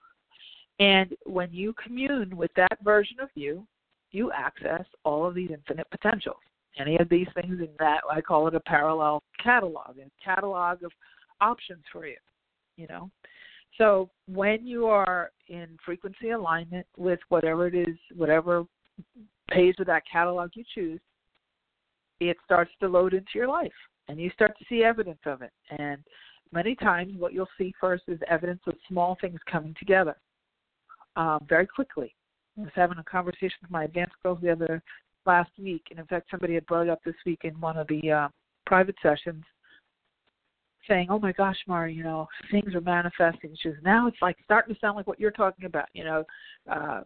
and 0.79 1.15
when 1.25 1.53
you 1.53 1.75
commune 1.83 2.37
with 2.37 2.51
that 2.55 2.79
version 2.85 3.17
of 3.21 3.29
you 3.35 3.67
you 4.17 4.33
access 4.33 4.85
all 5.05 5.27
of 5.27 5.35
these 5.35 5.51
infinite 5.53 5.87
potentials. 5.91 6.41
Any 6.79 6.97
of 6.99 7.09
these 7.09 7.29
things 7.35 7.61
in 7.61 7.69
that 7.79 8.01
I 8.11 8.21
call 8.21 8.49
it 8.49 8.55
a 8.55 8.61
parallel 8.61 9.23
catalog, 9.43 9.99
a 9.99 10.11
catalog 10.25 10.83
of 10.83 10.93
options 11.41 11.85
for 11.93 12.07
you. 12.07 12.17
You 12.77 12.87
know, 12.89 13.11
so 13.79 14.11
when 14.27 14.67
you 14.67 14.87
are 14.87 15.31
in 15.49 15.79
frequency 15.85 16.31
alignment 16.31 16.87
with 16.97 17.21
whatever 17.29 17.67
it 17.67 17.75
is, 17.75 17.97
whatever 18.15 18.65
page 19.51 19.77
of 19.79 19.87
that 19.87 20.03
catalog 20.11 20.51
you 20.55 20.65
choose, 20.75 21.01
it 22.21 22.37
starts 22.45 22.71
to 22.81 22.89
load 22.89 23.13
into 23.13 23.33
your 23.35 23.49
life, 23.49 23.73
and 24.09 24.19
you 24.19 24.31
start 24.31 24.59
to 24.59 24.65
see 24.69 24.83
evidence 24.83 25.21
of 25.27 25.43
it. 25.43 25.53
And 25.79 26.03
many 26.53 26.75
times, 26.75 27.13
what 27.19 27.35
you'll 27.35 27.49
see 27.59 27.75
first 27.81 28.05
is 28.09 28.19
evidence 28.29 28.63
of 28.67 28.75
small 28.89 29.17
things 29.21 29.41
coming 29.51 29.75
together 29.79 30.17
um, 31.17 31.45
very 31.49 31.67
quickly. 31.67 32.15
I 32.59 32.63
was 32.63 32.71
having 32.75 32.99
a 32.99 33.05
conversation 33.05 33.59
with 33.63 33.71
my 33.71 33.85
advanced 33.85 34.15
girls 34.23 34.39
the 34.41 34.51
other 34.51 34.83
last 35.27 35.51
week, 35.59 35.87
and 35.91 35.99
in 35.99 36.07
fact, 36.07 36.31
somebody 36.31 36.55
had 36.55 36.67
brought 36.67 36.87
it 36.87 36.91
up 36.91 37.01
this 37.05 37.15
week 37.25 37.41
in 37.45 37.61
one 37.61 37.77
of 37.77 37.87
the 37.89 38.11
uh, 38.11 38.29
private 38.65 38.95
sessions, 39.03 39.45
saying, 40.89 41.09
"Oh 41.11 41.19
my 41.19 41.33
gosh, 41.33 41.59
Mari, 41.67 41.93
you 41.93 42.05
know, 42.05 42.29
things 42.51 42.75
are 42.75 42.81
manifesting." 42.81 43.55
She 43.61 43.69
says, 43.69 43.79
"Now 43.83 44.07
it's 44.07 44.23
like 44.23 44.37
starting 44.45 44.75
to 44.75 44.81
sound 44.81 44.97
like 44.97 45.07
what 45.07 45.21
you're 45.21 45.31
talking 45.31 45.67
about. 45.67 45.89
You 45.93 46.05
know, 46.05 46.25
uh, 46.71 47.03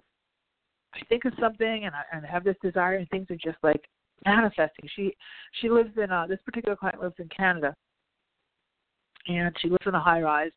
I 0.94 1.00
think 1.08 1.24
of 1.24 1.32
something 1.40 1.84
and 1.84 1.94
I, 1.94 2.02
and 2.12 2.24
have 2.26 2.44
this 2.44 2.56
desire, 2.62 2.96
and 2.96 3.08
things 3.08 3.30
are 3.30 3.36
just 3.36 3.58
like 3.62 3.84
manifesting." 4.24 4.88
She 4.94 5.16
she 5.60 5.68
lives 5.68 5.96
in 5.96 6.12
uh, 6.12 6.26
this 6.26 6.40
particular 6.44 6.76
client 6.76 7.02
lives 7.02 7.16
in 7.18 7.28
Canada, 7.28 7.74
and 9.26 9.56
she 9.60 9.68
lives 9.68 9.86
in 9.86 9.94
a 9.94 10.00
high 10.00 10.22
rise, 10.22 10.52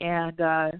and 0.00 0.40
uh, 0.40 0.70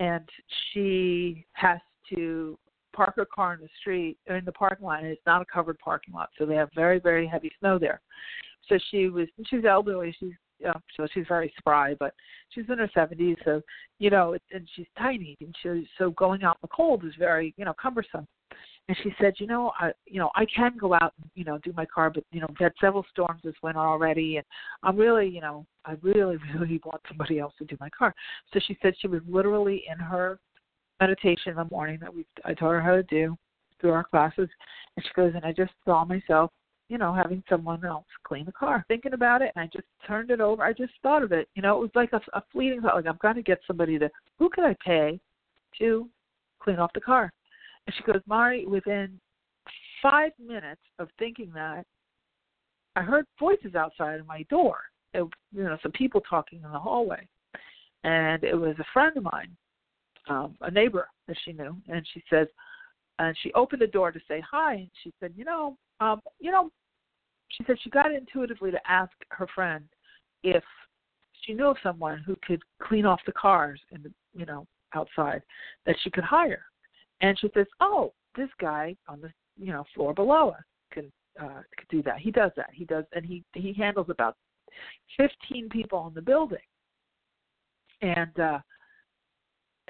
and 0.00 0.28
she 0.72 1.46
has 1.52 1.78
to 2.14 2.58
park 3.00 3.16
her 3.16 3.24
car 3.24 3.54
in 3.54 3.60
the 3.60 3.68
street 3.80 4.18
or 4.28 4.36
in 4.36 4.44
the 4.44 4.52
parking 4.52 4.84
lot, 4.84 5.02
and 5.02 5.08
it's 5.08 5.24
not 5.24 5.40
a 5.40 5.46
covered 5.46 5.78
parking 5.78 6.12
lot, 6.12 6.28
so 6.36 6.44
they 6.44 6.54
have 6.54 6.68
very 6.74 7.00
very 7.00 7.26
heavy 7.26 7.50
snow 7.58 7.78
there. 7.78 8.02
So 8.68 8.78
she 8.90 9.08
was 9.08 9.26
she's 9.46 9.64
elderly, 9.64 10.14
she's 10.20 10.34
yeah, 10.58 10.74
so 10.94 11.06
she's 11.14 11.24
very 11.26 11.50
spry, 11.58 11.94
but 11.98 12.12
she's 12.50 12.66
in 12.68 12.76
her 12.76 12.90
70s, 12.94 13.36
so 13.42 13.62
you 13.98 14.10
know, 14.10 14.36
and 14.52 14.68
she's 14.76 14.86
tiny, 14.98 15.34
and 15.40 15.54
she 15.62 15.88
so 15.96 16.10
going 16.10 16.42
out 16.42 16.58
in 16.58 16.68
the 16.68 16.76
cold 16.76 17.02
is 17.06 17.14
very 17.18 17.54
you 17.56 17.64
know 17.64 17.72
cumbersome. 17.80 18.26
And 18.88 18.96
she 19.02 19.14
said, 19.20 19.34
you 19.38 19.46
know, 19.46 19.72
I 19.80 19.92
you 20.04 20.20
know 20.20 20.30
I 20.34 20.44
can 20.54 20.76
go 20.78 20.92
out 20.92 21.14
and 21.22 21.30
you 21.34 21.44
know 21.44 21.56
do 21.64 21.72
my 21.74 21.86
car, 21.86 22.10
but 22.10 22.24
you 22.32 22.42
know 22.42 22.48
we've 22.50 22.58
had 22.58 22.72
several 22.82 23.06
storms 23.10 23.40
this 23.42 23.54
winter 23.62 23.80
already, 23.80 24.36
and 24.36 24.44
I'm 24.82 24.98
really 24.98 25.26
you 25.26 25.40
know 25.40 25.64
I 25.86 25.94
really 26.02 26.36
really 26.54 26.82
want 26.84 27.00
somebody 27.08 27.38
else 27.38 27.54
to 27.60 27.64
do 27.64 27.78
my 27.80 27.88
car. 27.88 28.14
So 28.52 28.60
she 28.66 28.76
said 28.82 28.92
she 29.00 29.08
was 29.08 29.22
literally 29.26 29.84
in 29.90 29.98
her 29.98 30.38
meditation 31.00 31.50
in 31.50 31.56
the 31.56 31.64
morning 31.64 31.98
that 32.00 32.14
we 32.14 32.26
I 32.44 32.54
taught 32.54 32.70
her 32.70 32.80
how 32.80 32.94
to 32.94 33.02
do 33.04 33.36
through 33.80 33.92
our 33.92 34.04
classes, 34.04 34.48
and 34.96 35.04
she 35.04 35.10
goes, 35.16 35.32
and 35.34 35.44
I 35.44 35.52
just 35.52 35.72
saw 35.84 36.04
myself, 36.04 36.50
you 36.88 36.98
know, 36.98 37.14
having 37.14 37.42
someone 37.48 37.84
else 37.84 38.04
clean 38.24 38.44
the 38.44 38.52
car, 38.52 38.84
thinking 38.88 39.14
about 39.14 39.40
it, 39.40 39.52
and 39.56 39.62
I 39.62 39.70
just 39.72 39.86
turned 40.06 40.30
it 40.30 40.40
over. 40.40 40.62
I 40.62 40.72
just 40.72 40.92
thought 41.02 41.22
of 41.22 41.32
it, 41.32 41.48
you 41.54 41.62
know, 41.62 41.76
it 41.76 41.80
was 41.80 41.90
like 41.94 42.12
a, 42.12 42.20
a 42.34 42.42
fleeting 42.52 42.82
thought, 42.82 42.96
like 42.96 43.06
I'm 43.06 43.18
going 43.22 43.36
to 43.36 43.42
get 43.42 43.60
somebody 43.66 43.98
to 43.98 44.10
who 44.38 44.50
could 44.50 44.64
I 44.64 44.76
pay 44.84 45.18
to 45.78 46.08
clean 46.60 46.78
off 46.78 46.92
the 46.92 47.00
car, 47.00 47.32
and 47.86 47.96
she 47.96 48.02
goes, 48.04 48.20
Mari, 48.26 48.66
within 48.66 49.18
five 50.02 50.32
minutes 50.38 50.82
of 50.98 51.08
thinking 51.18 51.50
that, 51.54 51.84
I 52.96 53.02
heard 53.02 53.24
voices 53.38 53.74
outside 53.76 54.18
of 54.18 54.26
my 54.26 54.42
door. 54.50 54.78
It, 55.14 55.26
you 55.52 55.62
know, 55.62 55.78
some 55.82 55.92
people 55.92 56.20
talking 56.28 56.60
in 56.64 56.70
the 56.70 56.78
hallway, 56.78 57.26
and 58.04 58.44
it 58.44 58.54
was 58.54 58.76
a 58.78 58.84
friend 58.92 59.16
of 59.16 59.22
mine 59.22 59.56
um, 60.28 60.56
a 60.60 60.70
neighbor 60.70 61.08
that 61.28 61.36
she 61.44 61.52
knew, 61.52 61.76
and 61.88 62.06
she 62.12 62.22
says, 62.30 62.46
and 63.18 63.36
she 63.42 63.52
opened 63.52 63.82
the 63.82 63.86
door 63.86 64.12
to 64.12 64.20
say 64.28 64.42
hi, 64.48 64.74
and 64.74 64.90
she 65.02 65.12
said, 65.20 65.32
you 65.36 65.44
know, 65.44 65.76
um, 66.00 66.20
you 66.38 66.50
know, 66.50 66.70
she 67.48 67.64
said 67.64 67.76
she 67.82 67.90
got 67.90 68.12
intuitively 68.12 68.70
to 68.70 68.80
ask 68.90 69.12
her 69.30 69.46
friend 69.54 69.84
if 70.42 70.62
she 71.42 71.52
knew 71.52 71.66
of 71.66 71.76
someone 71.82 72.22
who 72.24 72.36
could 72.46 72.62
clean 72.82 73.04
off 73.04 73.20
the 73.26 73.32
cars 73.32 73.80
in 73.92 74.02
the 74.02 74.12
you 74.34 74.46
know, 74.46 74.66
outside 74.94 75.42
that 75.86 75.96
she 76.02 76.10
could 76.10 76.24
hire. 76.24 76.64
And 77.20 77.38
she 77.38 77.50
says, 77.54 77.66
"Oh, 77.80 78.12
this 78.36 78.48
guy 78.60 78.96
on 79.08 79.20
the 79.20 79.32
you 79.58 79.72
know 79.72 79.84
floor 79.94 80.14
below 80.14 80.50
us 80.50 80.64
can 80.92 81.12
uh, 81.40 81.62
could 81.76 81.88
do 81.90 82.02
that. 82.04 82.18
He 82.18 82.30
does 82.30 82.52
that. 82.56 82.70
He 82.72 82.84
does, 82.84 83.04
and 83.14 83.24
he 83.24 83.44
he 83.54 83.72
handles 83.72 84.06
about 84.08 84.36
fifteen 85.16 85.68
people 85.68 86.06
in 86.08 86.14
the 86.14 86.22
building, 86.22 86.58
and 88.00 88.38
uh, 88.38 88.58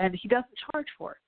and 0.00 0.16
he 0.20 0.26
doesn't 0.26 0.46
charge 0.72 0.88
for 0.98 1.12
it 1.12 1.18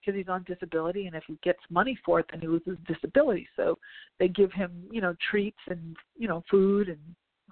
because 0.00 0.18
he's 0.18 0.28
on 0.28 0.44
disability, 0.44 1.06
and 1.06 1.14
if 1.14 1.22
he 1.26 1.38
gets 1.44 1.60
money 1.70 1.96
for 2.04 2.18
it, 2.20 2.26
then 2.30 2.40
he 2.40 2.48
loses 2.48 2.76
disability. 2.88 3.48
So 3.54 3.78
they 4.18 4.28
give 4.28 4.52
him 4.52 4.72
you 4.90 5.00
know 5.00 5.14
treats 5.30 5.60
and 5.68 5.96
you 6.16 6.26
know 6.26 6.42
food 6.50 6.88
and 6.88 6.98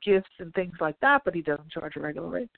gifts 0.05 0.31
and 0.41 0.53
things 0.55 0.75
like 0.81 0.99
that, 1.01 1.23
but 1.25 1.35
he 1.35 1.43
doesn't 1.43 1.71
charge 1.71 1.95
a 1.97 2.01
regular 2.01 2.29
rate 2.29 2.51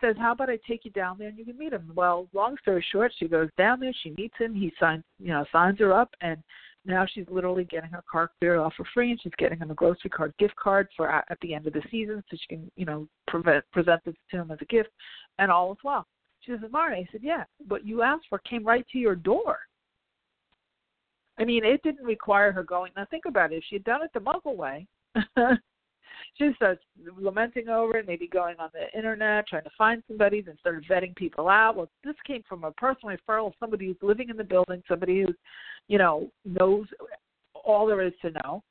says, 0.00 0.16
"How 0.18 0.32
about 0.32 0.50
I 0.50 0.58
take 0.68 0.84
you 0.84 0.90
down 0.90 1.18
there 1.18 1.28
and 1.28 1.38
you 1.38 1.44
can 1.44 1.58
meet 1.58 1.72
him?" 1.72 1.90
Well, 1.94 2.28
long 2.32 2.56
story 2.58 2.84
short, 2.92 3.12
she 3.16 3.28
goes 3.28 3.50
down 3.56 3.80
there. 3.80 3.92
She 4.02 4.10
meets 4.10 4.36
him. 4.38 4.54
He 4.54 4.72
signs, 4.78 5.04
you 5.18 5.28
know, 5.28 5.44
signs 5.52 5.78
her 5.80 5.92
up, 5.92 6.14
and 6.20 6.42
now 6.84 7.06
she's 7.06 7.28
literally 7.28 7.64
getting 7.64 7.90
her 7.90 8.04
car 8.10 8.30
cleared 8.38 8.58
off 8.58 8.74
for 8.74 8.84
free, 8.94 9.10
and 9.10 9.20
she's 9.20 9.32
getting 9.38 9.58
him 9.58 9.70
a 9.70 9.74
grocery 9.74 10.10
card 10.10 10.34
gift 10.38 10.56
card 10.56 10.88
for 10.96 11.10
at 11.10 11.38
the 11.42 11.54
end 11.54 11.66
of 11.66 11.72
the 11.72 11.82
season, 11.90 12.22
so 12.30 12.36
she 12.36 12.46
can, 12.48 12.70
you 12.76 12.84
know, 12.84 13.08
prevent, 13.26 13.64
present 13.72 14.02
this 14.04 14.14
to 14.30 14.38
him 14.38 14.50
as 14.50 14.58
a 14.60 14.64
gift, 14.66 14.90
and 15.38 15.50
all 15.50 15.72
is 15.72 15.78
well. 15.84 16.06
She 16.48 16.54
says, 16.54 16.70
"Mari," 16.72 17.00
I 17.00 17.12
said, 17.12 17.22
"Yeah, 17.22 17.44
what 17.66 17.84
you 17.84 18.00
asked 18.00 18.26
for 18.30 18.38
came 18.38 18.64
right 18.64 18.86
to 18.92 18.98
your 18.98 19.14
door." 19.14 19.58
I 21.38 21.44
mean, 21.44 21.64
it 21.64 21.82
didn't 21.82 22.04
require 22.04 22.52
her 22.52 22.62
going. 22.62 22.92
Now 22.96 23.04
think 23.04 23.26
about 23.26 23.52
it. 23.52 23.56
If 23.56 23.64
she 23.68 23.76
had 23.76 23.84
done 23.84 24.02
it 24.02 24.10
the 24.14 24.20
Muggle 24.20 24.56
way, 24.56 24.86
she 26.38 26.50
starts 26.56 26.82
lamenting 27.16 27.68
over 27.68 27.98
it, 27.98 28.06
maybe 28.06 28.26
going 28.26 28.56
on 28.58 28.70
the 28.72 28.96
internet, 28.96 29.46
trying 29.46 29.64
to 29.64 29.70
find 29.76 30.02
somebody, 30.08 30.40
then 30.40 30.56
started 30.58 30.84
vetting 30.90 31.14
people 31.16 31.48
out. 31.48 31.76
Well, 31.76 31.90
this 32.02 32.16
came 32.26 32.42
from 32.48 32.64
a 32.64 32.72
personal 32.72 33.14
referral, 33.16 33.52
somebody 33.60 33.86
who's 33.86 33.96
living 34.00 34.30
in 34.30 34.36
the 34.38 34.42
building, 34.42 34.82
somebody 34.88 35.20
who's, 35.20 35.36
you 35.86 35.98
know, 35.98 36.30
knows 36.46 36.86
all 37.62 37.86
there 37.86 38.02
is 38.02 38.14
to 38.22 38.30
know 38.30 38.62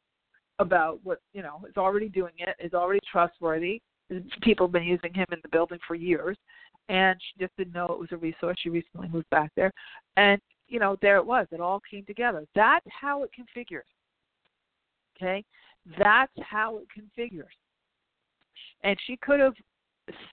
about 0.60 1.00
what, 1.04 1.22
you 1.34 1.44
know, 1.44 1.62
is 1.70 1.78
already 1.78 2.10
doing 2.10 2.34
it, 2.40 2.56
is 2.60 2.74
already 2.74 3.00
trustworthy. 3.10 3.82
People 4.42 4.66
have 4.66 4.74
been 4.74 4.84
using 4.84 5.14
him 5.14 5.28
in 5.32 5.40
the 5.44 5.50
building 5.50 5.80
for 5.88 5.94
years, 5.94 6.38
and 6.90 7.20
she 7.20 7.44
just 7.44 7.56
didn't 7.58 7.74
know 7.74 7.86
it 7.86 8.00
was 8.00 8.12
a 8.12 8.18
resource. 8.18 8.58
She 8.62 8.70
recently 8.70 9.08
moved 9.10 9.30
back 9.30 9.52
there, 9.56 9.72
and 10.16 10.42
you 10.68 10.80
know, 10.80 10.98
there 11.02 11.18
it 11.18 11.26
was. 11.26 11.48
It 11.52 11.62
all 11.62 11.82
came 11.90 12.06
together. 12.06 12.46
That's 12.56 12.86
how 12.90 13.24
it 13.24 13.32
configures. 13.38 13.88
Okay, 15.16 15.44
that's 15.98 16.32
how 16.42 16.78
it 16.78 16.88
configures. 16.98 17.56
And 18.84 18.98
she 19.08 19.18
could 19.18 19.40
have 19.40 19.54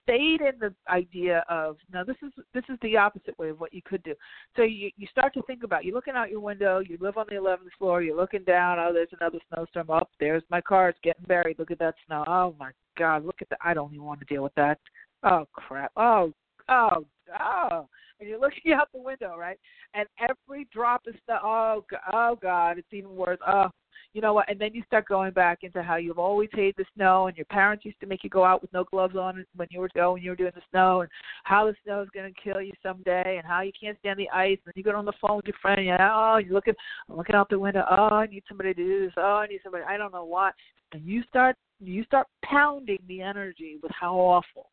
stayed 0.03 0.41
in 0.41 0.53
the 0.59 0.73
idea 0.89 1.43
of 1.49 1.77
now 1.91 2.03
this 2.03 2.15
is 2.21 2.31
this 2.53 2.63
is 2.69 2.77
the 2.81 2.95
opposite 2.95 3.37
way 3.37 3.49
of 3.49 3.59
what 3.59 3.73
you 3.73 3.81
could 3.83 4.03
do. 4.03 4.13
So 4.55 4.63
you 4.63 4.91
you 4.97 5.07
start 5.07 5.33
to 5.33 5.41
think 5.43 5.63
about 5.63 5.83
you're 5.83 5.95
looking 5.95 6.15
out 6.15 6.29
your 6.29 6.39
window, 6.39 6.79
you 6.79 6.97
live 7.01 7.17
on 7.17 7.25
the 7.29 7.35
eleventh 7.35 7.71
floor, 7.77 8.01
you're 8.01 8.15
looking 8.15 8.43
down, 8.43 8.79
oh 8.79 8.93
there's 8.93 9.09
another 9.19 9.39
snowstorm 9.49 9.89
up, 9.89 10.09
there's 10.19 10.43
my 10.49 10.61
car, 10.61 10.89
it's 10.89 10.99
getting 11.03 11.25
buried, 11.25 11.59
look 11.59 11.71
at 11.71 11.79
that 11.79 11.95
snow. 12.05 12.23
Oh 12.27 12.55
my 12.59 12.71
god, 12.97 13.25
look 13.25 13.41
at 13.41 13.49
that 13.49 13.59
I 13.63 13.73
don't 13.73 13.93
even 13.93 14.05
want 14.05 14.19
to 14.19 14.25
deal 14.25 14.43
with 14.43 14.55
that. 14.55 14.79
Oh 15.23 15.45
crap. 15.53 15.91
Oh 15.97 16.31
oh 16.69 17.05
oh 17.39 17.87
and 18.19 18.29
you're 18.29 18.39
looking 18.39 18.71
out 18.73 18.89
the 18.93 19.01
window, 19.01 19.35
right? 19.37 19.57
And 19.93 20.07
every 20.19 20.67
drop 20.73 21.03
of 21.07 21.15
snow 21.25 21.39
oh 21.43 21.85
oh 22.13 22.37
god, 22.41 22.77
it's 22.77 22.87
even 22.91 23.15
worse. 23.15 23.39
Oh 23.47 23.69
you 24.15 24.21
know 24.21 24.33
what? 24.33 24.49
And 24.49 24.59
then 24.59 24.73
you 24.73 24.81
start 24.87 25.09
going 25.09 25.33
back 25.33 25.59
into 25.63 25.83
how 25.83 25.97
you've 25.97 26.19
always 26.19 26.47
hated 26.53 26.75
the 26.77 26.85
snow, 26.95 27.27
and 27.27 27.35
your 27.35 27.45
parents 27.47 27.83
used 27.83 27.99
to 27.99 28.05
make 28.05 28.23
you 28.23 28.29
go 28.29 28.45
out 28.45 28.61
with 28.61 28.71
no 28.71 28.85
gloves 28.85 29.17
on 29.17 29.45
when 29.57 29.67
you 29.71 29.81
were 29.81 29.89
go 29.93 30.13
when 30.13 30.23
you 30.23 30.29
were 30.29 30.37
doing 30.37 30.53
the 30.55 30.61
snow, 30.71 31.01
and 31.01 31.09
how 31.43 31.65
the 31.65 31.75
snow 31.83 32.01
is 32.01 32.07
going 32.13 32.33
to 32.33 32.41
kill 32.41 32.61
you 32.61 32.71
someday, 32.81 33.35
and 33.37 33.45
how 33.45 33.59
you 33.59 33.73
can't 33.77 33.99
stand 33.99 34.17
the 34.17 34.29
ice. 34.29 34.57
And 34.65 34.73
you 34.77 34.83
get 34.83 34.95
on 34.95 35.03
the 35.03 35.11
phone 35.21 35.35
with 35.35 35.47
your 35.47 35.57
friend, 35.61 35.79
and 35.79 35.87
you 35.87 35.95
oh, 35.99 36.37
you're 36.37 36.53
looking, 36.53 36.75
I'm 37.09 37.17
looking 37.17 37.35
out 37.35 37.49
the 37.49 37.59
window. 37.59 37.83
Oh, 37.91 38.15
I 38.15 38.27
need 38.27 38.43
somebody 38.47 38.73
to 38.73 38.81
do 38.81 39.05
this. 39.05 39.13
Oh, 39.17 39.43
I 39.43 39.47
need 39.47 39.59
somebody. 39.63 39.83
I 39.85 39.97
don't 39.97 40.13
know 40.13 40.23
what. 40.23 40.53
And 40.93 41.05
you 41.05 41.21
start 41.27 41.57
you 41.81 42.05
start 42.05 42.27
pounding 42.45 42.99
the 43.09 43.21
energy 43.21 43.79
with 43.83 43.91
how 43.99 44.15
awful, 44.15 44.69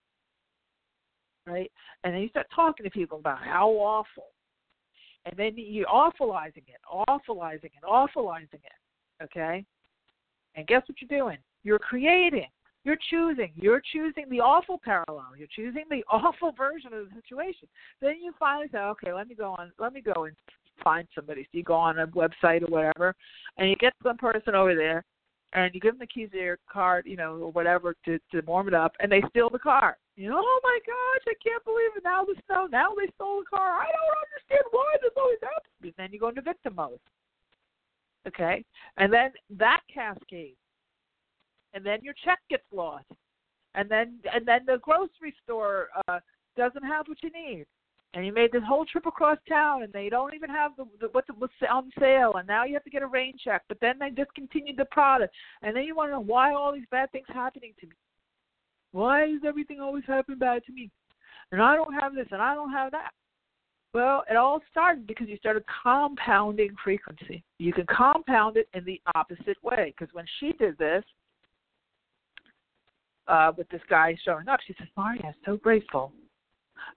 right? 1.47 1.71
And 2.05 2.15
then 2.15 2.23
you 2.23 2.29
start 2.29 2.47
talking 2.55 2.85
to 2.85 2.91
people 2.91 3.19
about 3.19 3.43
how 3.43 3.69
awful, 3.71 4.27
and 5.25 5.35
then 5.37 5.53
you're 5.57 5.87
awfulizing 5.87 6.65
it, 6.69 6.81
awfulizing 6.91 7.65
it, 7.65 7.85
awfulizing 7.85 8.55
it 8.55 8.73
okay? 9.23 9.65
And 10.55 10.67
guess 10.67 10.83
what 10.87 11.01
you're 11.01 11.21
doing? 11.21 11.39
You're 11.65 11.79
creating. 11.79 12.49
You're 12.85 12.99
choosing. 13.11 13.53
You're 13.55 13.83
choosing 13.93 14.29
the 14.29 14.41
awful 14.41 14.81
parallel. 14.83 15.37
You're 15.39 15.49
choosing 15.55 15.85
the 15.89 16.05
awful 16.11 16.53
version 16.53 16.93
of 16.93 17.07
the 17.07 17.15
situation. 17.15 17.69
Then 18.01 18.17
you 18.23 18.33
finally 18.39 18.67
say, 18.73 18.79
okay, 18.79 19.13
let 19.13 19.29
me 19.29 19.35
go 19.35 19.55
on. 19.59 19.73
Let 19.79 19.93
me 19.93 20.01
go 20.01 20.25
and 20.25 20.37
find 20.83 21.07
somebody. 21.15 21.43
So 21.45 21.59
you 21.59 21.63
go 21.63 21.75
on 21.75 22.01
a 22.01 22.07
website 22.09 22.63
or 22.63 22.67
whatever, 22.69 23.15
and 23.57 23.71
you 23.71 23.77
get 23.77 23.93
some 24.03 24.17
person 24.17 24.55
over 24.55 24.75
there, 24.75 25.05
and 25.55 25.75
you 25.75 25.81
give 25.81 25.95
them 25.95 26.01
the 26.01 26.07
keys 26.07 26.31
to 26.33 26.39
your 26.39 26.59
car, 26.71 27.03
you 27.05 27.17
know, 27.17 27.37
or 27.37 27.53
whatever 27.53 27.95
to 28.05 28.19
to 28.33 28.41
warm 28.47 28.69
it 28.69 28.75
up, 28.75 28.93
and 29.01 29.11
they 29.11 29.23
steal 29.31 29.51
the 29.51 29.59
car. 29.59 29.99
You 30.17 30.31
know, 30.31 30.43
oh 30.43 30.61
my 30.63 30.79
gosh, 30.87 31.25
I 31.29 31.35
can't 31.43 31.65
believe 31.65 31.91
it. 31.97 32.05
Now 32.05 32.25
the 32.25 32.35
snow. 32.47 32.67
Now 32.71 32.89
they 32.97 33.11
stole 33.15 33.41
the 33.41 33.57
car. 33.57 33.81
I 33.81 33.87
don't 33.87 34.19
understand 34.25 34.65
why 34.71 34.97
this 35.01 35.13
always 35.17 35.39
happens. 35.41 35.73
And 35.83 35.95
then 35.97 36.13
you 36.13 36.21
go 36.21 36.29
into 36.29 36.43
victim 36.43 36.75
mode 36.77 37.01
okay? 38.27 38.65
And 38.97 39.13
then 39.13 39.31
that 39.59 39.81
cascades, 39.93 40.57
and 41.75 41.85
then 41.85 42.01
your 42.03 42.15
check 42.25 42.39
gets 42.51 42.65
lost, 42.73 43.07
and 43.75 43.91
then 43.91 44.19
and 44.33 44.47
then 44.47 44.61
the 44.67 44.79
grocery 44.83 45.35
store 45.43 45.89
uh, 46.09 46.21
doesn't 46.57 46.85
have 46.85 47.09
what 47.09 47.23
you 47.23 47.31
need, 47.31 47.67
and 48.15 48.27
you 48.27 48.33
made 48.33 48.53
this 48.53 48.63
whole 48.67 48.85
trip 48.85 49.07
across 49.07 49.39
town, 49.49 49.83
and 49.83 49.93
they 49.93 50.09
don't 50.09 50.35
even 50.35 50.51
have 50.51 50.73
the, 50.77 50.85
the 51.01 51.09
what's 51.13 51.29
what's 51.39 51.53
on 51.71 51.91
sale, 51.99 52.35
and 52.37 52.47
now 52.47 52.65
you 52.65 52.75
have 52.75 52.85
to 52.85 52.91
get 52.91 53.03
a 53.03 53.07
rain 53.07 53.35
check, 53.43 53.63
but 53.69 53.79
then 53.81 53.99
they 53.99 54.11
discontinued 54.11 54.77
the 54.77 54.85
product, 54.87 55.35
and 55.63 55.75
then 55.75 55.85
you 55.85 55.97
want 55.97 56.09
to 56.09 56.13
know 56.13 56.21
why 56.21 56.53
all 56.53 56.73
these 56.73 56.87
bad 56.91 57.11
things 57.13 57.27
happening 57.29 57.73
to 57.81 57.87
me. 57.87 57.95
Why 58.93 59.25
is 59.25 59.41
everything 59.47 59.81
always 59.81 60.05
happening 60.07 60.39
bad 60.39 60.63
to 60.67 60.73
me? 60.73 60.91
And 61.51 61.63
I 61.63 61.75
don't 61.75 61.95
have 61.95 62.15
this, 62.15 62.27
and 62.31 62.43
I 62.43 62.55
don't 62.55 62.73
have 62.73 62.93
that. 62.93 63.11
Well, 63.95 64.25
it 64.31 64.37
all 64.37 64.61
started 64.71 65.07
because 65.07 65.29
you 65.29 65.37
started 65.37 65.65
compounding 65.83 66.75
frequency. 66.83 67.45
You 67.59 67.73
can 67.75 67.87
compound 67.87 68.57
it 68.57 68.69
in 68.73 68.85
the 68.85 69.01
opposite 69.15 69.59
way 69.63 69.95
because 69.99 70.13
when 70.15 70.25
she 70.41 70.53
did 70.53 70.79
this 70.79 71.05
uh, 73.29 73.53
with 73.57 73.69
this 73.69 73.83
guy 73.91 74.17
showing 74.25 74.49
up, 74.49 74.61
she 74.67 74.75
said, 74.79 74.89
Maria, 74.97 75.21
I'm 75.27 75.35
so 75.45 75.57
grateful. 75.59 76.13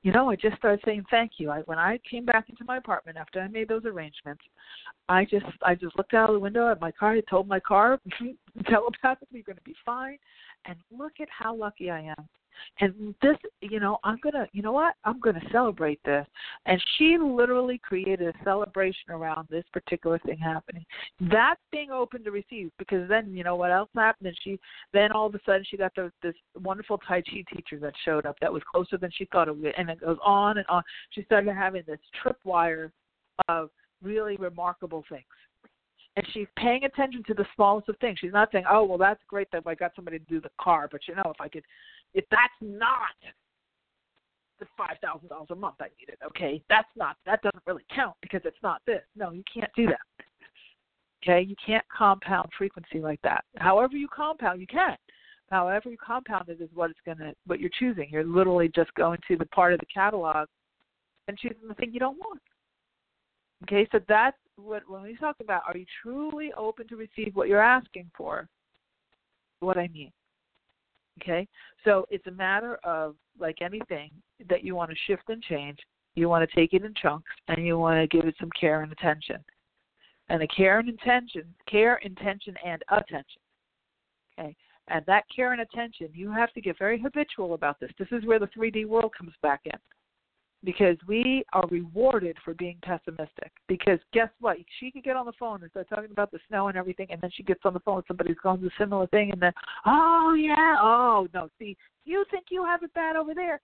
You 0.04 0.12
know, 0.12 0.30
I 0.30 0.36
just 0.36 0.58
started 0.58 0.82
saying 0.86 1.04
thank 1.10 1.34
you. 1.38 1.50
I, 1.50 1.62
when 1.62 1.80
I 1.80 2.00
came 2.10 2.26
back 2.26 2.50
into 2.50 2.64
my 2.66 2.78
apartment 2.78 3.18
after 3.18 3.40
I 3.42 3.48
made 3.48 3.68
those 3.68 3.86
arrangements, 3.86 4.44
I 5.10 5.26
just 5.26 5.46
I 5.62 5.76
just 5.76 5.98
looked 5.98 6.14
out 6.14 6.30
of 6.30 6.36
the 6.36 6.40
window 6.40 6.70
at 6.70 6.82
my 6.82 6.92
car. 6.92 7.14
I 7.14 7.22
told 7.22 7.48
my 7.48 7.60
car 7.60 8.00
telepathically, 8.70 9.28
"You're 9.32 9.44
going 9.44 9.58
to 9.58 9.64
be 9.64 9.76
fine." 9.86 10.18
And 10.66 10.78
look 10.92 11.14
at 11.22 11.28
how 11.30 11.56
lucky 11.56 11.90
I 11.90 12.02
am 12.02 12.28
and 12.80 13.16
this, 13.22 13.38
you 13.62 13.80
know, 13.80 13.97
I'm 14.03 14.18
gonna, 14.24 14.47
you 14.51 14.62
know 14.62 14.72
what? 14.72 14.95
I'm 15.03 15.20
gonna 15.20 15.41
celebrate 15.51 15.99
this. 16.03 16.26
And 16.66 16.82
she 16.97 17.18
literally 17.18 17.78
created 17.78 18.28
a 18.28 18.43
celebration 18.43 19.12
around 19.12 19.47
this 19.49 19.64
particular 19.72 20.20
thing 20.20 20.38
happening. 20.38 20.86
That's 21.20 21.62
being 21.72 21.91
open 21.91 22.24
to 22.24 22.32
receive 22.32 22.72
because 22.78 23.08
then, 23.08 23.36
you 23.36 23.43
know, 23.43 23.56
what 23.56 23.72
else 23.72 23.89
happened? 23.95 24.28
And 24.28 24.38
she, 24.43 24.60
then 24.93 25.12
all 25.12 25.28
of 25.28 25.36
a 25.36 25.39
sudden, 25.45 25.66
she 25.70 25.78
got 25.78 25.93
the, 25.95 26.12
this 26.22 26.36
wonderful 26.62 26.97
Tai 26.99 27.22
Chi 27.22 27.43
teacher 27.53 27.80
that 27.80 27.93
showed 28.03 28.26
up 28.26 28.38
that 28.41 28.51
was 28.51 28.64
closer 28.70 28.97
than 28.97 29.12
she 29.16 29.26
thought 29.32 29.47
it 29.47 29.58
would, 29.58 29.74
and 29.78 29.89
it 29.89 30.01
goes 30.01 30.18
on 30.24 30.58
and 30.58 30.68
on. 30.68 30.84
She 31.12 31.24
started 31.24 31.53
having 31.53 31.84
this 31.88 31.99
tripwire 32.24 32.91
of 33.47 33.70
really 34.01 34.38
remarkable 34.38 35.03
things 35.10 35.24
and 36.16 36.26
she's 36.34 36.47
paying 36.57 36.86
attention 36.86 37.24
to 37.28 37.34
the 37.34 37.45
smallest 37.55 37.89
of 37.89 37.97
things. 37.99 38.20
She's 38.20 38.32
not 38.32 38.51
saying, 38.51 38.66
"Oh, 38.70 38.84
well, 38.84 38.97
that's 38.97 39.22
great 39.28 39.49
that 39.51 39.63
I 39.66 39.76
got 39.76 39.93
somebody 39.95 40.20
to 40.20 40.26
do 40.26 40.39
the 40.39 40.51
car, 40.59 40.88
but 40.91 41.07
you 41.07 41.16
know, 41.16 41.24
if 41.26 41.39
I 41.39 41.47
could 41.47 41.63
if 42.13 42.26
that's 42.32 42.53
not 42.61 43.16
the 44.59 44.66
five 44.78 44.97
thousand 45.01 45.28
dollars 45.30 45.47
a 45.51 45.55
month 45.55 45.76
I 45.82 45.89
needed, 45.99 46.18
okay, 46.26 46.61
that's 46.70 46.88
not 46.95 47.18
that 47.26 47.41
doesn't 47.41 47.63
really 47.68 47.86
count 47.93 48.16
because 48.22 48.41
it's 48.45 48.61
not 48.63 48.82
this. 48.86 49.01
No, 49.16 49.32
you 49.32 49.43
can't 49.51 49.72
do 49.76 49.88
that. 49.88 50.26
Okay, 51.24 51.41
you 51.41 51.55
can't 51.66 51.86
compound 51.95 52.49
frequency 52.57 52.99
like 52.99 53.22
that. 53.24 53.43
However 53.57 53.97
you 53.97 54.07
compound, 54.07 54.61
you 54.61 54.68
can. 54.68 54.95
However 55.49 55.89
you 55.89 55.97
compound 55.97 56.49
it 56.49 56.61
is 56.61 56.70
what 56.74 56.91
it's 56.91 56.99
gonna 57.05 57.34
what 57.45 57.59
you're 57.59 57.70
choosing. 57.78 58.07
You're 58.09 58.24
literally 58.24 58.70
just 58.74 58.93
going 58.93 59.20
to 59.28 59.36
the 59.36 59.45
part 59.47 59.74
of 59.74 59.80
the 59.80 59.86
catalog 59.88 60.47
and 61.28 61.38
choosing 61.38 61.68
the 61.68 61.74
thing 61.74 61.91
you 61.91 61.99
don't 61.99 62.18
want. 62.18 62.41
Okay, 63.63 63.88
so 63.91 63.99
that's 64.07 64.38
what 64.58 64.84
when 64.88 65.03
we 65.03 65.16
talk 65.18 65.36
about 65.41 65.64
are 65.68 65.78
you 65.78 65.86
truly 66.01 66.51
open 66.58 66.88
to 66.88 66.95
receive 66.95 67.36
what 67.36 67.47
you're 67.47 67.62
asking 67.62 68.10
for? 68.18 68.47
What 69.60 69.78
I 69.78 69.88
mean. 69.89 70.12
Okay? 71.22 71.47
So 71.84 72.06
it's 72.10 72.28
a 72.28 72.32
matter 72.32 72.76
of, 72.84 73.16
like 73.39 73.58
anything 73.62 74.12
that 74.49 74.64
you 74.64 74.76
want 74.76 74.91
to 74.91 74.97
shift 75.08 75.24
and 75.28 75.41
change, 75.43 75.78
you 76.16 76.30
want 76.30 76.49
to 76.49 76.56
take 76.56 76.74
it 76.74 76.84
in 76.84 76.93
chunks 77.01 77.32
and 77.47 77.66
you 77.66 77.78
want 77.78 77.99
to 77.99 78.18
give 78.18 78.28
it 78.28 78.36
some 78.39 78.49
care 78.60 78.82
and 78.82 78.91
attention. 78.91 79.43
And 80.30 80.41
the 80.41 80.47
care 80.47 80.80
and 80.80 80.89
intention, 80.89 81.43
care, 81.70 81.97
intention, 81.97 82.56
and 82.66 82.82
attention. 82.89 83.41
Okay? 84.39 84.56
And 84.88 85.06
that 85.08 85.24
care 85.36 85.51
and 85.51 85.62
attention, 85.62 86.10
you 86.14 86.32
have 86.32 86.53
to 86.53 86.62
get 86.62 86.78
very 86.78 86.99
habitual 86.99 87.53
about 87.53 87.80
this. 87.80 87.91
This 87.99 88.08
is 88.12 88.26
where 88.26 88.39
the 88.39 88.47
3D 88.47 88.88
world 88.88 89.12
comes 89.18 89.34
back 89.41 89.62
in. 89.66 89.80
Because 90.66 90.97
we 91.07 91.45
are 91.53 91.68
rewarded 91.70 92.36
for 92.43 92.53
being 92.55 92.78
pessimistic. 92.82 93.51
Because 93.68 93.99
guess 94.13 94.30
what? 94.39 94.57
She 94.80 94.91
could 94.91 95.03
get 95.03 95.16
on 95.16 95.26
the 95.26 95.34
phone 95.39 95.61
and 95.61 95.72
start 95.72 95.88
talking 95.89 96.11
about 96.11 96.32
the 96.32 96.39
snow 96.47 96.68
and 96.68 96.78
everything, 96.78 97.07
and 97.11 97.22
then 97.22 97.30
she 97.34 97.43
gets 97.43 97.61
on 97.63 97.74
the 97.74 97.80
phone 97.82 97.97
with 97.97 98.07
somebody 98.07 98.32
who's 98.32 98.39
going 98.43 98.59
through 98.59 98.70
a 98.70 98.78
similar 98.78 99.07
thing, 99.07 99.32
and 99.32 99.41
then, 99.41 99.53
oh 99.86 100.34
yeah, 100.34 100.76
oh 100.82 101.28
no, 101.34 101.49
see, 101.59 101.78
you 102.03 102.26
think 102.32 102.45
you 102.49 102.66
have 102.66 102.84
it 102.84 102.93
bad 102.93 103.16
over 103.16 103.34
there. 103.34 103.61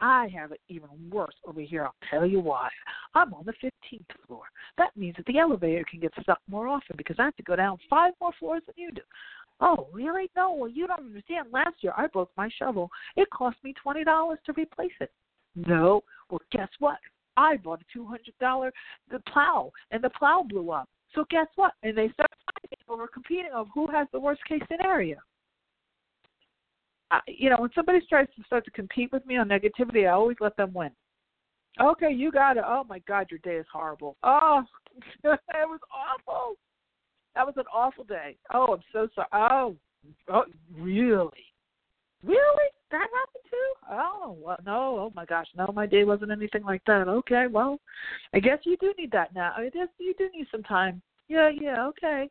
I 0.00 0.28
have 0.34 0.50
it 0.50 0.60
even 0.68 0.88
worse 1.10 1.34
over 1.46 1.60
here. 1.60 1.84
I'll 1.84 1.94
tell 2.10 2.26
you 2.26 2.40
why. 2.40 2.68
I'm 3.14 3.32
on 3.34 3.44
the 3.46 3.52
15th 3.52 4.26
floor. 4.26 4.42
That 4.76 4.96
means 4.96 5.14
that 5.16 5.26
the 5.26 5.38
elevator 5.38 5.84
can 5.88 6.00
get 6.00 6.12
stuck 6.20 6.40
more 6.48 6.66
often 6.66 6.96
because 6.96 7.16
I 7.20 7.24
have 7.24 7.36
to 7.36 7.42
go 7.44 7.54
down 7.54 7.78
five 7.88 8.12
more 8.20 8.32
floors 8.40 8.62
than 8.66 8.74
you 8.76 8.90
do. 8.90 9.02
Oh, 9.60 9.86
really? 9.92 10.28
No, 10.34 10.54
well, 10.54 10.68
you 10.68 10.88
don't 10.88 10.98
understand. 10.98 11.52
Last 11.52 11.76
year 11.82 11.92
I 11.96 12.08
broke 12.08 12.32
my 12.36 12.50
shovel. 12.58 12.90
It 13.16 13.30
cost 13.30 13.58
me 13.62 13.74
$20 13.86 14.04
to 14.44 14.52
replace 14.54 14.90
it. 15.00 15.12
No. 15.54 16.02
Well, 16.30 16.40
guess 16.50 16.68
what? 16.78 16.98
I 17.36 17.56
bought 17.56 17.80
a 17.80 17.98
$200 17.98 18.70
the 19.10 19.20
plow, 19.32 19.70
and 19.90 20.02
the 20.02 20.10
plow 20.10 20.44
blew 20.48 20.70
up. 20.70 20.88
So 21.14 21.24
guess 21.30 21.46
what? 21.56 21.72
And 21.82 21.96
they 21.96 22.08
start 22.10 22.30
fighting 22.46 22.78
over 22.88 23.06
competing 23.06 23.52
of 23.54 23.68
who 23.74 23.86
has 23.90 24.06
the 24.12 24.20
worst 24.20 24.40
case 24.46 24.62
scenario. 24.70 25.16
I, 27.10 27.20
you 27.26 27.50
know, 27.50 27.56
when 27.58 27.70
somebody 27.74 28.00
tries 28.08 28.28
to 28.36 28.44
start 28.44 28.64
to 28.64 28.70
compete 28.70 29.12
with 29.12 29.24
me 29.26 29.36
on 29.36 29.48
negativity, 29.48 30.06
I 30.06 30.12
always 30.12 30.38
let 30.40 30.56
them 30.56 30.72
win. 30.72 30.90
Okay, 31.80 32.10
you 32.12 32.30
got 32.30 32.56
it. 32.56 32.64
Oh 32.66 32.84
my 32.88 33.00
God, 33.00 33.26
your 33.30 33.40
day 33.40 33.56
is 33.56 33.66
horrible. 33.72 34.16
Oh, 34.22 34.62
it 35.24 35.38
was 35.54 35.80
awful. 35.94 36.54
That 37.34 37.46
was 37.46 37.54
an 37.56 37.64
awful 37.72 38.04
day. 38.04 38.36
Oh, 38.52 38.74
I'm 38.74 38.82
so 38.92 39.08
sorry. 39.14 39.28
Oh, 39.32 39.76
oh 40.28 40.44
really? 40.78 41.51
Really? 42.24 42.68
That 42.90 43.00
happened 43.00 43.44
too? 43.50 43.72
Oh, 43.90 44.36
well, 44.40 44.58
no. 44.64 44.98
Oh 44.98 45.12
my 45.14 45.24
gosh, 45.24 45.46
no. 45.56 45.72
My 45.74 45.86
day 45.86 46.04
wasn't 46.04 46.30
anything 46.30 46.62
like 46.62 46.82
that. 46.86 47.08
Okay, 47.08 47.46
well, 47.50 47.78
I 48.34 48.38
guess 48.38 48.58
you 48.64 48.76
do 48.76 48.92
need 48.98 49.10
that 49.12 49.34
now. 49.34 49.52
I 49.56 49.70
guess 49.70 49.88
you 49.98 50.14
do 50.18 50.28
need 50.34 50.46
some 50.50 50.62
time. 50.62 51.00
Yeah, 51.28 51.48
yeah. 51.48 51.86
Okay. 51.88 52.28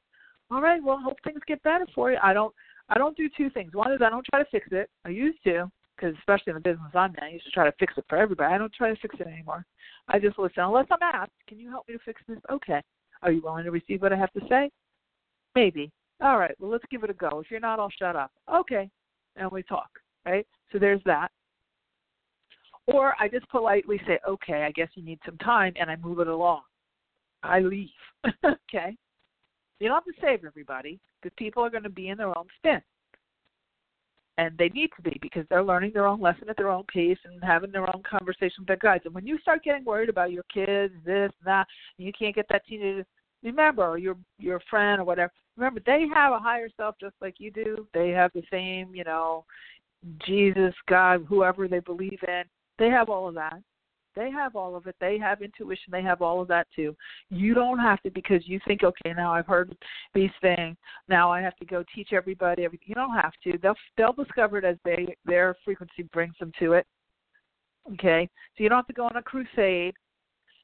All 0.52 0.62
right. 0.62 0.82
Well, 0.84 1.00
hope 1.04 1.18
things 1.24 1.40
get 1.48 1.64
better 1.64 1.88
for 1.96 2.12
you. 2.12 2.18
I 2.22 2.34
don't. 2.34 2.54
I 2.90 2.98
don't 2.98 3.16
do 3.18 3.30
two 3.36 3.50
things. 3.50 3.74
One 3.74 3.92
is 3.92 4.02
I 4.06 4.10
don't 4.10 4.26
try 4.30 4.44
to 4.44 4.50
fix 4.50 4.68
it. 4.72 4.90
I 5.06 5.10
used 5.10 5.42
to, 5.46 5.72
because 5.96 6.14
especially 6.20 6.52
in 6.52 6.56
the 6.56 6.62
business 6.62 6.92
I'm 6.94 7.16
in, 7.16 7.24
I 7.24 7.30
used 7.30 7.46
to 7.46 7.52
try 7.52 7.66
to 7.66 7.76
fix 7.80 7.94
it 7.98 8.06
for 8.10 8.18
everybody. 8.18 8.54
I 8.54 8.58
don't 8.58 8.74
try 8.74 8.94
to 8.94 9.00
fix 9.02 9.16
it 9.20 9.28
anymore. 9.28 9.66
I 10.10 10.20
just 10.20 10.38
listen. 10.38 10.64
Unless 10.64 10.88
I'm 10.92 11.02
asked, 11.02 11.32
can 11.48 11.58
you 11.58 11.70
help 11.70 11.88
me 11.88 11.96
to 11.96 12.04
fix 12.04 12.22
this? 12.28 12.38
Okay. 12.52 12.82
Are 13.24 13.32
you 13.32 13.42
willing 13.42 13.64
to 13.64 13.72
receive 13.72 14.02
what 14.02 14.14
I 14.14 14.18
have 14.18 14.34
to 14.34 14.42
say? 14.50 14.70
Maybe. 15.56 15.92
All 16.22 16.38
right. 16.38 16.56
Well, 16.60 16.70
let's 16.70 16.84
give 16.92 17.04
it 17.04 17.10
a 17.10 17.14
go. 17.14 17.40
If 17.40 17.50
you're 17.50 17.60
not, 17.60 17.80
I'll 17.80 17.90
shut 17.98 18.16
up. 18.16 18.32
Okay. 18.54 18.90
And 19.36 19.52
we 19.52 19.64
talk. 19.64 19.90
Right. 20.26 20.46
So 20.72 20.80
there's 20.80 21.02
that. 21.06 21.30
Or 22.88 23.14
I 23.20 23.28
just 23.28 23.48
politely 23.50 24.00
say, 24.08 24.20
okay, 24.28 24.64
I 24.64 24.72
guess 24.72 24.90
you 24.96 25.04
need 25.04 25.20
some 25.26 25.38
time, 25.38 25.74
and 25.80 25.90
I 25.90 25.96
move 25.96 26.20
it 26.20 26.28
along. 26.28 26.62
I 27.44 27.60
leave. 27.60 27.90
okay. 28.46 28.96
You 29.80 29.88
don't 29.88 29.96
have 29.96 30.06
to 30.06 30.22
save 30.22 30.46
everybody 30.46 31.00
because 31.22 31.34
people 31.38 31.64
are 31.64 31.70
going 31.70 31.84
to 31.84 31.90
be 31.90 32.10
in 32.10 32.18
their 32.18 32.38
own 32.38 32.46
spin. 32.58 32.82
And 34.38 34.58
they 34.58 34.70
need 34.70 34.90
to 34.96 35.02
be 35.02 35.18
because 35.22 35.46
they're 35.50 35.64
learning 35.64 35.92
their 35.94 36.08
own 36.08 36.22
lesson 36.22 36.50
at 36.50 36.58
their 36.58 36.70
own 36.70 36.84
pace 36.92 37.18
and 37.26 37.44
having 37.44 37.72
their 37.72 37.88
own 37.94 38.02
conversation 38.10 38.56
with 38.60 38.68
their 38.68 38.78
guides. 38.78 39.06
And 39.06 39.14
when 39.14 39.28
you 39.28 39.38
start 39.40 39.64
getting 39.64 39.86
worried 39.86 40.10
about 40.10 40.32
your 40.32 40.44
kids, 40.54 40.94
this 41.06 41.32
and 41.40 41.46
that, 41.46 41.68
and 41.98 42.08
you 42.08 42.14
can't 42.18 42.36
get 42.36 42.48
that 42.50 42.66
teenager, 42.66 43.06
remember, 43.44 43.84
or 43.86 43.98
your 43.98 44.18
your 44.40 44.60
friend 44.70 45.02
or 45.02 45.04
whatever, 45.04 45.32
remember 45.58 45.82
they 45.86 46.06
have 46.14 46.34
a 46.34 46.40
higher 46.40 46.70
self 46.78 46.96
just 47.00 47.16
like 47.22 47.36
you 47.40 47.52
do. 47.52 47.88
They 47.94 48.10
have 48.10 48.32
the 48.34 48.44
same, 48.52 48.96
you 48.96 49.04
know, 49.04 49.46
Jesus, 50.26 50.74
God, 50.88 51.26
whoever 51.28 51.68
they 51.68 51.80
believe 51.80 52.20
in. 52.28 52.44
They 52.80 52.90
have 52.90 53.10
all 53.10 53.28
of 53.28 53.36
that. 53.36 53.62
They 54.16 54.30
have 54.30 54.56
all 54.56 54.76
of 54.76 54.88
it. 54.88 54.96
They 55.00 55.18
have 55.20 55.42
intuition. 55.42 55.92
They 55.92 56.02
have 56.02 56.22
all 56.22 56.42
of 56.42 56.48
that 56.50 56.68
too. 56.76 56.96
You 57.30 57.54
don't 57.54 57.80
have 57.80 58.02
to 58.02 58.12
because 58.12 58.46
you 58.46 58.60
think, 58.68 58.84
okay, 58.84 59.14
now 59.14 59.34
I've 59.34 59.48
heard 59.48 59.76
these 60.14 60.32
things. 60.42 60.76
Now 61.08 61.32
I 61.32 61.42
have 61.42 61.56
to 61.58 61.66
go 61.66 61.84
teach 61.96 62.10
everybody 62.12 62.66
everything. 62.66 62.88
You 62.90 62.96
don't 62.96 63.16
have 63.16 63.34
to. 63.46 63.58
They'll 63.62 63.76
they'll 63.98 64.14
discover 64.14 64.58
it 64.58 64.66
as 64.66 64.78
they 64.84 65.16
their 65.26 65.56
frequency 65.64 66.04
brings 66.12 66.34
them 66.40 66.52
to 66.60 66.74
it. 66.74 66.86
Okay, 67.94 68.30
so 68.56 68.64
you 68.64 68.70
don't 68.70 68.80
have 68.80 68.88
to 68.88 68.94
go 68.94 69.06
on 69.06 69.16
a 69.16 69.24
crusade. 69.24 69.96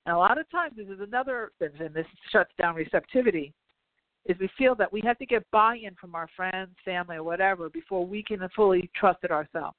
And 0.05 0.15
a 0.15 0.17
lot 0.17 0.37
of 0.37 0.49
times, 0.49 0.73
this 0.77 0.87
is 0.87 1.01
another, 1.01 1.51
thing 1.59 1.69
and 1.79 1.93
this 1.93 2.05
shuts 2.31 2.51
down 2.57 2.75
receptivity. 2.75 3.53
Is 4.27 4.37
we 4.39 4.49
feel 4.57 4.75
that 4.75 4.91
we 4.91 5.01
have 5.01 5.17
to 5.19 5.25
get 5.25 5.49
buy-in 5.51 5.95
from 5.95 6.13
our 6.13 6.27
friends, 6.35 6.71
family, 6.83 7.15
or 7.15 7.23
whatever 7.23 7.69
before 7.69 8.05
we 8.05 8.21
can 8.21 8.39
fully 8.55 8.89
trust 8.93 9.19
it 9.23 9.31
ourselves. 9.31 9.77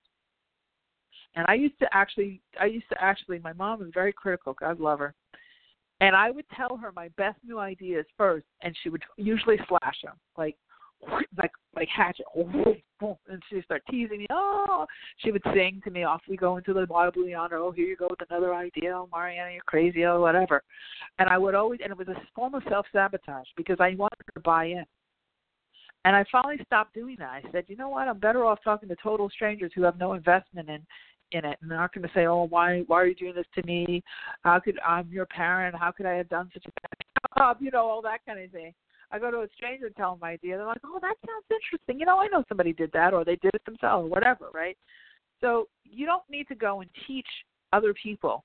And 1.37 1.45
I 1.49 1.55
used 1.55 1.79
to 1.81 1.87
actually, 1.93 2.41
I 2.59 2.65
used 2.65 2.89
to 2.89 2.97
actually, 3.03 3.39
my 3.41 3.53
mom 3.53 3.81
was 3.81 3.91
very 3.93 4.13
critical. 4.13 4.55
God 4.59 4.81
love 4.81 5.01
her. 5.01 5.15
And 6.01 6.17
I 6.17 6.31
would 6.31 6.47
tell 6.57 6.77
her 6.77 6.93
my 6.93 7.09
best 7.17 7.39
new 7.45 7.59
ideas 7.59 8.07
first, 8.17 8.47
and 8.63 8.75
she 8.83 8.89
would 8.89 9.03
usually 9.17 9.59
slash 9.69 9.97
them, 10.03 10.15
like, 10.37 10.57
like, 11.37 11.53
like 11.77 11.89
hatchet, 11.89 12.27
and 12.37 13.43
she'd 13.49 13.65
start 13.65 13.83
teasing 13.91 14.19
me. 14.19 14.27
Oh, 14.31 14.87
she 15.19 15.31
would 15.31 15.43
sing 15.55 15.81
to 15.85 15.91
me. 15.91 16.05
Off 16.05 16.23
we 16.29 16.37
go 16.37 16.57
into 16.57 16.73
the 16.73 16.87
Bible 16.87 17.27
yonder. 17.27 17.59
Oh, 17.59 17.71
here 17.71 17.87
you 17.87 17.97
go 17.97 18.09
with 18.11 18.29
another 18.29 18.55
idea. 18.55 18.93
Oh, 18.95 19.09
Mariana, 19.13 19.53
you're 19.53 19.63
crazy. 19.67 20.05
Oh, 20.05 20.21
whatever. 20.21 20.63
And 21.19 21.29
I 21.29 21.39
would 21.39 21.55
always, 21.55 21.81
and 21.83 21.93
it 21.93 21.99
was 21.99 22.09
a 22.09 22.21
form 22.35 22.55
of 22.55 22.63
self 22.69 22.87
sabotage 22.93 23.47
because 23.57 23.77
I 23.81 23.95
wanted 23.95 24.19
her 24.27 24.33
to 24.35 24.41
buy 24.41 24.67
in. 24.67 24.85
And 26.05 26.17
I 26.17 26.25
finally 26.31 26.59
stopped 26.65 26.95
doing 26.95 27.17
that. 27.19 27.31
I 27.31 27.43
said, 27.53 27.65
you 27.69 27.77
know 27.77 27.89
what? 27.89 28.09
I'm 28.09 28.19
better 28.19 28.45
off 28.45 28.61
talking 28.65 28.89
to 28.89 28.97
total 29.03 29.29
strangers 29.31 29.73
who 29.75 29.83
have 29.83 29.99
no 29.99 30.15
investment 30.15 30.69
in 30.69 30.81
in 31.33 31.45
it 31.45 31.59
and 31.61 31.71
they're 31.71 31.79
not 31.79 31.93
going 31.93 32.07
to 32.07 32.15
say 32.15 32.25
oh 32.27 32.47
why 32.49 32.83
why 32.87 32.97
are 32.97 33.07
you 33.07 33.15
doing 33.15 33.35
this 33.35 33.45
to 33.55 33.63
me 33.67 34.03
how 34.45 34.59
could 34.59 34.79
i'm 34.87 35.07
your 35.11 35.27
parent 35.27 35.77
how 35.79 35.91
could 35.91 36.07
i 36.07 36.15
have 36.15 36.29
done 36.31 36.49
such 36.55 36.65
a 36.65 36.71
bad 36.81 37.37
job 37.37 37.57
you 37.61 37.71
know 37.71 37.85
all 37.85 38.01
that 38.01 38.25
kind 38.25 38.43
of 38.43 38.51
thing 38.51 38.73
i 39.11 39.19
go 39.19 39.31
to 39.31 39.39
a 39.39 39.49
stranger 39.57 39.87
and 39.87 39.97
tell 39.97 40.13
them 40.13 40.19
my 40.21 40.33
idea 40.33 40.57
they're 40.57 40.67
like 40.67 40.81
oh 40.85 40.99
that 41.01 41.15
sounds 41.27 41.45
interesting 41.51 41.99
you 41.99 42.07
know 42.07 42.19
i 42.19 42.27
know 42.29 42.45
somebody 42.49 42.73
did 42.73 42.91
that 42.93 43.15
or 43.15 43.25
they 43.25 43.37
did 43.37 43.55
it 43.55 43.65
themselves 43.65 44.05
or 44.05 44.09
whatever 44.09 44.49
right? 44.53 44.77
So 45.41 45.69
you 45.85 46.07
don't 46.07 46.23
need 46.29 46.49
to 46.49 46.55
go 46.55 46.81
and 46.81 46.91
teach 47.07 47.27
other 47.73 47.95
people 47.95 48.43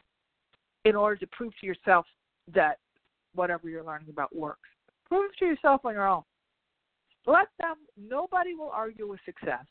in 0.85 0.95
order 0.95 1.15
to 1.17 1.27
prove 1.27 1.53
to 1.61 1.65
yourself 1.65 2.05
that 2.53 2.77
whatever 3.33 3.69
you're 3.69 3.83
learning 3.83 4.09
about 4.09 4.35
works. 4.35 4.69
Prove 5.07 5.31
to 5.39 5.45
yourself 5.45 5.81
on 5.85 5.93
your 5.93 6.07
own. 6.07 6.23
Let 7.25 7.47
them 7.59 7.75
nobody 7.97 8.53
will 8.53 8.69
argue 8.69 9.07
with 9.07 9.19
success. 9.25 9.65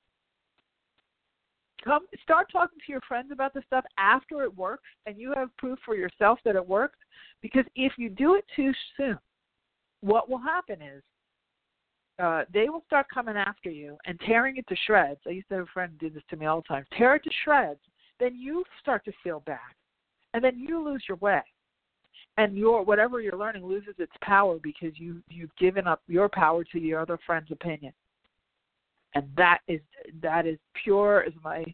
Come 1.84 2.06
start 2.22 2.46
talking 2.50 2.78
to 2.84 2.92
your 2.92 3.00
friends 3.06 3.30
about 3.32 3.54
the 3.54 3.62
stuff 3.66 3.84
after 3.98 4.42
it 4.42 4.56
works 4.56 4.88
and 5.06 5.18
you 5.18 5.32
have 5.36 5.54
proof 5.58 5.78
for 5.84 5.96
yourself 5.96 6.38
that 6.44 6.56
it 6.56 6.66
works 6.66 6.98
because 7.42 7.64
if 7.74 7.92
you 7.98 8.08
do 8.08 8.36
it 8.36 8.44
too 8.54 8.72
soon 8.96 9.18
what 10.02 10.28
will 10.28 10.38
happen 10.38 10.82
is 10.82 11.02
uh, 12.18 12.44
they 12.52 12.68
will 12.68 12.82
start 12.86 13.06
coming 13.12 13.36
after 13.36 13.70
you 13.70 13.96
and 14.06 14.20
tearing 14.26 14.56
it 14.58 14.66
to 14.68 14.76
shreds. 14.86 15.20
I 15.26 15.30
used 15.30 15.48
to 15.48 15.54
have 15.56 15.64
a 15.64 15.72
friend 15.72 15.92
do 15.98 16.10
this 16.10 16.22
to 16.30 16.36
me 16.36 16.46
all 16.46 16.60
the 16.60 16.68
time. 16.68 16.84
Tear 16.96 17.16
it 17.16 17.24
to 17.24 17.30
shreds. 17.44 17.80
Then 18.20 18.36
you 18.36 18.64
start 18.80 19.04
to 19.06 19.12
feel 19.24 19.40
bad, 19.46 19.58
and 20.34 20.44
then 20.44 20.58
you 20.58 20.84
lose 20.84 21.02
your 21.08 21.16
way, 21.16 21.40
and 22.36 22.56
your 22.56 22.84
whatever 22.84 23.20
you're 23.20 23.38
learning 23.38 23.64
loses 23.64 23.94
its 23.98 24.12
power 24.22 24.58
because 24.62 24.92
you 24.94 25.22
you've 25.28 25.54
given 25.56 25.86
up 25.86 26.02
your 26.06 26.28
power 26.28 26.62
to 26.64 26.78
your 26.78 27.00
other 27.00 27.18
friend's 27.26 27.50
opinion 27.50 27.92
and 29.14 29.28
that 29.36 29.58
is 29.68 29.80
that 30.20 30.46
is 30.46 30.58
pure 30.82 31.24
as 31.24 31.32
my 31.42 31.64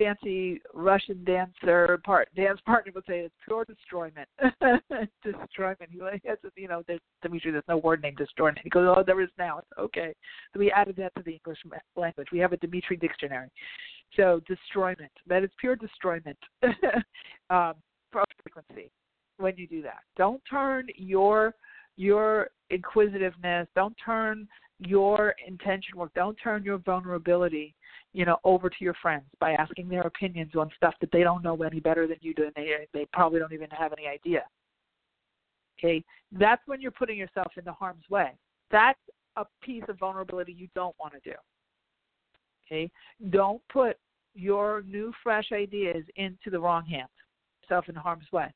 fancy 0.00 0.60
Russian 0.72 1.22
dancer 1.24 2.00
part 2.04 2.28
dance 2.34 2.58
partner 2.64 2.92
would 2.94 3.04
say 3.06 3.20
it's 3.20 3.34
pure 3.46 3.64
destroyment. 3.66 4.28
destroyment. 5.22 5.90
He 5.90 6.28
has 6.28 6.38
you 6.56 6.68
know, 6.68 6.82
there's 6.86 7.00
Dimitri, 7.22 7.52
there's 7.52 7.64
no 7.68 7.76
word 7.76 8.02
named 8.02 8.16
destroyment. 8.16 8.60
He 8.64 8.70
goes, 8.70 8.92
Oh, 8.96 9.02
there 9.06 9.20
is 9.20 9.28
now. 9.38 9.58
It's 9.58 9.68
okay. 9.78 10.14
So 10.52 10.60
we 10.60 10.72
added 10.72 10.96
that 10.96 11.14
to 11.16 11.22
the 11.22 11.32
English 11.32 11.58
language. 11.96 12.28
We 12.32 12.38
have 12.38 12.52
a 12.52 12.56
Dimitri 12.56 12.96
dictionary. 12.96 13.48
So 14.16 14.40
destroyment. 14.48 15.12
That 15.26 15.44
is 15.44 15.50
pure 15.60 15.76
destroyment. 15.76 16.38
um, 17.50 17.74
frequency 18.10 18.90
when 19.36 19.56
you 19.56 19.66
do 19.66 19.82
that. 19.82 20.00
Don't 20.16 20.42
turn 20.50 20.86
your 20.96 21.54
your 21.96 22.48
inquisitiveness, 22.70 23.68
don't 23.74 23.94
turn 24.02 24.48
your 24.78 25.34
intention 25.46 25.98
work. 25.98 26.10
Don't 26.14 26.36
turn 26.42 26.62
your 26.64 26.78
vulnerability, 26.78 27.74
you 28.12 28.24
know, 28.24 28.38
over 28.44 28.68
to 28.68 28.76
your 28.80 28.94
friends 28.94 29.24
by 29.38 29.52
asking 29.52 29.88
their 29.88 30.02
opinions 30.02 30.52
on 30.56 30.70
stuff 30.76 30.94
that 31.00 31.10
they 31.12 31.22
don't 31.22 31.42
know 31.42 31.56
any 31.62 31.80
better 31.80 32.06
than 32.06 32.16
you 32.20 32.34
do, 32.34 32.44
and 32.44 32.52
they 32.56 32.86
they 32.92 33.06
probably 33.12 33.38
don't 33.38 33.52
even 33.52 33.70
have 33.70 33.92
any 33.92 34.06
idea. 34.06 34.44
Okay, 35.78 36.04
that's 36.32 36.62
when 36.66 36.80
you're 36.80 36.90
putting 36.90 37.16
yourself 37.16 37.52
into 37.56 37.72
harm's 37.72 38.04
way. 38.10 38.32
That's 38.70 38.98
a 39.36 39.44
piece 39.62 39.84
of 39.88 39.98
vulnerability 39.98 40.52
you 40.52 40.68
don't 40.74 40.94
want 40.98 41.14
to 41.14 41.20
do. 41.20 41.36
Okay, 42.66 42.90
don't 43.30 43.62
put 43.72 43.96
your 44.34 44.82
new 44.82 45.12
fresh 45.22 45.46
ideas 45.52 46.04
into 46.16 46.50
the 46.50 46.60
wrong 46.60 46.84
hands, 46.86 47.08
self 47.68 47.88
in 47.88 47.94
harm's 47.94 48.30
way. 48.32 48.52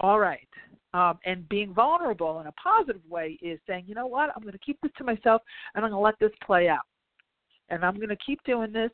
All 0.00 0.18
right. 0.18 0.48
Um, 0.94 1.18
and 1.26 1.48
being 1.48 1.74
vulnerable 1.74 2.40
in 2.40 2.46
a 2.46 2.52
positive 2.52 3.02
way 3.08 3.38
is 3.42 3.58
saying, 3.66 3.84
you 3.86 3.94
know 3.94 4.06
what, 4.06 4.30
I'm 4.34 4.42
going 4.42 4.52
to 4.52 4.58
keep 4.58 4.80
this 4.80 4.92
to 4.98 5.04
myself 5.04 5.42
and 5.74 5.84
I'm 5.84 5.90
going 5.90 6.00
to 6.00 6.04
let 6.04 6.18
this 6.18 6.36
play 6.44 6.68
out. 6.68 6.86
And 7.70 7.84
I'm 7.84 7.96
going 7.96 8.08
to 8.08 8.16
keep 8.16 8.42
doing 8.44 8.72
this 8.72 8.90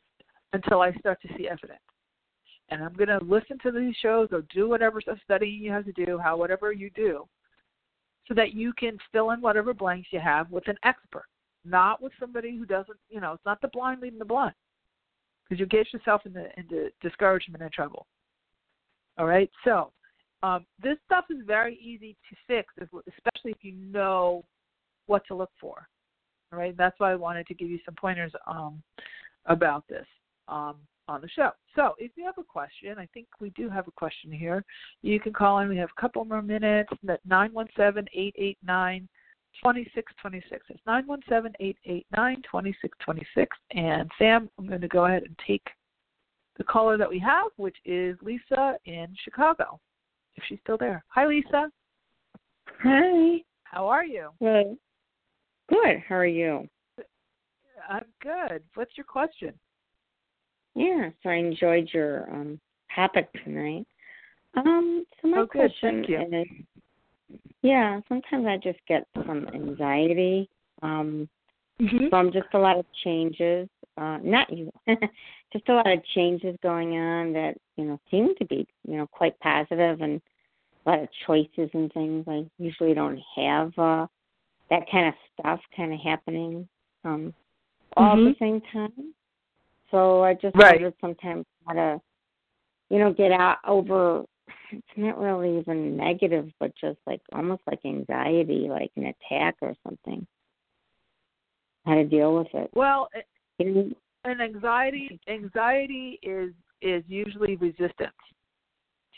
until 0.52 0.80
I 0.80 0.92
start 0.94 1.20
to 1.22 1.28
see 1.36 1.48
evidence. 1.48 1.80
and 2.70 2.82
I'm 2.82 2.94
going 2.94 3.08
to 3.08 3.24
listen 3.24 3.58
to 3.62 3.70
these 3.70 3.94
shows 4.00 4.28
or 4.32 4.42
do 4.54 4.68
whatever 4.68 5.00
studying 5.24 5.62
you 5.62 5.70
have 5.70 5.84
to 5.84 5.92
do, 5.92 6.18
how 6.18 6.36
whatever 6.36 6.72
you 6.72 6.90
do, 6.90 7.26
so 8.26 8.34
that 8.34 8.54
you 8.54 8.72
can 8.78 8.98
fill 9.12 9.30
in 9.30 9.40
whatever 9.40 9.74
blanks 9.74 10.08
you 10.10 10.20
have 10.20 10.50
with 10.50 10.66
an 10.68 10.76
expert, 10.84 11.26
not 11.64 12.02
with 12.02 12.12
somebody 12.18 12.56
who 12.56 12.64
doesn't, 12.64 12.98
you 13.10 13.20
know, 13.20 13.32
it's 13.32 13.44
not 13.44 13.60
the 13.60 13.68
blind 13.68 14.00
leading 14.00 14.18
the 14.18 14.24
blind, 14.24 14.54
because 15.44 15.60
you 15.60 15.66
get 15.66 15.92
yourself 15.92 16.22
into 16.24 16.46
into 16.56 16.88
discouragement 17.02 17.62
and 17.62 17.72
trouble. 17.72 18.06
All 19.18 19.26
right, 19.26 19.50
so 19.62 19.92
um, 20.42 20.64
this 20.82 20.96
stuff 21.04 21.26
is 21.30 21.38
very 21.46 21.76
easy 21.76 22.16
to 22.30 22.36
fix, 22.46 22.72
especially 22.82 23.52
if 23.52 23.62
you 23.62 23.72
know 23.72 24.44
what 25.06 25.22
to 25.28 25.34
look 25.34 25.50
for. 25.60 25.86
Right, 26.54 26.76
that's 26.76 26.98
why 26.98 27.12
I 27.12 27.16
wanted 27.16 27.46
to 27.48 27.54
give 27.54 27.70
you 27.70 27.78
some 27.84 27.94
pointers 27.94 28.32
um, 28.46 28.82
about 29.46 29.84
this 29.88 30.06
um, 30.48 30.76
on 31.08 31.20
the 31.20 31.28
show. 31.28 31.50
So, 31.74 31.94
if 31.98 32.12
you 32.16 32.24
have 32.24 32.38
a 32.38 32.42
question, 32.42 32.98
I 32.98 33.06
think 33.12 33.26
we 33.40 33.50
do 33.50 33.68
have 33.68 33.88
a 33.88 33.92
question 33.92 34.32
here. 34.32 34.64
You 35.02 35.20
can 35.20 35.32
call 35.32 35.58
in. 35.58 35.68
We 35.68 35.76
have 35.76 35.90
a 35.96 36.00
couple 36.00 36.24
more 36.24 36.42
minutes. 36.42 36.90
At 37.08 37.20
nine 37.26 37.52
one 37.52 37.68
seven 37.76 38.06
eight 38.14 38.34
eight 38.38 38.58
nine. 38.64 39.08
2626. 39.62 40.66
It's 40.68 40.80
917-889-2626. 42.12 43.46
And 43.70 44.10
Sam, 44.18 44.50
I'm 44.58 44.66
going 44.66 44.80
to 44.80 44.88
go 44.88 45.04
ahead 45.06 45.22
and 45.22 45.38
take 45.46 45.64
the 46.56 46.64
caller 46.64 46.96
that 46.96 47.08
we 47.08 47.20
have, 47.20 47.46
which 47.56 47.76
is 47.84 48.16
Lisa 48.20 48.74
in 48.84 49.14
Chicago 49.22 49.78
if 50.36 50.44
she's 50.48 50.58
still 50.62 50.78
there. 50.78 51.04
Hi, 51.08 51.26
Lisa. 51.26 51.70
Hi. 52.82 53.38
How 53.64 53.86
are 53.88 54.04
you? 54.04 54.30
Good. 54.40 54.76
Good. 55.68 56.02
How 56.06 56.16
are 56.16 56.26
you? 56.26 56.68
I'm 57.88 58.04
good. 58.22 58.62
What's 58.74 58.96
your 58.96 59.04
question? 59.04 59.52
Yeah, 60.74 61.10
so 61.22 61.30
I 61.30 61.34
enjoyed 61.34 61.88
your 61.92 62.28
um 62.30 62.60
topic 62.94 63.28
tonight. 63.44 63.86
Um, 64.56 65.04
so 65.20 65.28
my 65.28 65.38
oh, 65.38 65.46
good. 65.46 65.72
question 65.80 66.04
is, 66.32 67.38
yeah, 67.62 68.00
sometimes 68.08 68.46
I 68.46 68.56
just 68.56 68.78
get 68.88 69.06
some 69.26 69.48
anxiety 69.54 70.48
um 70.82 71.28
mm-hmm. 71.80 72.08
from 72.08 72.32
just 72.32 72.48
a 72.54 72.58
lot 72.58 72.78
of 72.78 72.86
changes. 73.04 73.68
Uh, 73.96 74.18
not 74.22 74.52
you, 74.52 74.72
just 75.52 75.68
a 75.68 75.74
lot 75.74 75.90
of 75.90 76.04
changes 76.14 76.56
going 76.62 76.96
on 76.96 77.32
that 77.32 77.54
you 77.76 77.84
know 77.84 77.98
seem 78.10 78.34
to 78.38 78.44
be 78.46 78.66
you 78.86 78.96
know 78.96 79.06
quite 79.06 79.38
positive 79.40 80.00
and 80.00 80.20
a 80.84 80.90
lot 80.90 80.98
of 81.00 81.08
choices 81.26 81.70
and 81.72 81.92
things. 81.92 82.24
I 82.28 82.44
usually 82.58 82.94
don't 82.94 83.20
have 83.36 83.72
uh, 83.78 84.06
that 84.70 84.82
kind 84.90 85.08
of 85.08 85.14
stuff 85.38 85.60
kind 85.76 85.92
of 85.92 86.00
happening 86.00 86.68
um, 87.04 87.34
all 87.96 88.16
mm-hmm. 88.16 88.28
at 88.28 88.38
the 88.38 88.44
same 88.44 88.60
time. 88.72 89.14
So 89.90 90.24
I 90.24 90.34
just 90.34 90.56
right. 90.56 90.74
wondered 90.74 90.94
sometimes 91.00 91.44
how 91.66 91.74
to, 91.74 92.00
you 92.90 92.98
know, 92.98 93.12
get 93.12 93.32
out 93.32 93.58
over. 93.66 94.24
It's 94.72 94.82
not 94.96 95.18
really 95.18 95.58
even 95.58 95.96
negative, 95.96 96.50
but 96.58 96.72
just 96.80 96.98
like 97.06 97.20
almost 97.32 97.62
like 97.66 97.80
anxiety, 97.84 98.66
like 98.68 98.90
an 98.96 99.12
attack 99.30 99.56
or 99.60 99.74
something. 99.86 100.26
How 101.86 101.94
to 101.94 102.04
deal 102.04 102.34
with 102.36 102.48
it? 102.54 102.70
Well, 102.74 103.08
an 103.60 103.94
anxiety 104.40 105.20
anxiety 105.28 106.18
is 106.22 106.52
is 106.82 107.04
usually 107.06 107.56
resistance 107.56 108.12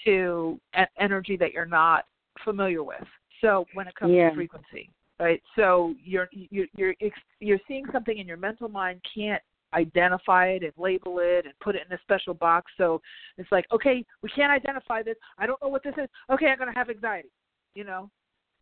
to 0.05 0.61
energy 0.99 1.37
that 1.37 1.53
you're 1.53 1.65
not 1.65 2.05
familiar 2.45 2.83
with. 2.83 3.05
So 3.41 3.67
when 3.75 3.89
it 3.89 3.95
comes 3.95 4.13
yeah. 4.15 4.31
to 4.31 4.35
frequency, 4.35 4.91
right? 5.19 5.43
So 5.55 5.95
you're 6.03 6.29
you're 6.33 6.67
you're 6.77 6.95
you're 7.41 7.59
seeing 7.67 7.85
something 7.93 8.19
in 8.19 8.27
your 8.27 8.37
mental 8.37 8.69
mind 8.69 9.01
can't 9.15 9.43
identify 9.75 10.49
it 10.49 10.63
and 10.63 10.73
label 10.77 11.19
it 11.21 11.45
and 11.45 11.55
put 11.61 11.75
it 11.75 11.83
in 11.89 11.95
a 11.95 12.01
special 12.03 12.35
box. 12.35 12.71
So 12.79 13.01
it's 13.37 13.51
like, 13.51 13.67
okay, 13.73 14.05
we 14.23 14.29
can't 14.31 14.53
identify 14.53 15.03
this. 15.03 15.17
I 15.39 15.47
don't 15.47 15.61
know 15.63 15.69
what 15.69 15.83
this 15.83 15.95
is. 15.99 16.09
Okay, 16.31 16.47
I'm 16.47 16.59
going 16.59 16.73
to 16.73 16.79
have 16.79 16.89
anxiety. 16.89 17.31
You 17.75 17.85
know, 17.85 18.11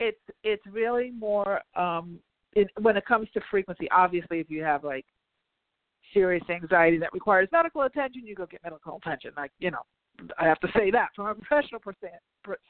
it's 0.00 0.18
it's 0.42 0.62
really 0.70 1.10
more 1.10 1.60
um 1.76 2.18
when 2.80 2.96
it 2.96 3.06
comes 3.06 3.28
to 3.34 3.40
frequency. 3.50 3.88
Obviously, 3.90 4.40
if 4.40 4.50
you 4.50 4.62
have 4.62 4.84
like 4.84 5.06
serious 6.12 6.44
anxiety 6.50 6.98
that 6.98 7.12
requires 7.12 7.48
medical 7.52 7.82
attention, 7.82 8.26
you 8.26 8.34
go 8.34 8.46
get 8.46 8.62
medical 8.62 8.96
attention. 8.96 9.32
Like 9.36 9.52
you 9.58 9.70
know, 9.70 9.82
I 10.38 10.46
have 10.46 10.60
to 10.60 10.68
say 10.76 10.90
that 10.90 11.08
from 11.14 11.26
a 11.26 11.34
professional 11.34 11.80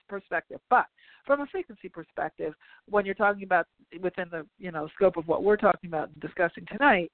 perspective. 0.08 0.60
But 0.70 0.86
from 1.26 1.40
a 1.40 1.46
frequency 1.46 1.88
perspective, 1.88 2.54
when 2.88 3.04
you're 3.04 3.14
talking 3.14 3.44
about 3.44 3.66
within 4.00 4.26
the 4.30 4.46
you 4.58 4.72
know 4.72 4.88
scope 4.94 5.16
of 5.16 5.28
what 5.28 5.42
we're 5.42 5.56
talking 5.56 5.88
about 5.88 6.08
and 6.08 6.20
discussing 6.20 6.66
tonight, 6.66 7.10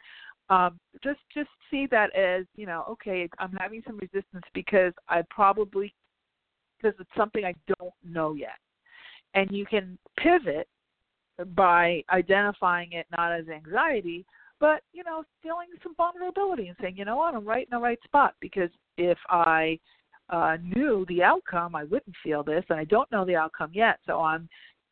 um, 0.48 0.78
just 1.02 1.20
just 1.32 1.48
see 1.70 1.86
that 1.90 2.14
as 2.14 2.44
you 2.56 2.66
know, 2.66 2.84
okay, 2.88 3.28
I'm 3.38 3.52
having 3.58 3.82
some 3.86 3.98
resistance 3.98 4.44
because 4.54 4.92
I 5.08 5.22
probably 5.30 5.94
because 6.80 6.98
it's 7.00 7.10
something 7.16 7.44
I 7.44 7.54
don't 7.78 7.94
know 8.04 8.34
yet, 8.34 8.58
and 9.34 9.50
you 9.50 9.66
can 9.66 9.98
pivot 10.16 10.68
by 11.54 12.02
identifying 12.10 12.92
it 12.92 13.06
not 13.16 13.32
as 13.32 13.48
anxiety, 13.48 14.24
but 14.58 14.82
you 14.92 15.04
know, 15.04 15.24
feeling 15.42 15.68
some 15.82 15.94
vulnerability 15.94 16.68
and 16.68 16.76
saying, 16.80 16.96
you 16.96 17.04
know 17.04 17.16
what, 17.16 17.34
I'm 17.34 17.46
right 17.46 17.66
in 17.70 17.76
the 17.76 17.82
right 17.82 17.98
spot 18.04 18.34
because 18.40 18.70
if 18.96 19.18
I 19.28 19.78
uh, 20.30 20.56
knew 20.62 21.04
the 21.08 21.22
outcome, 21.22 21.74
I 21.74 21.84
wouldn't 21.84 22.16
feel 22.22 22.42
this, 22.42 22.64
and 22.70 22.78
I 22.78 22.84
don't 22.84 23.10
know 23.10 23.24
the 23.24 23.36
outcome 23.36 23.70
yet. 23.74 23.98
So 24.06 24.20
I'm 24.20 24.48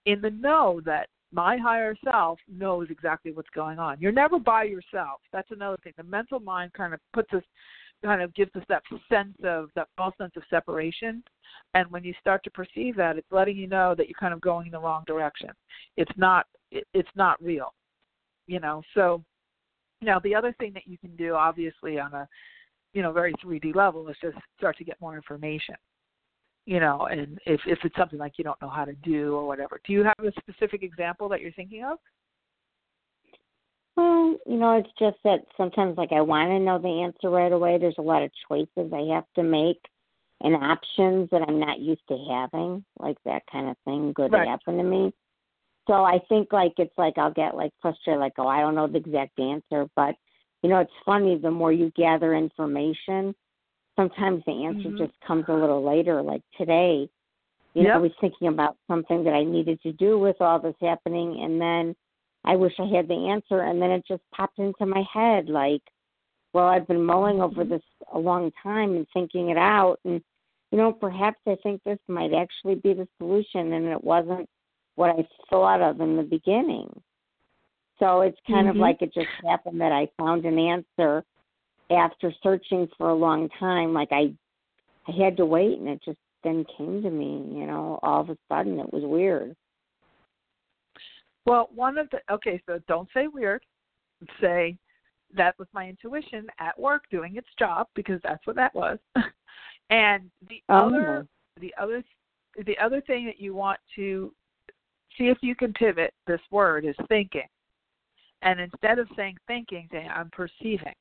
in 0.07 0.21
the 0.21 0.31
know 0.31 0.81
that 0.85 1.09
my 1.33 1.57
higher 1.57 1.95
self 2.05 2.39
knows 2.49 2.89
exactly 2.91 3.33
what's 3.33 3.51
going 3.51 3.79
on. 3.79 3.99
You're 4.01 4.13
never 4.13 4.39
by 4.39 4.65
yourself. 4.65 5.21
That's 5.33 5.51
another 5.51 5.77
thing. 5.83 5.93
The 5.97 6.03
mental 6.03 6.41
mind 6.41 6.73
kind 6.73 6.95
of 6.95 7.01
puts 7.13 7.33
us, 7.33 7.43
kind 8.05 8.23
of 8.23 8.35
gives 8.35 8.55
us 8.57 8.63
that 8.69 8.83
sense 9.09 9.37
of 9.45 9.69
that 9.77 9.89
false 9.97 10.15
sense 10.19 10.33
of 10.37 10.43
separation. 10.51 11.23
And 11.75 11.91
when 11.91 12.03
you 12.03 12.15
start 12.21 12.43
to 12.45 12.51
perceive 12.51 12.97
that, 12.97 13.17
it's 13.19 13.31
letting 13.31 13.57
you 13.57 13.67
know 13.67 13.95
that 13.97 14.09
you're 14.09 14.19
kind 14.19 14.35
of 14.35 14.41
going 14.41 14.67
in 14.67 14.73
the 14.73 14.81
wrong 14.81 15.05
direction. 15.07 15.51
It's 15.97 16.13
not. 16.17 16.47
It, 16.71 16.87
it's 16.95 17.09
not 17.15 17.43
real. 17.43 17.75
You 18.47 18.61
know. 18.61 18.83
So 18.95 19.23
now 20.01 20.19
the 20.19 20.35
other 20.35 20.55
thing 20.59 20.73
that 20.73 20.87
you 20.87 20.99
can 20.99 21.15
do, 21.17 21.35
obviously, 21.35 21.99
on 21.99 22.15
a 22.15 22.29
you 22.93 23.03
know 23.03 23.13
very 23.13 23.35
3D 23.45 23.75
level, 23.75 24.09
is 24.09 24.17
just 24.21 24.37
start 24.57 24.77
to 24.79 24.85
get 24.85 25.01
more 25.01 25.17
information. 25.17 25.75
You 26.67 26.81
know, 26.81 27.09
and 27.11 27.39
if 27.47 27.61
if 27.67 27.79
it's 27.85 27.97
something 27.97 28.19
like 28.19 28.35
you 28.37 28.45
don't 28.45 28.61
know 28.61 28.69
how 28.69 28.85
to 28.85 28.95
do 28.95 29.35
or 29.35 29.47
whatever, 29.47 29.81
do 29.87 29.93
you 29.93 30.05
have 30.05 30.19
a 30.21 30.33
specific 30.41 30.83
example 30.83 31.29
that 31.31 31.41
you're 31.41 31.53
thinking 31.53 31.85
of? 31.85 31.99
Well, 33.97 34.37
you 34.47 34.59
know, 34.59 34.77
it's 34.77 34.91
just 34.97 35.17
that 35.25 35.41
sometimes, 35.57 35.99
like, 35.99 36.13
I 36.13 36.21
want 36.21 36.51
to 36.51 36.61
know 36.61 36.79
the 36.79 37.03
answer 37.03 37.31
right 37.31 37.51
away. 37.51 37.79
There's 37.79 37.97
a 37.99 38.03
lot 38.03 38.23
of 38.23 38.31
choices 38.49 38.93
I 38.93 39.13
have 39.13 39.25
to 39.35 39.43
make 39.43 39.81
and 40.41 40.55
options 40.55 41.29
that 41.31 41.43
I'm 41.49 41.59
not 41.59 41.81
used 41.81 42.07
to 42.09 42.17
having, 42.31 42.85
like 43.01 43.17
that 43.25 43.43
kind 43.51 43.69
of 43.69 43.77
thing 43.85 44.15
could 44.15 44.33
right. 44.33 44.47
happen 44.47 44.77
to 44.77 44.85
me. 44.85 45.13
So 45.89 45.95
I 46.05 46.21
think 46.29 46.53
like 46.53 46.75
it's 46.77 46.97
like 46.97 47.15
I'll 47.17 47.33
get 47.33 47.57
like 47.57 47.73
frustrated, 47.81 48.21
like 48.21 48.35
oh 48.39 48.47
I 48.47 48.61
don't 48.61 48.75
know 48.75 48.87
the 48.87 48.99
exact 48.99 49.39
answer, 49.41 49.87
but 49.97 50.15
you 50.63 50.69
know 50.69 50.79
it's 50.79 50.91
funny 51.05 51.39
the 51.39 51.51
more 51.51 51.73
you 51.73 51.93
gather 51.97 52.35
information, 52.35 53.35
sometimes 53.97 54.43
the 54.47 54.65
answer 54.65 54.89
mm-hmm. 54.89 54.99
just 54.99 55.13
comes 55.27 55.45
a 55.49 55.53
little 55.53 55.85
later. 55.85 56.23
Like 56.23 56.43
today, 56.57 57.09
you 57.75 57.83
yep. 57.83 57.85
know 57.85 57.95
I 57.95 57.99
was 57.99 58.13
thinking 58.21 58.49
about 58.49 58.77
something 58.89 59.25
that 59.25 59.35
I 59.35 59.45
needed 59.45 59.81
to 59.83 59.93
do 59.93 60.19
with 60.19 60.37
all 60.41 60.59
this 60.59 60.75
happening, 60.81 61.41
and 61.43 61.61
then 61.61 61.97
I 62.45 62.57
wish 62.57 62.73
I 62.79 62.87
had 62.87 63.09
the 63.09 63.29
answer, 63.31 63.63
and 63.63 63.81
then 63.81 63.91
it 63.91 64.05
just 64.07 64.23
popped 64.35 64.59
into 64.59 64.87
my 64.87 65.05
head 65.13 65.49
like, 65.49 65.83
well 66.53 66.67
I've 66.67 66.89
been 66.89 67.05
mulling 67.05 67.41
over 67.41 67.63
mm-hmm. 67.63 67.73
this 67.73 67.83
a 68.13 68.19
long 68.19 68.51
time 68.63 68.95
and 68.95 69.07
thinking 69.13 69.51
it 69.51 69.59
out, 69.59 69.99
and 70.05 70.21
you 70.71 70.79
know 70.79 70.93
perhaps 70.93 71.39
I 71.47 71.57
think 71.63 71.83
this 71.85 71.99
might 72.09 72.33
actually 72.35 72.77
be 72.77 72.95
the 72.95 73.09
solution, 73.19 73.73
and 73.73 73.87
it 73.87 74.03
wasn't 74.03 74.49
what 74.97 75.11
I 75.11 75.29
thought 75.49 75.81
of 75.81 76.01
in 76.01 76.17
the 76.17 76.25
beginning. 76.25 76.89
So 77.99 78.21
it's 78.21 78.39
kind 78.47 78.69
mm-hmm. 78.69 78.71
of 78.71 78.77
like 78.77 79.03
it 79.03 79.13
just 79.13 79.29
happened 79.45 79.81
that 79.81 79.93
I 79.93 80.09
found 80.19 80.45
an 80.45 80.59
answer 80.59 81.25
after 81.91 82.33
searching 82.43 82.89
for 82.97 83.11
a 83.11 83.15
long 83.15 83.49
time. 83.59 83.93
Like 83.93 84.09
I, 84.13 84.33
I 85.07 85.13
had 85.25 85.37
to 85.39 85.47
wait, 85.47 85.79
and 85.79 85.89
it 85.89 86.01
just 86.05 86.19
then 86.45 86.65
came 86.77 87.03
to 87.03 87.11
me. 87.11 87.45
You 87.53 87.67
know, 87.67 87.99
all 88.03 88.21
of 88.21 88.31
a 88.31 88.37
sudden, 88.49 88.79
it 88.79 88.93
was 88.93 89.03
weird. 89.05 89.57
Well, 91.47 91.69
one 91.75 91.99
of 91.99 92.09
the 92.11 92.21
okay, 92.33 92.63
so 92.67 92.81
don't 92.89 93.09
say 93.15 93.27
weird. 93.27 93.63
Say 94.41 94.77
that 95.37 95.59
was 95.59 95.69
my 95.73 95.89
intuition 95.89 96.47
at 96.59 96.79
work 96.79 97.05
doing 97.11 97.37
its 97.37 97.49
job 97.59 97.87
because 97.95 98.21
that's 98.23 98.47
what 98.47 98.57
that 98.57 98.75
was. 98.75 98.99
and 99.91 100.31
the 100.49 100.63
oh. 100.69 100.87
other, 100.87 101.27
the 101.61 101.75
other, 101.81 102.03
the 102.67 102.79
other 102.79 103.01
thing 103.03 103.27
that 103.27 103.41
you 103.41 103.55
want 103.55 103.79
to 103.97 104.33
see 105.17 105.25
if 105.25 105.39
you 105.41 105.55
can 105.55 105.73
pivot 105.73 106.15
this 106.27 106.41
word 106.51 106.85
is 106.85 106.95
thinking. 107.09 107.43
And 108.43 108.61
instead 108.61 108.99
of 108.99 109.09
saying 109.17 109.37
thinking, 109.47 109.89
say 109.91 110.07
I'm 110.07 110.31
perceiving. 110.31 110.95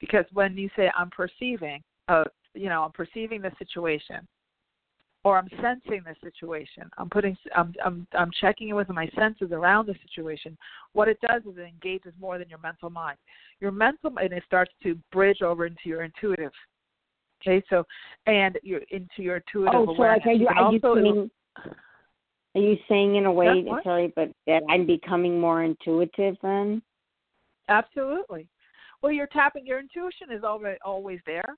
Because 0.00 0.24
when 0.32 0.56
you 0.56 0.68
say 0.76 0.90
I'm 0.96 1.10
perceiving, 1.10 1.82
uh, 2.08 2.24
you 2.54 2.68
know, 2.68 2.82
I'm 2.82 2.92
perceiving 2.92 3.40
the 3.40 3.52
situation 3.58 4.26
or 5.24 5.38
I'm 5.38 5.48
sensing 5.62 6.02
the 6.04 6.14
situation. 6.22 6.90
I'm 6.98 7.08
putting 7.08 7.36
I'm 7.56 7.74
I'm 7.84 8.06
I'm 8.12 8.30
checking 8.40 8.68
in 8.68 8.76
with 8.76 8.88
my 8.90 9.08
senses 9.16 9.52
around 9.52 9.86
the 9.86 9.94
situation. 10.06 10.56
What 10.92 11.08
it 11.08 11.18
does 11.20 11.42
is 11.42 11.56
it 11.56 11.62
engages 11.62 12.12
more 12.20 12.38
than 12.38 12.48
your 12.48 12.58
mental 12.58 12.90
mind. 12.90 13.16
Your 13.60 13.72
mental 13.72 14.10
mind 14.10 14.32
it 14.32 14.42
starts 14.46 14.72
to 14.82 14.98
bridge 15.12 15.40
over 15.42 15.66
into 15.66 15.86
your 15.86 16.02
intuitive 16.02 16.52
Okay, 17.46 17.64
so 17.68 17.84
and 18.26 18.58
you're 18.62 18.80
into 18.90 19.22
your 19.22 19.36
intuitive 19.36 19.74
oh, 19.74 19.86
so 19.86 19.92
awareness. 19.92 20.22
like, 20.24 20.26
are 20.26 20.38
you, 20.38 20.48
are 20.48 20.72
you 20.72 20.80
also, 20.82 21.30
are 22.54 22.60
you 22.60 22.76
saying 22.88 23.16
in 23.16 23.26
a 23.26 23.32
way, 23.32 23.64
sorry, 23.82 24.12
but 24.14 24.30
that 24.46 24.62
I'm 24.68 24.86
becoming 24.86 25.40
more 25.40 25.62
intuitive 25.62 26.36
then? 26.42 26.82
Absolutely. 27.68 28.46
Well, 29.02 29.12
you're 29.12 29.26
tapping. 29.26 29.66
Your 29.66 29.80
intuition 29.80 30.30
is 30.30 30.44
already 30.44 30.78
always 30.84 31.20
there, 31.26 31.56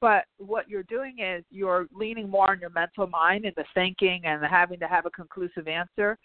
but 0.00 0.24
what 0.38 0.68
you're 0.68 0.82
doing 0.84 1.16
is 1.20 1.44
you're 1.50 1.86
leaning 1.94 2.28
more 2.28 2.50
on 2.50 2.60
your 2.60 2.70
mental 2.70 3.06
mind 3.06 3.44
and 3.44 3.54
the 3.56 3.64
thinking 3.72 4.22
and 4.24 4.44
having 4.44 4.78
to 4.80 4.86
have 4.86 5.06
a 5.06 5.10
conclusive 5.10 5.68
answer. 5.68 6.18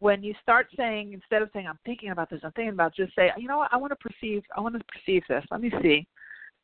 When 0.00 0.22
you 0.22 0.34
start 0.42 0.68
saying 0.76 1.12
instead 1.12 1.42
of 1.42 1.50
saying 1.52 1.66
I'm 1.66 1.78
thinking 1.84 2.10
about 2.10 2.30
this, 2.30 2.40
I'm 2.44 2.52
thinking 2.52 2.72
about, 2.74 2.94
just 2.94 3.14
say, 3.14 3.30
you 3.36 3.48
know 3.48 3.58
what, 3.58 3.72
I 3.72 3.76
want 3.76 3.92
to 3.92 3.96
perceive. 3.96 4.42
I 4.56 4.60
want 4.60 4.76
to 4.76 4.84
perceive 4.84 5.22
this. 5.28 5.44
Let 5.50 5.60
me 5.60 5.72
see. 5.82 6.06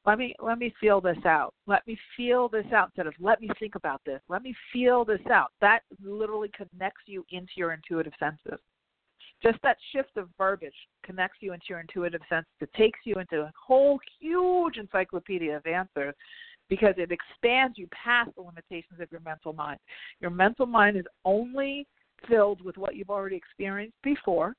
Let 0.07 0.19
me 0.19 0.35
let 0.41 0.59
me 0.59 0.73
feel 0.81 1.01
this 1.01 1.19
out. 1.27 1.55
Let 1.67 1.87
me 1.87 1.99
feel 2.17 2.49
this 2.49 2.65
out 2.75 2.89
instead 2.89 3.07
of 3.07 3.15
let 3.21 3.41
me 3.41 3.49
think 3.59 3.75
about 3.75 4.01
this. 4.07 4.21
Let 4.29 4.43
me 4.43 4.55
feel 4.73 5.05
this 5.05 5.21
out. 5.31 5.53
That 5.61 5.81
literally 6.03 6.51
connects 6.57 7.03
you 7.07 7.25
into 7.31 7.53
your 7.57 7.73
intuitive 7.73 8.15
senses 8.19 8.59
just 9.43 9.59
that 9.63 9.77
shift 9.93 10.17
of 10.17 10.29
verbiage 10.37 10.75
connects 11.05 11.39
you 11.41 11.53
into 11.53 11.67
your 11.71 11.81
intuitive 11.81 12.21
sense. 12.29 12.47
It 12.61 12.73
takes 12.75 13.01
you 13.05 13.17
into 13.17 13.43
a 13.43 13.53
whole 13.67 13.99
huge 14.21 14.77
encyclopedia 14.77 15.57
of 15.57 15.67
answers 15.67 16.15
because 16.69 16.95
it 16.99 17.11
expands 17.11 17.79
you 17.79 17.89
past 17.89 18.31
the 18.37 18.43
limitations 18.43 19.01
of 19.01 19.11
your 19.11 19.21
mental 19.23 19.53
mind. 19.53 19.79
Your 20.21 20.31
mental 20.31 20.67
mind 20.67 20.97
is 20.97 21.07
only 21.25 21.87
filled 22.29 22.63
with 22.63 22.77
what 22.77 22.95
you've 22.95 23.11
already 23.11 23.37
experienced 23.37 23.97
before 24.03 24.55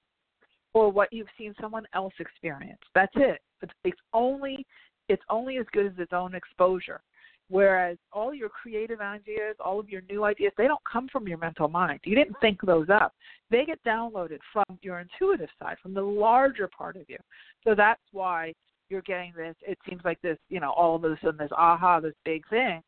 or 0.74 0.90
what 0.90 1.12
you've 1.12 1.28
seen 1.38 1.54
someone 1.62 1.86
else 1.94 2.14
experience. 2.20 2.80
That's 2.96 3.14
it. 3.16 3.40
It's, 3.62 3.74
it's 3.84 4.00
only 4.14 4.66
it's 5.12 5.24
only 5.30 5.58
as 5.58 5.66
good 5.72 5.86
as 5.86 5.94
its 5.98 6.14
own 6.14 6.36
exposure. 6.36 7.02
Whereas 7.50 7.98
all 8.14 8.34
your 8.34 8.48
creative 8.48 9.02
ideas, 9.02 9.58
all 9.60 9.78
of 9.78 9.90
your 9.90 10.02
new 10.10 10.24
ideas, 10.24 10.54
they 10.58 10.68
don't 10.68 10.80
come 10.90 11.10
from 11.12 11.28
your 11.28 11.38
mental 11.38 11.68
mind. 11.68 12.00
You 12.06 12.16
didn't 12.16 12.38
think 12.40 12.62
those 12.62 12.88
up. 12.90 13.14
They 13.50 13.66
get 13.66 13.84
downloaded 13.84 14.40
from 14.54 14.80
your 14.82 15.02
intuitive 15.02 15.50
side, 15.62 15.76
from 15.84 15.94
the 15.94 16.02
larger 16.02 16.70
part 16.70 16.96
of 16.96 17.04
you. 17.10 17.18
So 17.66 17.76
that's 17.76 18.02
why 18.14 18.54
you're 18.90 19.02
getting 19.02 19.34
this. 19.36 19.56
It 19.68 19.78
seems 19.88 20.02
like 20.06 20.22
this, 20.22 20.38
you 20.48 20.62
know, 20.62 20.72
all 20.72 20.96
of 20.96 21.04
a 21.04 21.18
sudden 21.22 21.38
this 21.40 21.52
aha, 21.52 22.00
this 22.00 22.14
big 22.24 22.48
thing. 22.50 22.82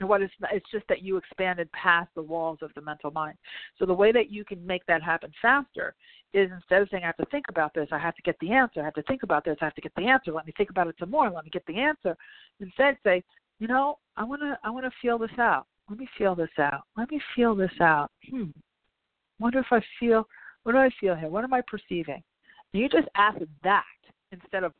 What 0.00 0.22
it's 0.22 0.32
it's 0.52 0.70
just 0.70 0.86
that 0.88 1.02
you 1.02 1.16
expanded 1.16 1.70
past 1.72 2.08
the 2.14 2.22
walls 2.22 2.58
of 2.62 2.70
the 2.74 2.80
mental 2.80 3.10
mind. 3.10 3.36
So 3.78 3.86
the 3.86 3.94
way 3.94 4.12
that 4.12 4.30
you 4.30 4.44
can 4.44 4.64
make 4.64 4.86
that 4.86 5.02
happen 5.02 5.32
faster 5.42 5.94
is 6.32 6.50
instead 6.52 6.82
of 6.82 6.88
saying 6.90 7.02
I 7.02 7.06
have 7.06 7.16
to 7.16 7.26
think 7.26 7.46
about 7.48 7.74
this, 7.74 7.88
I 7.90 7.98
have 7.98 8.14
to 8.14 8.22
get 8.22 8.36
the 8.40 8.52
answer. 8.52 8.80
I 8.80 8.84
have 8.84 8.94
to 8.94 9.02
think 9.02 9.22
about 9.24 9.44
this, 9.44 9.56
I 9.60 9.64
have 9.64 9.74
to 9.74 9.80
get 9.80 9.94
the 9.96 10.06
answer. 10.06 10.32
Let 10.32 10.46
me 10.46 10.52
think 10.56 10.70
about 10.70 10.86
it 10.86 10.94
some 11.00 11.10
more. 11.10 11.28
Let 11.30 11.44
me 11.44 11.50
get 11.50 11.66
the 11.66 11.78
answer. 11.78 12.16
Instead, 12.60 12.96
say 13.02 13.24
you 13.58 13.66
know, 13.66 13.98
I 14.16 14.24
want 14.24 14.42
to 14.42 14.58
I 14.62 14.70
want 14.70 14.84
to 14.84 14.92
feel 15.02 15.18
this 15.18 15.30
out. 15.38 15.66
Let 15.88 15.98
me 15.98 16.08
feel 16.16 16.34
this 16.34 16.50
out. 16.58 16.82
Let 16.96 17.10
me 17.10 17.20
feel 17.34 17.54
this 17.54 17.72
out. 17.80 18.10
Hmm. 18.30 18.50
Wonder 19.38 19.60
if 19.60 19.66
I 19.70 19.80
feel. 19.98 20.26
What 20.62 20.72
do 20.72 20.78
I 20.78 20.90
feel 21.00 21.14
here? 21.14 21.28
What 21.28 21.44
am 21.44 21.54
I 21.54 21.62
perceiving? 21.66 22.22
And 22.72 22.82
you 22.82 22.88
just 22.88 23.08
ask 23.16 23.38
that 23.64 23.84
instead 24.32 24.64
of 24.64 24.72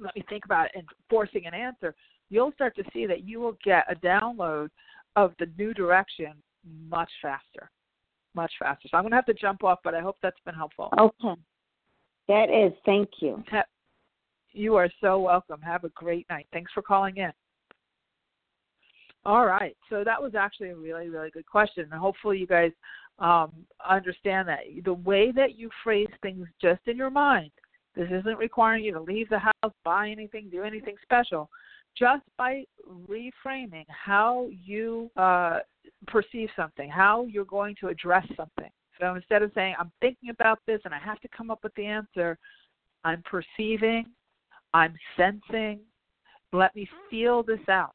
let 0.00 0.16
me 0.16 0.24
think 0.28 0.44
about 0.44 0.66
it 0.66 0.72
and 0.74 0.84
forcing 1.08 1.46
an 1.46 1.54
answer. 1.54 1.94
You'll 2.30 2.52
start 2.52 2.74
to 2.76 2.84
see 2.92 3.06
that 3.06 3.24
you 3.24 3.40
will 3.40 3.56
get 3.64 3.84
a 3.90 3.94
download 3.94 4.68
of 5.14 5.32
the 5.38 5.46
new 5.58 5.72
direction 5.72 6.34
much 6.88 7.10
faster, 7.22 7.70
much 8.34 8.52
faster. 8.58 8.88
So 8.90 8.96
I'm 8.96 9.04
going 9.04 9.12
to 9.12 9.16
have 9.16 9.26
to 9.26 9.34
jump 9.34 9.64
off, 9.64 9.78
but 9.84 9.94
I 9.94 10.00
hope 10.00 10.16
that's 10.22 10.40
been 10.44 10.54
helpful. 10.54 10.92
Okay. 10.98 11.40
That 12.28 12.50
is. 12.50 12.72
Thank 12.84 13.08
you. 13.20 13.42
You 14.52 14.74
are 14.74 14.90
so 15.00 15.20
welcome. 15.20 15.60
Have 15.60 15.84
a 15.84 15.90
great 15.90 16.26
night. 16.28 16.46
Thanks 16.52 16.72
for 16.72 16.82
calling 16.82 17.18
in. 17.18 17.30
All 19.24 19.46
right. 19.46 19.76
So 19.90 20.02
that 20.04 20.20
was 20.20 20.34
actually 20.34 20.70
a 20.70 20.76
really, 20.76 21.08
really 21.08 21.30
good 21.30 21.46
question. 21.46 21.88
And 21.90 22.00
hopefully 22.00 22.38
you 22.38 22.46
guys 22.46 22.72
um, 23.18 23.52
understand 23.88 24.48
that 24.48 24.60
the 24.84 24.94
way 24.94 25.30
that 25.32 25.56
you 25.56 25.70
phrase 25.84 26.08
things 26.22 26.46
just 26.60 26.80
in 26.86 26.96
your 26.96 27.10
mind, 27.10 27.50
this 27.94 28.08
isn't 28.10 28.38
requiring 28.38 28.84
you 28.84 28.92
to 28.92 29.00
leave 29.00 29.28
the 29.28 29.38
house, 29.38 29.72
buy 29.84 30.10
anything, 30.10 30.48
do 30.50 30.62
anything 30.62 30.96
special. 31.02 31.48
Just 31.98 32.22
by 32.36 32.64
reframing 33.08 33.86
how 33.88 34.48
you 34.64 35.10
uh, 35.16 35.60
perceive 36.06 36.48
something, 36.54 36.90
how 36.90 37.24
you're 37.24 37.44
going 37.44 37.74
to 37.80 37.88
address 37.88 38.26
something. 38.36 38.70
So 39.00 39.14
instead 39.14 39.42
of 39.42 39.50
saying, 39.54 39.74
I'm 39.78 39.92
thinking 40.00 40.30
about 40.30 40.58
this 40.66 40.80
and 40.84 40.94
I 40.94 40.98
have 40.98 41.20
to 41.20 41.28
come 41.28 41.50
up 41.50 41.60
with 41.62 41.74
the 41.74 41.86
answer, 41.86 42.38
I'm 43.04 43.22
perceiving, 43.22 44.06
I'm 44.74 44.94
sensing, 45.16 45.80
let 46.52 46.74
me 46.74 46.88
feel 47.10 47.42
this 47.42 47.60
out. 47.68 47.92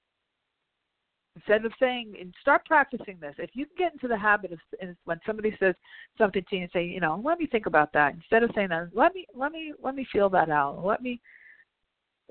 Instead 1.36 1.66
of 1.66 1.72
saying 1.80 2.16
and 2.20 2.34
start 2.41 2.66
practicing 2.66 3.18
this. 3.22 3.36
If 3.38 3.52
you 3.54 3.66
can 3.66 3.76
get 3.78 3.93
into 3.93 4.10
the 4.10 4.18
habit 4.18 4.52
of 4.52 4.60
when 5.06 5.20
somebody 5.26 5.56
says 5.60 5.76
something 6.18 6.43
to 6.49 6.56
you 6.56 6.64
and 6.64 6.72
say 6.74 6.84
you 6.84 6.99
know 6.99 7.22
let 7.24 7.39
me 7.39 7.45
think 7.45 7.68
about 7.68 7.93
that 7.93 8.14
instead 8.14 8.43
of 8.43 8.52
saying 8.54 8.68
that 8.68 8.89
let 8.93 9.16
me 9.16 9.26
let 9.34 9.54
me 9.54 9.72
let 9.82 9.95
me 9.95 10.06
feel 10.12 10.30
that 10.32 10.49
out. 10.49 10.86
Let 10.86 11.02
me 11.02 11.22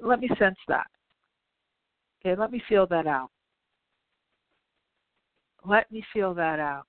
let 0.03 0.21
me 0.21 0.29
sense 0.39 0.59
that 0.69 0.87
okay 2.25 2.39
let 2.39 2.53
me 2.53 2.63
feel 2.69 2.87
that 2.87 3.07
out. 3.07 3.31
Let 5.65 5.91
me 5.93 6.03
feel 6.13 6.33
that 6.35 6.59
out. 6.59 6.87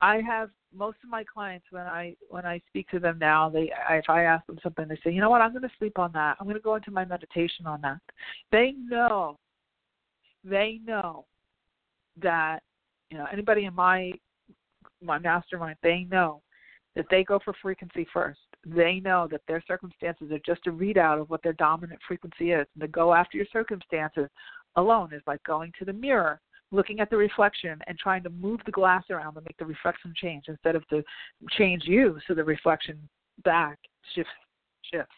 I 0.00 0.20
have 0.20 0.50
most 0.74 0.98
of 1.04 1.10
my 1.10 1.22
clients 1.24 1.66
when 1.70 1.82
i 1.82 2.14
when 2.28 2.46
i 2.46 2.60
speak 2.68 2.88
to 2.88 2.98
them 2.98 3.18
now 3.18 3.48
they 3.50 3.70
if 3.90 4.08
i 4.08 4.22
ask 4.22 4.44
them 4.46 4.58
something 4.62 4.88
they 4.88 4.98
say 5.04 5.12
you 5.12 5.20
know 5.20 5.30
what? 5.30 5.40
I'm 5.40 5.52
going 5.52 5.62
to 5.62 5.70
sleep 5.78 5.98
on 5.98 6.12
that. 6.12 6.36
I'm 6.40 6.46
going 6.46 6.56
to 6.56 6.62
go 6.62 6.76
into 6.76 6.90
my 6.90 7.04
meditation 7.04 7.66
on 7.66 7.80
that. 7.82 7.98
They 8.50 8.74
know 8.78 9.38
they 10.44 10.80
know 10.84 11.26
that 12.20 12.60
you 13.10 13.18
know 13.18 13.26
anybody 13.32 13.64
in 13.64 13.74
my 13.74 14.12
my 15.02 15.18
mastermind 15.18 15.76
they 15.82 16.06
know 16.10 16.42
that 16.94 17.06
they 17.10 17.24
go 17.24 17.38
for 17.44 17.54
frequency 17.60 18.06
first 18.12 18.40
they 18.64 19.00
know 19.00 19.26
that 19.30 19.42
their 19.48 19.62
circumstances 19.66 20.30
are 20.30 20.40
just 20.44 20.66
a 20.66 20.70
readout 20.70 21.20
of 21.20 21.30
what 21.30 21.42
their 21.42 21.54
dominant 21.54 22.00
frequency 22.06 22.52
is 22.52 22.66
and 22.74 22.80
to 22.80 22.88
go 22.88 23.12
after 23.12 23.36
your 23.36 23.46
circumstances 23.52 24.28
alone 24.76 25.12
is 25.12 25.22
like 25.26 25.42
going 25.44 25.72
to 25.78 25.84
the 25.84 25.92
mirror 25.92 26.40
looking 26.70 27.00
at 27.00 27.10
the 27.10 27.16
reflection 27.16 27.78
and 27.86 27.98
trying 27.98 28.22
to 28.22 28.30
move 28.30 28.60
the 28.64 28.72
glass 28.72 29.04
around 29.10 29.34
to 29.34 29.40
make 29.42 29.56
the 29.58 29.64
reflection 29.64 30.12
change 30.16 30.44
instead 30.48 30.74
of 30.74 30.86
to 30.88 31.02
change 31.50 31.82
you 31.84 32.18
so 32.26 32.34
the 32.34 32.44
reflection 32.44 32.98
back 33.44 33.78
shifts 34.14 34.30
shifts 34.90 35.14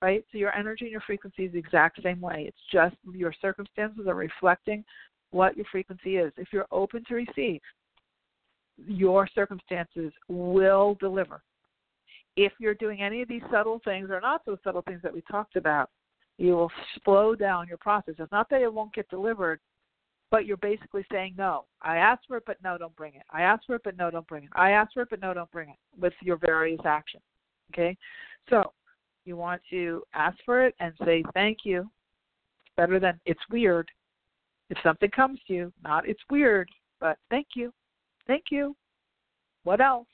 right? 0.00 0.24
So 0.30 0.38
your 0.38 0.54
energy 0.54 0.84
and 0.84 0.92
your 0.92 1.00
frequency 1.02 1.44
is 1.44 1.52
the 1.52 1.58
exact 1.58 2.02
same 2.02 2.20
way. 2.20 2.44
It's 2.46 2.56
just 2.72 2.96
your 3.12 3.34
circumstances 3.40 4.06
are 4.06 4.14
reflecting 4.14 4.84
what 5.30 5.56
your 5.56 5.66
frequency 5.70 6.16
is. 6.16 6.32
If 6.36 6.48
you're 6.52 6.68
open 6.70 7.04
to 7.08 7.14
receive, 7.14 7.60
your 8.86 9.28
circumstances 9.34 10.12
will 10.28 10.96
deliver. 11.00 11.42
If 12.36 12.52
you're 12.60 12.74
doing 12.74 13.02
any 13.02 13.22
of 13.22 13.28
these 13.28 13.42
subtle 13.50 13.80
things 13.84 14.10
or 14.10 14.20
not 14.20 14.42
so 14.44 14.56
subtle 14.62 14.82
things 14.82 15.00
that 15.02 15.12
we 15.12 15.22
talked 15.22 15.56
about, 15.56 15.90
you 16.36 16.52
will 16.52 16.70
slow 17.04 17.34
down 17.34 17.66
your 17.66 17.78
process. 17.78 18.14
It's 18.18 18.30
not 18.30 18.48
that 18.50 18.62
it 18.62 18.72
won't 18.72 18.94
get 18.94 19.08
delivered, 19.10 19.58
but 20.30 20.46
you're 20.46 20.56
basically 20.58 21.04
saying 21.10 21.34
no. 21.36 21.64
I 21.82 21.96
asked 21.96 22.26
for 22.28 22.36
it, 22.36 22.44
but 22.46 22.58
no, 22.62 22.78
don't 22.78 22.94
bring 22.94 23.14
it. 23.14 23.22
I 23.30 23.42
asked 23.42 23.66
for 23.66 23.74
it, 23.74 23.82
but 23.82 23.96
no, 23.96 24.10
don't 24.10 24.26
bring 24.26 24.44
it. 24.44 24.50
I 24.54 24.70
asked 24.70 24.94
for 24.94 25.02
it, 25.02 25.10
but 25.10 25.20
no, 25.20 25.34
don't 25.34 25.50
bring 25.50 25.70
it 25.70 25.76
with 26.00 26.12
your 26.22 26.36
various 26.36 26.80
actions. 26.84 27.24
Okay? 27.72 27.96
So 28.48 28.72
you 29.24 29.36
want 29.36 29.60
to 29.70 30.02
ask 30.14 30.36
for 30.44 30.64
it 30.64 30.74
and 30.80 30.92
say 31.04 31.24
thank 31.34 31.58
you. 31.64 31.80
It's 31.80 32.74
better 32.76 33.00
than 33.00 33.18
it's 33.26 33.40
weird. 33.50 33.90
If 34.70 34.78
something 34.82 35.10
comes 35.10 35.40
to 35.48 35.54
you, 35.54 35.72
not 35.82 36.08
it's 36.08 36.20
weird, 36.30 36.68
but 37.00 37.18
thank 37.30 37.48
you. 37.56 37.72
Thank 38.28 38.44
you. 38.50 38.76
What 39.64 39.80
else? 39.80 40.06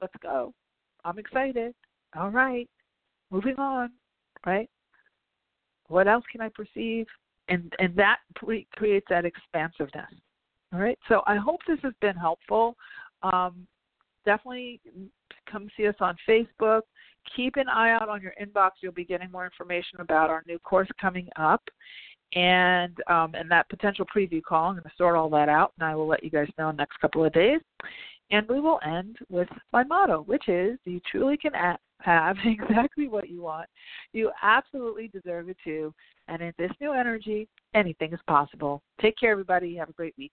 Let's 0.00 0.14
go. 0.22 0.54
I'm 1.04 1.18
excited. 1.18 1.74
All 2.16 2.30
right. 2.30 2.68
Moving 3.30 3.56
on, 3.58 3.90
right? 4.46 4.70
What 5.88 6.06
else 6.06 6.24
can 6.30 6.40
I 6.40 6.50
perceive? 6.50 7.06
And 7.48 7.72
and 7.78 7.96
that 7.96 8.18
pre- 8.36 8.68
creates 8.76 9.06
that 9.10 9.24
expansiveness. 9.24 10.12
All 10.72 10.80
right. 10.80 10.98
So 11.08 11.22
I 11.26 11.36
hope 11.36 11.60
this 11.66 11.78
has 11.82 11.94
been 12.00 12.16
helpful. 12.16 12.76
Um, 13.22 13.66
definitely 14.24 14.80
come 15.50 15.68
see 15.76 15.88
us 15.88 15.94
on 16.00 16.16
Facebook 16.28 16.82
keep 17.34 17.56
an 17.56 17.68
eye 17.68 17.90
out 17.90 18.08
on 18.08 18.22
your 18.22 18.34
inbox. 18.40 18.70
You'll 18.82 18.92
be 18.92 19.04
getting 19.04 19.30
more 19.30 19.44
information 19.44 20.00
about 20.00 20.30
our 20.30 20.42
new 20.46 20.58
course 20.58 20.88
coming 21.00 21.28
up 21.36 21.62
and 22.34 22.96
um, 23.08 23.34
and 23.34 23.50
that 23.50 23.68
potential 23.68 24.06
preview 24.14 24.42
call. 24.42 24.68
I'm 24.68 24.74
going 24.74 24.84
to 24.84 24.90
sort 24.96 25.16
all 25.16 25.30
that 25.30 25.48
out, 25.48 25.72
and 25.78 25.88
I 25.88 25.94
will 25.94 26.06
let 26.06 26.24
you 26.24 26.30
guys 26.30 26.48
know 26.58 26.70
in 26.70 26.76
the 26.76 26.82
next 26.82 26.98
couple 27.00 27.24
of 27.24 27.32
days. 27.32 27.60
And 28.30 28.48
we 28.48 28.60
will 28.60 28.80
end 28.84 29.18
with 29.28 29.48
my 29.72 29.84
motto, 29.84 30.22
which 30.22 30.48
is 30.48 30.78
you 30.84 31.00
truly 31.10 31.36
can 31.36 31.52
have 32.00 32.36
exactly 32.44 33.08
what 33.08 33.28
you 33.28 33.40
want. 33.42 33.68
You 34.12 34.32
absolutely 34.42 35.08
deserve 35.08 35.48
it 35.48 35.56
too. 35.62 35.94
And 36.28 36.42
in 36.42 36.52
this 36.58 36.72
new 36.80 36.92
energy, 36.92 37.48
anything 37.74 38.12
is 38.12 38.20
possible. 38.26 38.82
Take 39.00 39.16
care, 39.16 39.30
everybody. 39.30 39.76
Have 39.76 39.90
a 39.90 39.92
great 39.92 40.14
week. 40.18 40.32